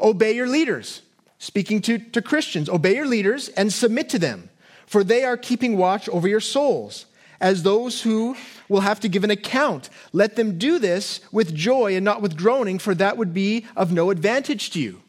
Obey 0.00 0.32
your 0.32 0.48
leaders, 0.48 1.02
speaking 1.38 1.80
to, 1.82 1.98
to 1.98 2.22
Christians. 2.22 2.68
Obey 2.68 2.96
your 2.96 3.06
leaders 3.06 3.48
and 3.50 3.72
submit 3.72 4.08
to 4.10 4.18
them, 4.18 4.50
for 4.86 5.04
they 5.04 5.24
are 5.24 5.36
keeping 5.36 5.76
watch 5.76 6.08
over 6.08 6.28
your 6.28 6.40
souls 6.40 7.06
as 7.40 7.64
those 7.64 8.02
who 8.02 8.36
will 8.68 8.80
have 8.80 9.00
to 9.00 9.08
give 9.08 9.24
an 9.24 9.30
account. 9.30 9.90
Let 10.12 10.36
them 10.36 10.58
do 10.58 10.78
this 10.78 11.20
with 11.32 11.54
joy 11.54 11.96
and 11.96 12.04
not 12.04 12.22
with 12.22 12.36
groaning, 12.36 12.78
for 12.78 12.94
that 12.94 13.16
would 13.16 13.34
be 13.34 13.66
of 13.76 13.92
no 13.92 14.10
advantage 14.10 14.70
to 14.70 14.80
you. 14.80 15.02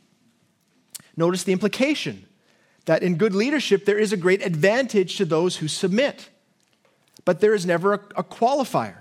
Notice 1.16 1.44
the 1.44 1.54
implication 1.54 2.26
that 2.86 3.04
in 3.04 3.16
good 3.16 3.36
leadership, 3.36 3.86
there 3.86 4.00
is 4.00 4.12
a 4.12 4.18
great 4.18 4.44
advantage 4.44 5.16
to 5.18 5.26
those 5.26 5.58
who 5.58 5.68
submit, 5.68 6.30
but 7.26 7.40
there 7.40 7.54
is 7.54 7.66
never 7.66 7.94
a, 7.94 8.00
a 8.18 8.24
qualifier. 8.24 8.98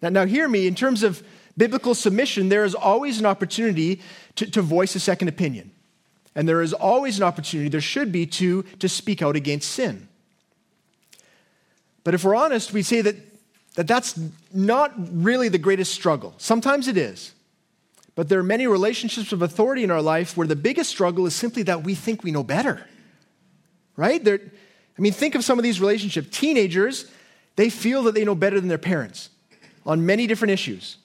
Now, 0.00 0.10
now, 0.10 0.26
hear 0.26 0.48
me, 0.48 0.66
in 0.66 0.74
terms 0.74 1.02
of 1.02 1.22
biblical 1.56 1.94
submission, 1.94 2.48
there 2.48 2.64
is 2.64 2.74
always 2.74 3.18
an 3.18 3.26
opportunity 3.26 4.00
to, 4.36 4.48
to 4.50 4.62
voice 4.62 4.94
a 4.94 5.00
second 5.00 5.28
opinion. 5.28 5.72
And 6.34 6.48
there 6.48 6.62
is 6.62 6.72
always 6.72 7.16
an 7.18 7.24
opportunity, 7.24 7.68
there 7.68 7.80
should 7.80 8.12
be, 8.12 8.26
to, 8.26 8.62
to 8.78 8.88
speak 8.88 9.22
out 9.22 9.34
against 9.34 9.70
sin. 9.70 10.08
But 12.04 12.14
if 12.14 12.22
we're 12.22 12.36
honest, 12.36 12.72
we 12.72 12.82
say 12.82 13.00
that, 13.00 13.16
that 13.74 13.88
that's 13.88 14.18
not 14.54 14.92
really 14.96 15.48
the 15.48 15.58
greatest 15.58 15.92
struggle. 15.92 16.34
Sometimes 16.38 16.86
it 16.86 16.96
is. 16.96 17.32
But 18.14 18.28
there 18.28 18.38
are 18.38 18.44
many 18.44 18.66
relationships 18.66 19.32
of 19.32 19.42
authority 19.42 19.84
in 19.84 19.90
our 19.90 20.02
life 20.02 20.36
where 20.36 20.46
the 20.46 20.56
biggest 20.56 20.90
struggle 20.90 21.26
is 21.26 21.34
simply 21.34 21.64
that 21.64 21.84
we 21.84 21.94
think 21.94 22.22
we 22.22 22.30
know 22.30 22.42
better. 22.42 22.86
Right? 23.96 24.22
There, 24.22 24.40
I 24.40 25.02
mean, 25.02 25.12
think 25.12 25.34
of 25.34 25.44
some 25.44 25.58
of 25.58 25.64
these 25.64 25.80
relationships. 25.80 26.28
Teenagers, 26.30 27.10
they 27.58 27.70
feel 27.70 28.04
that 28.04 28.14
they 28.14 28.24
know 28.24 28.36
better 28.36 28.60
than 28.60 28.68
their 28.68 28.78
parents 28.78 29.30
on 29.84 30.06
many 30.06 30.28
different 30.28 30.52
issues. 30.52 30.96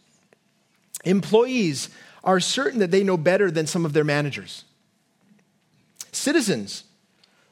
Employees 1.03 1.89
are 2.23 2.39
certain 2.39 2.79
that 2.79 2.91
they 2.91 3.03
know 3.03 3.17
better 3.17 3.49
than 3.49 3.65
some 3.65 3.85
of 3.85 3.93
their 3.93 4.03
managers. 4.03 4.63
Citizens, 6.11 6.83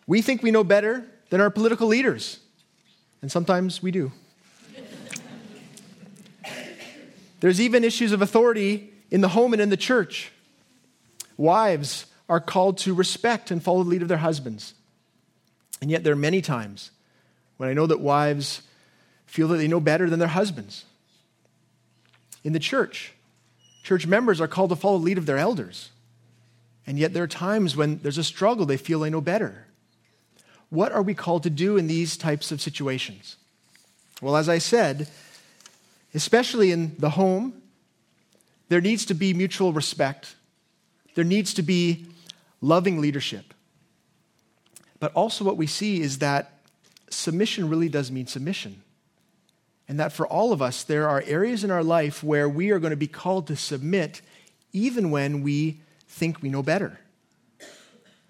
we 0.05 0.21
think 0.21 0.43
we 0.43 0.51
know 0.51 0.63
better 0.63 1.03
than 1.31 1.41
our 1.41 1.49
political 1.49 1.87
leaders. 1.87 2.41
And 3.23 3.31
sometimes 3.31 3.81
we 3.81 3.89
do. 3.89 4.11
There's 7.39 7.59
even 7.59 7.83
issues 7.83 8.11
of 8.11 8.21
authority 8.21 8.93
in 9.09 9.21
the 9.21 9.29
home 9.29 9.53
and 9.53 9.61
in 9.63 9.69
the 9.69 9.77
church. 9.77 10.31
Wives 11.37 12.05
are 12.29 12.39
called 12.39 12.77
to 12.79 12.93
respect 12.93 13.49
and 13.49 13.63
follow 13.63 13.81
the 13.81 13.89
lead 13.89 14.03
of 14.03 14.09
their 14.09 14.19
husbands. 14.19 14.75
And 15.81 15.89
yet, 15.89 16.03
there 16.03 16.13
are 16.13 16.15
many 16.15 16.43
times 16.43 16.91
when 17.57 17.67
I 17.67 17.73
know 17.73 17.87
that 17.87 17.99
wives 17.99 18.61
feel 19.31 19.47
that 19.47 19.55
they 19.55 19.67
know 19.67 19.79
better 19.79 20.09
than 20.09 20.19
their 20.19 20.27
husbands. 20.27 20.83
In 22.43 22.51
the 22.51 22.59
church, 22.59 23.13
church 23.81 24.05
members 24.05 24.41
are 24.41 24.47
called 24.47 24.71
to 24.71 24.75
follow 24.75 24.97
the 24.97 25.05
lead 25.05 25.17
of 25.17 25.25
their 25.25 25.37
elders. 25.37 25.89
And 26.85 26.99
yet, 26.99 27.13
there 27.13 27.23
are 27.23 27.27
times 27.27 27.77
when 27.77 27.99
there's 27.99 28.17
a 28.17 28.25
struggle, 28.25 28.65
they 28.65 28.75
feel 28.75 28.99
they 28.99 29.09
know 29.09 29.21
better. 29.21 29.67
What 30.69 30.91
are 30.91 31.01
we 31.01 31.13
called 31.13 31.43
to 31.43 31.49
do 31.49 31.77
in 31.77 31.87
these 31.87 32.17
types 32.17 32.51
of 32.51 32.61
situations? 32.61 33.37
Well, 34.21 34.35
as 34.35 34.49
I 34.49 34.57
said, 34.57 35.07
especially 36.13 36.73
in 36.73 36.97
the 36.99 37.11
home, 37.11 37.61
there 38.67 38.81
needs 38.81 39.05
to 39.05 39.13
be 39.13 39.33
mutual 39.33 39.71
respect. 39.71 40.35
There 41.15 41.23
needs 41.23 41.53
to 41.53 41.61
be 41.61 42.05
loving 42.59 42.99
leadership. 42.99 43.53
But 44.99 45.13
also, 45.13 45.45
what 45.45 45.55
we 45.55 45.67
see 45.67 46.01
is 46.01 46.17
that 46.17 46.51
submission 47.09 47.69
really 47.69 47.87
does 47.87 48.11
mean 48.11 48.27
submission. 48.27 48.81
And 49.87 49.99
that 49.99 50.13
for 50.13 50.25
all 50.25 50.53
of 50.53 50.61
us, 50.61 50.83
there 50.83 51.09
are 51.09 51.23
areas 51.25 51.63
in 51.63 51.71
our 51.71 51.83
life 51.83 52.23
where 52.23 52.47
we 52.47 52.71
are 52.71 52.79
going 52.79 52.91
to 52.91 52.97
be 52.97 53.07
called 53.07 53.47
to 53.47 53.55
submit 53.55 54.21
even 54.73 55.11
when 55.11 55.41
we 55.41 55.79
think 56.07 56.41
we 56.41 56.49
know 56.49 56.63
better. 56.63 56.99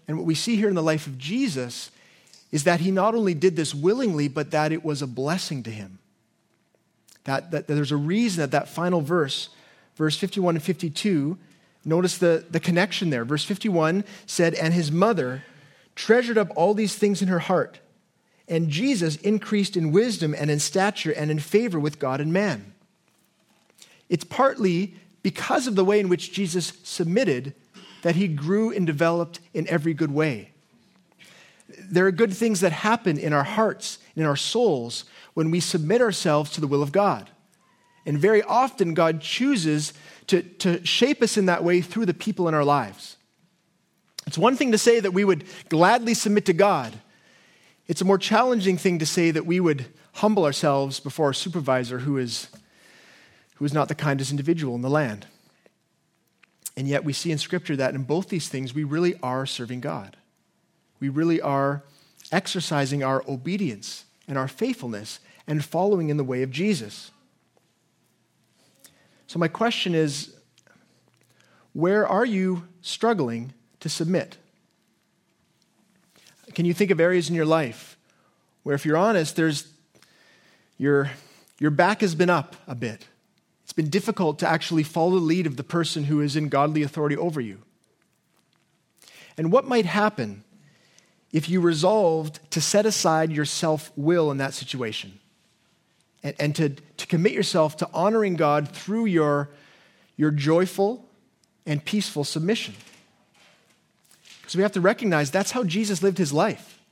And 0.08 0.18
what 0.18 0.26
we 0.26 0.36
see 0.36 0.56
here 0.56 0.70
in 0.70 0.76
the 0.76 0.84
life 0.84 1.08
of 1.08 1.18
Jesus 1.18 1.92
is 2.52 2.64
that 2.66 2.82
he 2.82 2.92
not 2.92 3.16
only 3.16 3.34
did 3.34 3.56
this 3.56 3.74
willingly, 3.74 4.28
but 4.28 4.52
that 4.52 4.72
it 4.72 4.84
was 4.84 5.02
a 5.02 5.08
blessing 5.08 5.64
to 5.64 5.70
him. 5.70 6.00
That, 7.24 7.52
that, 7.52 7.68
that 7.68 7.74
there's 7.76 7.92
a 7.92 7.98
reason 7.98 8.42
that 8.42 8.52
that 8.52 8.68
final 8.68 9.02
verse, 9.02 9.50
verse 9.96 10.18
51 10.18 10.56
and 10.56 10.64
52, 10.64 11.38
notice 11.86 12.18
the, 12.18 12.46
the 12.50 12.60
connection 12.60 13.10
there. 13.10 13.24
Verse 13.24 13.46
51 13.46 14.04
said, 14.26 14.54
And 14.56 14.74
his 14.74 14.92
mother 14.92 15.44
treasured 15.96 16.38
up 16.38 16.50
all 16.56 16.74
these 16.74 16.96
things 16.96 17.22
in 17.22 17.28
her 17.28 17.40
heart. 17.40 17.80
And 18.52 18.68
Jesus 18.70 19.16
increased 19.16 19.78
in 19.78 19.94
wisdom 19.94 20.36
and 20.38 20.52
in 20.52 20.60
stature 20.60 21.14
and 21.14 21.32
in 21.32 21.40
favor 21.40 21.80
with 21.80 22.00
God 22.00 22.20
and 22.20 22.34
man. 22.34 22.74
It's 24.10 24.26
partly 24.26 24.96
because 25.24 25.68
of 25.68 25.76
the 25.76 25.86
way 25.86 26.02
in 26.02 26.10
which 26.10 26.34
Jesus 26.34 26.74
submitted 26.84 27.54
that 28.02 28.18
he 28.18 28.28
grew 28.28 28.70
and 28.70 28.86
developed 28.86 29.40
in 29.54 29.70
every 29.70 29.94
good 29.94 30.12
way. 30.12 30.52
there 31.90 32.06
are 32.06 32.12
good 32.12 32.34
things 32.34 32.60
that 32.60 32.74
happen 32.74 33.18
in 33.18 33.32
our 33.32 33.46
hearts, 33.46 34.00
and 34.16 34.24
in 34.24 34.28
our 34.28 34.36
souls, 34.36 35.06
when 35.34 35.50
we 35.50 35.62
submit 35.62 36.02
ourselves 36.02 36.52
to 36.52 36.60
the 36.60 36.68
will 36.68 36.84
of 36.84 36.92
God. 36.92 37.30
And 38.06 38.18
very 38.20 38.44
often, 38.44 38.94
God 38.94 39.22
chooses 39.22 39.94
to, 40.28 40.42
to 40.42 40.86
shape 40.86 41.22
us 41.22 41.38
in 41.38 41.46
that 41.46 41.64
way 41.64 41.80
through 41.80 42.06
the 42.06 42.14
people 42.14 42.50
in 42.50 42.54
our 42.54 42.66
lives. 42.66 43.16
It's 44.28 44.38
one 44.38 44.58
thing 44.58 44.74
to 44.74 44.78
say 44.78 45.00
that 45.00 45.14
we 45.14 45.24
would 45.24 45.46
gladly 45.70 46.14
submit 46.14 46.46
to 46.48 46.54
God, 46.54 47.00
it's 47.92 48.00
a 48.00 48.06
more 48.06 48.18
challenging 48.18 48.78
thing 48.78 49.00
to 49.00 49.06
say 49.06 49.32
that 49.32 49.46
we 49.46 49.60
would 49.60 49.86
humble 50.14 50.46
ourselves 50.46 51.02
before 51.02 51.26
our 51.26 51.34
supervisor 51.34 52.00
who 52.00 52.18
is, 52.18 52.48
who 53.56 53.66
is 53.66 53.74
not 53.74 53.90
the 53.90 53.96
kindest 53.96 54.32
individual 54.32 54.76
in 54.76 54.82
the 54.82 54.90
land. 54.90 55.28
And 56.78 56.88
yet, 56.88 57.04
we 57.04 57.12
see 57.12 57.34
in 57.34 57.38
Scripture 57.38 57.76
that 57.76 57.94
in 57.94 58.04
both 58.04 58.30
these 58.30 58.48
things, 58.48 58.74
we 58.74 58.86
really 58.86 59.16
are 59.22 59.46
serving 59.46 59.82
God. 59.82 60.16
We 61.02 61.10
really 61.10 61.42
are 61.42 61.84
exercising 62.32 63.04
our 63.04 63.26
obedience 63.28 64.06
and 64.26 64.38
our 64.38 64.48
faithfulness 64.48 65.20
and 65.46 65.62
following 65.62 66.08
in 66.08 66.16
the 66.16 66.24
way 66.24 66.44
of 66.44 66.50
Jesus. 66.50 67.12
So, 69.28 69.38
my 69.38 69.50
question 69.50 69.96
is 69.96 70.34
where 71.74 72.08
are 72.08 72.26
you 72.26 72.70
struggling 72.82 73.52
to 73.82 73.90
submit? 73.90 74.38
Can 76.54 76.66
you 76.66 76.74
think 76.74 76.92
of 76.92 77.00
areas 77.00 77.30
in 77.30 77.36
your 77.36 77.46
life 77.46 77.98
where, 78.64 78.76
if 78.76 78.86
you're 78.86 78.98
honest, 78.98 79.36
there's 79.36 79.72
your, 80.78 81.12
your 81.60 81.72
back 81.72 82.02
has 82.02 82.16
been 82.16 82.30
up 82.30 82.56
a 82.68 82.76
bit? 82.76 83.08
It's 83.64 83.74
been 83.74 83.90
difficult 83.90 84.40
to 84.40 84.48
actually 84.48 84.84
follow 84.84 85.12
the 85.12 85.18
lead 85.18 85.48
of 85.48 85.56
the 85.56 85.64
person 85.64 86.06
who 86.06 86.22
is 86.22 86.36
in 86.36 86.50
godly 86.50 86.84
authority 86.84 87.18
over 87.18 87.40
you. 87.40 87.60
And 89.38 89.52
what 89.52 89.66
might 89.66 89.86
happen 89.86 90.44
if 91.32 91.48
you 91.48 91.62
resolved 91.62 92.40
to 92.52 92.60
set 92.60 92.86
aside 92.86 93.32
your 93.32 93.46
self 93.46 93.92
will 93.96 94.30
in 94.32 94.38
that 94.38 94.54
situation? 94.54 95.20
and, 96.24 96.36
and 96.40 96.56
to, 96.56 96.70
to 96.70 97.08
commit 97.08 97.32
yourself 97.34 97.78
to 97.78 97.90
honoring 97.94 98.36
God 98.36 98.70
through 98.70 99.06
your, 99.06 99.50
your 100.18 100.32
joyful 100.32 101.06
and 101.66 101.84
peaceful 101.84 102.24
submission. 102.24 102.76
Because 104.52 104.58
we 104.58 104.64
have 104.64 104.74
to 104.74 104.82
recognize 104.82 105.32
that's 105.32 105.52
how 105.52 105.64
Jesus 105.64 106.04
lived 106.04 106.18
his 106.18 106.34
life. 106.34 106.84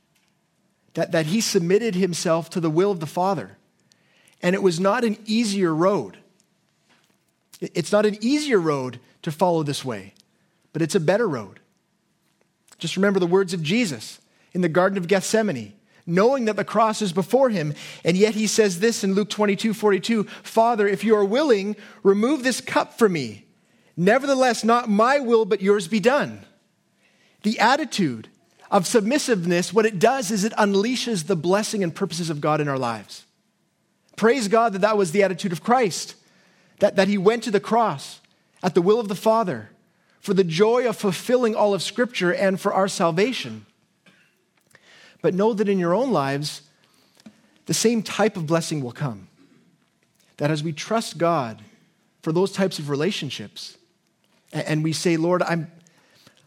That, 0.94 1.12
that 1.12 1.26
he 1.26 1.42
submitted 1.42 1.94
himself 1.94 2.48
to 2.50 2.60
the 2.60 2.70
will 2.70 2.90
of 2.90 3.00
the 3.00 3.06
Father. 3.06 3.58
And 4.42 4.54
it 4.54 4.62
was 4.62 4.80
not 4.80 5.04
an 5.04 5.18
easier 5.26 5.74
road. 5.74 6.16
It's 7.60 7.92
not 7.92 8.06
an 8.06 8.16
easier 8.22 8.58
road 8.58 8.98
to 9.20 9.30
follow 9.30 9.62
this 9.62 9.84
way, 9.84 10.14
but 10.72 10.80
it's 10.80 10.94
a 10.94 11.00
better 11.00 11.28
road. 11.28 11.60
Just 12.78 12.96
remember 12.96 13.20
the 13.20 13.26
words 13.26 13.52
of 13.52 13.62
Jesus 13.62 14.22
in 14.54 14.62
the 14.62 14.68
Garden 14.70 14.96
of 14.96 15.06
Gethsemane 15.06 15.74
knowing 16.06 16.46
that 16.46 16.56
the 16.56 16.64
cross 16.64 17.02
is 17.02 17.12
before 17.12 17.50
him. 17.50 17.74
And 18.06 18.16
yet 18.16 18.34
he 18.34 18.46
says 18.46 18.80
this 18.80 19.04
in 19.04 19.12
Luke 19.12 19.28
22 19.28 19.74
42 19.74 20.24
Father, 20.24 20.88
if 20.88 21.04
you 21.04 21.14
are 21.14 21.26
willing, 21.26 21.76
remove 22.02 22.42
this 22.42 22.62
cup 22.62 22.94
from 22.94 23.12
me. 23.12 23.44
Nevertheless, 23.98 24.64
not 24.64 24.88
my 24.88 25.18
will, 25.18 25.44
but 25.44 25.60
yours 25.60 25.88
be 25.88 26.00
done. 26.00 26.46
The 27.42 27.58
attitude 27.58 28.28
of 28.70 28.86
submissiveness, 28.86 29.72
what 29.72 29.86
it 29.86 29.98
does 29.98 30.30
is 30.30 30.44
it 30.44 30.52
unleashes 30.52 31.26
the 31.26 31.36
blessing 31.36 31.82
and 31.82 31.94
purposes 31.94 32.30
of 32.30 32.40
God 32.40 32.60
in 32.60 32.68
our 32.68 32.78
lives. 32.78 33.24
Praise 34.16 34.48
God 34.48 34.72
that 34.74 34.80
that 34.80 34.96
was 34.96 35.12
the 35.12 35.22
attitude 35.22 35.52
of 35.52 35.62
Christ, 35.62 36.14
that, 36.78 36.96
that 36.96 37.08
he 37.08 37.18
went 37.18 37.42
to 37.44 37.50
the 37.50 37.60
cross 37.60 38.20
at 38.62 38.74
the 38.74 38.82
will 38.82 39.00
of 39.00 39.08
the 39.08 39.14
Father 39.14 39.70
for 40.20 40.34
the 40.34 40.44
joy 40.44 40.86
of 40.86 40.96
fulfilling 40.96 41.56
all 41.56 41.72
of 41.72 41.82
Scripture 41.82 42.32
and 42.32 42.60
for 42.60 42.72
our 42.72 42.88
salvation. 42.88 43.64
But 45.22 45.34
know 45.34 45.54
that 45.54 45.68
in 45.68 45.78
your 45.78 45.94
own 45.94 46.12
lives, 46.12 46.62
the 47.66 47.74
same 47.74 48.02
type 48.02 48.36
of 48.36 48.46
blessing 48.46 48.82
will 48.82 48.92
come. 48.92 49.28
That 50.36 50.50
as 50.50 50.62
we 50.62 50.72
trust 50.72 51.18
God 51.18 51.62
for 52.22 52.32
those 52.32 52.52
types 52.52 52.78
of 52.78 52.90
relationships, 52.90 53.78
and 54.52 54.84
we 54.84 54.92
say, 54.92 55.16
Lord, 55.16 55.42
I'm, 55.42 55.70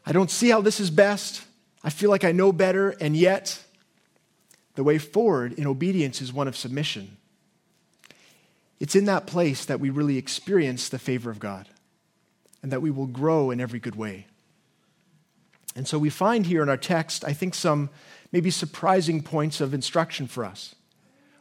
I 0.05 0.11
don't 0.11 0.31
see 0.31 0.49
how 0.49 0.61
this 0.61 0.79
is 0.79 0.89
best. 0.89 1.43
I 1.83 1.89
feel 1.89 2.09
like 2.09 2.23
I 2.23 2.31
know 2.31 2.51
better, 2.51 2.91
and 2.99 3.15
yet 3.15 3.63
the 4.75 4.83
way 4.83 4.97
forward 4.97 5.53
in 5.53 5.67
obedience 5.67 6.21
is 6.21 6.33
one 6.33 6.47
of 6.47 6.55
submission. 6.55 7.17
It's 8.79 8.95
in 8.95 9.05
that 9.05 9.27
place 9.27 9.65
that 9.65 9.79
we 9.79 9.89
really 9.89 10.17
experience 10.17 10.89
the 10.89 10.99
favor 10.99 11.29
of 11.29 11.39
God 11.39 11.69
and 12.61 12.71
that 12.71 12.81
we 12.81 12.91
will 12.91 13.07
grow 13.07 13.51
in 13.51 13.61
every 13.61 13.79
good 13.79 13.95
way. 13.95 14.27
And 15.75 15.87
so 15.87 15.97
we 15.97 16.09
find 16.09 16.45
here 16.45 16.61
in 16.61 16.69
our 16.69 16.77
text, 16.77 17.23
I 17.25 17.33
think, 17.33 17.55
some 17.55 17.89
maybe 18.31 18.51
surprising 18.51 19.21
points 19.21 19.61
of 19.61 19.73
instruction 19.73 20.27
for 20.27 20.43
us. 20.43 20.75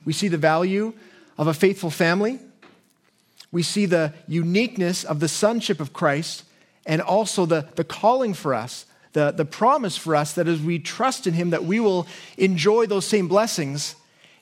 We 0.04 0.12
see 0.12 0.28
the 0.28 0.38
value 0.38 0.92
of 1.38 1.46
a 1.46 1.54
faithful 1.54 1.90
family. 1.90 2.38
We 3.50 3.62
see 3.62 3.86
the 3.86 4.14
uniqueness 4.26 5.04
of 5.04 5.20
the 5.20 5.28
sonship 5.28 5.80
of 5.80 5.92
Christ 5.92 6.44
and 6.86 7.00
also 7.00 7.46
the, 7.46 7.68
the 7.74 7.84
calling 7.84 8.34
for 8.34 8.54
us, 8.54 8.86
the, 9.12 9.30
the 9.30 9.44
promise 9.44 9.96
for 9.96 10.16
us 10.16 10.32
that 10.34 10.48
as 10.48 10.60
we 10.60 10.78
trust 10.78 11.26
in 11.26 11.34
him 11.34 11.50
that 11.50 11.64
we 11.64 11.80
will 11.80 12.06
enjoy 12.36 12.86
those 12.86 13.06
same 13.06 13.28
blessings. 13.28 13.94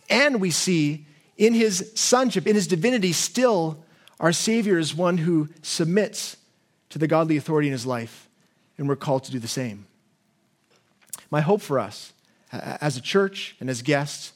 And 0.08 0.40
we 0.40 0.50
see 0.50 1.06
in 1.36 1.54
his 1.54 1.92
sonship, 1.94 2.46
in 2.46 2.54
his 2.54 2.66
divinity, 2.66 3.12
still 3.12 3.84
our 4.18 4.32
Savior 4.32 4.78
is 4.78 4.94
one 4.94 5.18
who 5.18 5.48
submits 5.62 6.36
to 6.90 6.98
the 6.98 7.06
godly 7.06 7.36
authority 7.36 7.68
in 7.68 7.72
his 7.72 7.86
life, 7.86 8.28
and 8.76 8.88
we're 8.88 8.96
called 8.96 9.24
to 9.24 9.32
do 9.32 9.38
the 9.38 9.48
same. 9.48 9.86
My 11.30 11.40
hope 11.40 11.62
for 11.62 11.78
us 11.78 12.12
as 12.52 12.96
a 12.96 13.00
church 13.00 13.56
and 13.60 13.70
as 13.70 13.82
guests 13.82 14.32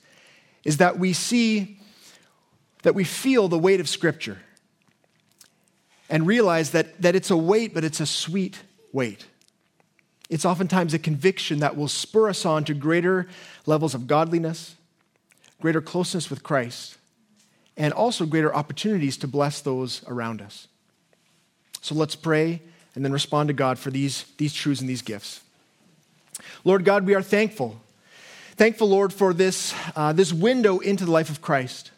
is 0.64 0.78
that 0.78 0.98
we 0.98 1.12
see, 1.12 1.78
that 2.82 2.94
we 2.94 3.04
feel 3.04 3.48
the 3.48 3.58
weight 3.58 3.80
of 3.80 3.88
Scripture 3.88 4.38
and 6.08 6.26
realize 6.26 6.70
that, 6.70 7.00
that 7.02 7.14
it's 7.14 7.30
a 7.30 7.36
weight, 7.36 7.74
but 7.74 7.84
it's 7.84 8.00
a 8.00 8.06
sweet 8.06 8.60
weight. 8.92 9.26
It's 10.30 10.44
oftentimes 10.44 10.94
a 10.94 10.98
conviction 10.98 11.60
that 11.60 11.76
will 11.76 11.88
spur 11.88 12.28
us 12.28 12.44
on 12.44 12.64
to 12.64 12.74
greater 12.74 13.28
levels 13.66 13.94
of 13.94 14.06
godliness, 14.06 14.74
greater 15.60 15.80
closeness 15.80 16.30
with 16.30 16.42
Christ, 16.42 16.96
and 17.76 17.92
also 17.92 18.26
greater 18.26 18.54
opportunities 18.54 19.16
to 19.18 19.28
bless 19.28 19.60
those 19.60 20.02
around 20.06 20.40
us. 20.40 20.68
So 21.80 21.94
let's 21.94 22.16
pray 22.16 22.62
and 22.94 23.04
then 23.04 23.12
respond 23.12 23.48
to 23.48 23.52
God 23.52 23.78
for 23.78 23.90
these, 23.90 24.24
these 24.38 24.54
truths 24.54 24.80
and 24.80 24.88
these 24.88 25.02
gifts. 25.02 25.40
Lord 26.64 26.84
God, 26.84 27.06
we 27.06 27.14
are 27.14 27.22
thankful 27.22 27.80
Thankful, 28.56 28.88
Lord, 28.88 29.12
for 29.12 29.34
this, 29.34 29.74
uh, 29.96 30.12
this 30.12 30.32
window 30.32 30.78
into 30.78 31.04
the 31.04 31.10
life 31.10 31.28
of 31.28 31.42
Christ. 31.42 31.90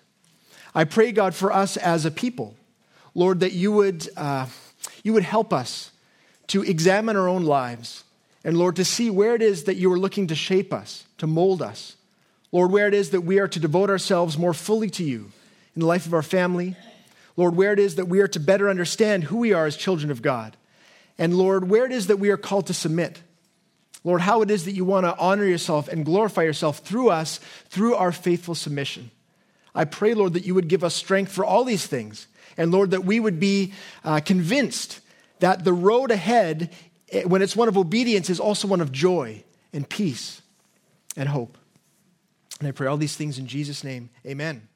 I 0.75 0.85
pray, 0.85 1.13
God, 1.13 1.35
for 1.35 1.53
us 1.53 1.77
as 1.77 2.07
a 2.07 2.11
people, 2.11 2.55
Lord, 3.17 3.41
that 3.41 3.53
you 3.53 3.73
would, 3.73 4.07
uh, 4.17 4.47
you 5.03 5.15
would 5.15 5.23
help 5.23 5.53
us 5.53 5.91
to 6.49 6.63
examine 6.63 7.17
our 7.17 7.29
own 7.29 7.45
lives. 7.45 8.05
And 8.45 8.59
Lord, 8.59 8.77
to 8.77 8.85
see 8.85 9.09
where 9.09 9.35
it 9.35 9.41
is 9.41 9.65
that 9.65 9.77
you 9.77 9.91
are 9.91 9.99
looking 9.99 10.27
to 10.27 10.35
shape 10.35 10.71
us, 10.71 11.05
to 11.19 11.27
mold 11.27 11.63
us. 11.63 11.97
Lord, 12.53 12.71
where 12.71 12.87
it 12.87 12.95
is 12.95 13.11
that 13.11 13.23
we 13.23 13.39
are 13.39 13.49
to 13.49 13.59
devote 13.59 13.89
ourselves 13.89 14.37
more 14.37 14.53
fully 14.53 14.91
to 14.91 15.03
you 15.03 15.33
in 15.75 15.81
the 15.81 15.87
life 15.87 16.05
of 16.05 16.13
our 16.13 16.23
family. 16.23 16.77
Lord, 17.37 17.57
where 17.57 17.73
it 17.73 17.79
is 17.79 17.95
that 17.95 18.07
we 18.07 18.21
are 18.21 18.29
to 18.29 18.39
better 18.39 18.69
understand 18.69 19.25
who 19.25 19.39
we 19.39 19.55
are 19.55 19.65
as 19.65 19.79
children 19.79 20.11
of 20.11 20.21
God. 20.21 20.55
And 21.19 21.39
Lord, 21.39 21.71
where 21.71 21.87
it 21.87 21.93
is 21.93 22.09
that 22.09 22.19
we 22.19 22.29
are 22.29 22.37
called 22.37 22.67
to 22.67 22.75
submit 22.75 23.23
Lord, 24.05 24.21
how 24.21 24.41
it 24.43 24.53
is 24.53 24.67
that 24.67 24.73
you 24.73 24.85
want 24.85 25.05
to 25.05 25.19
honor 25.19 25.45
yourself 25.45 25.89
and 25.89 26.05
glorify 26.05 26.45
yourself 26.45 26.79
through 26.79 27.11
us, 27.11 27.41
through 27.71 27.97
our 27.97 28.13
faithful 28.13 28.55
submission. 28.55 29.11
I 29.75 29.85
pray, 29.85 30.15
Lord, 30.15 30.35
that 30.35 30.47
you 30.47 30.55
would 30.55 30.69
give 30.69 30.85
us 30.85 30.95
strength 30.95 31.33
for 31.33 31.45
all 31.45 31.65
these 31.65 31.87
things. 31.87 32.29
And 32.57 32.73
Lord, 32.73 32.91
that 32.93 33.05
we 33.05 33.21
would 33.21 33.39
be 33.39 33.73
uh, 34.05 34.21
convinced 34.21 35.01
that 35.41 35.65
the 35.65 35.73
road 35.73 36.11
ahead, 36.11 36.75
eh, 37.11 37.25
when 37.25 37.43
it's 37.43 37.57
one 37.57 37.69
of 37.69 37.77
obedience, 37.77 38.31
is 38.31 38.41
also 38.41 38.69
one 38.69 38.81
of 38.81 38.93
joy 38.93 39.45
and 39.73 39.89
peace 39.89 40.43
and 41.17 41.29
hope. 41.29 41.59
And 42.59 42.69
I 42.69 42.73
pray 42.73 42.87
all 42.87 42.97
these 42.97 43.17
things 43.17 43.39
in 43.39 43.47
Jesus' 43.47 43.85
name. 43.85 44.11
Amen. 44.27 44.69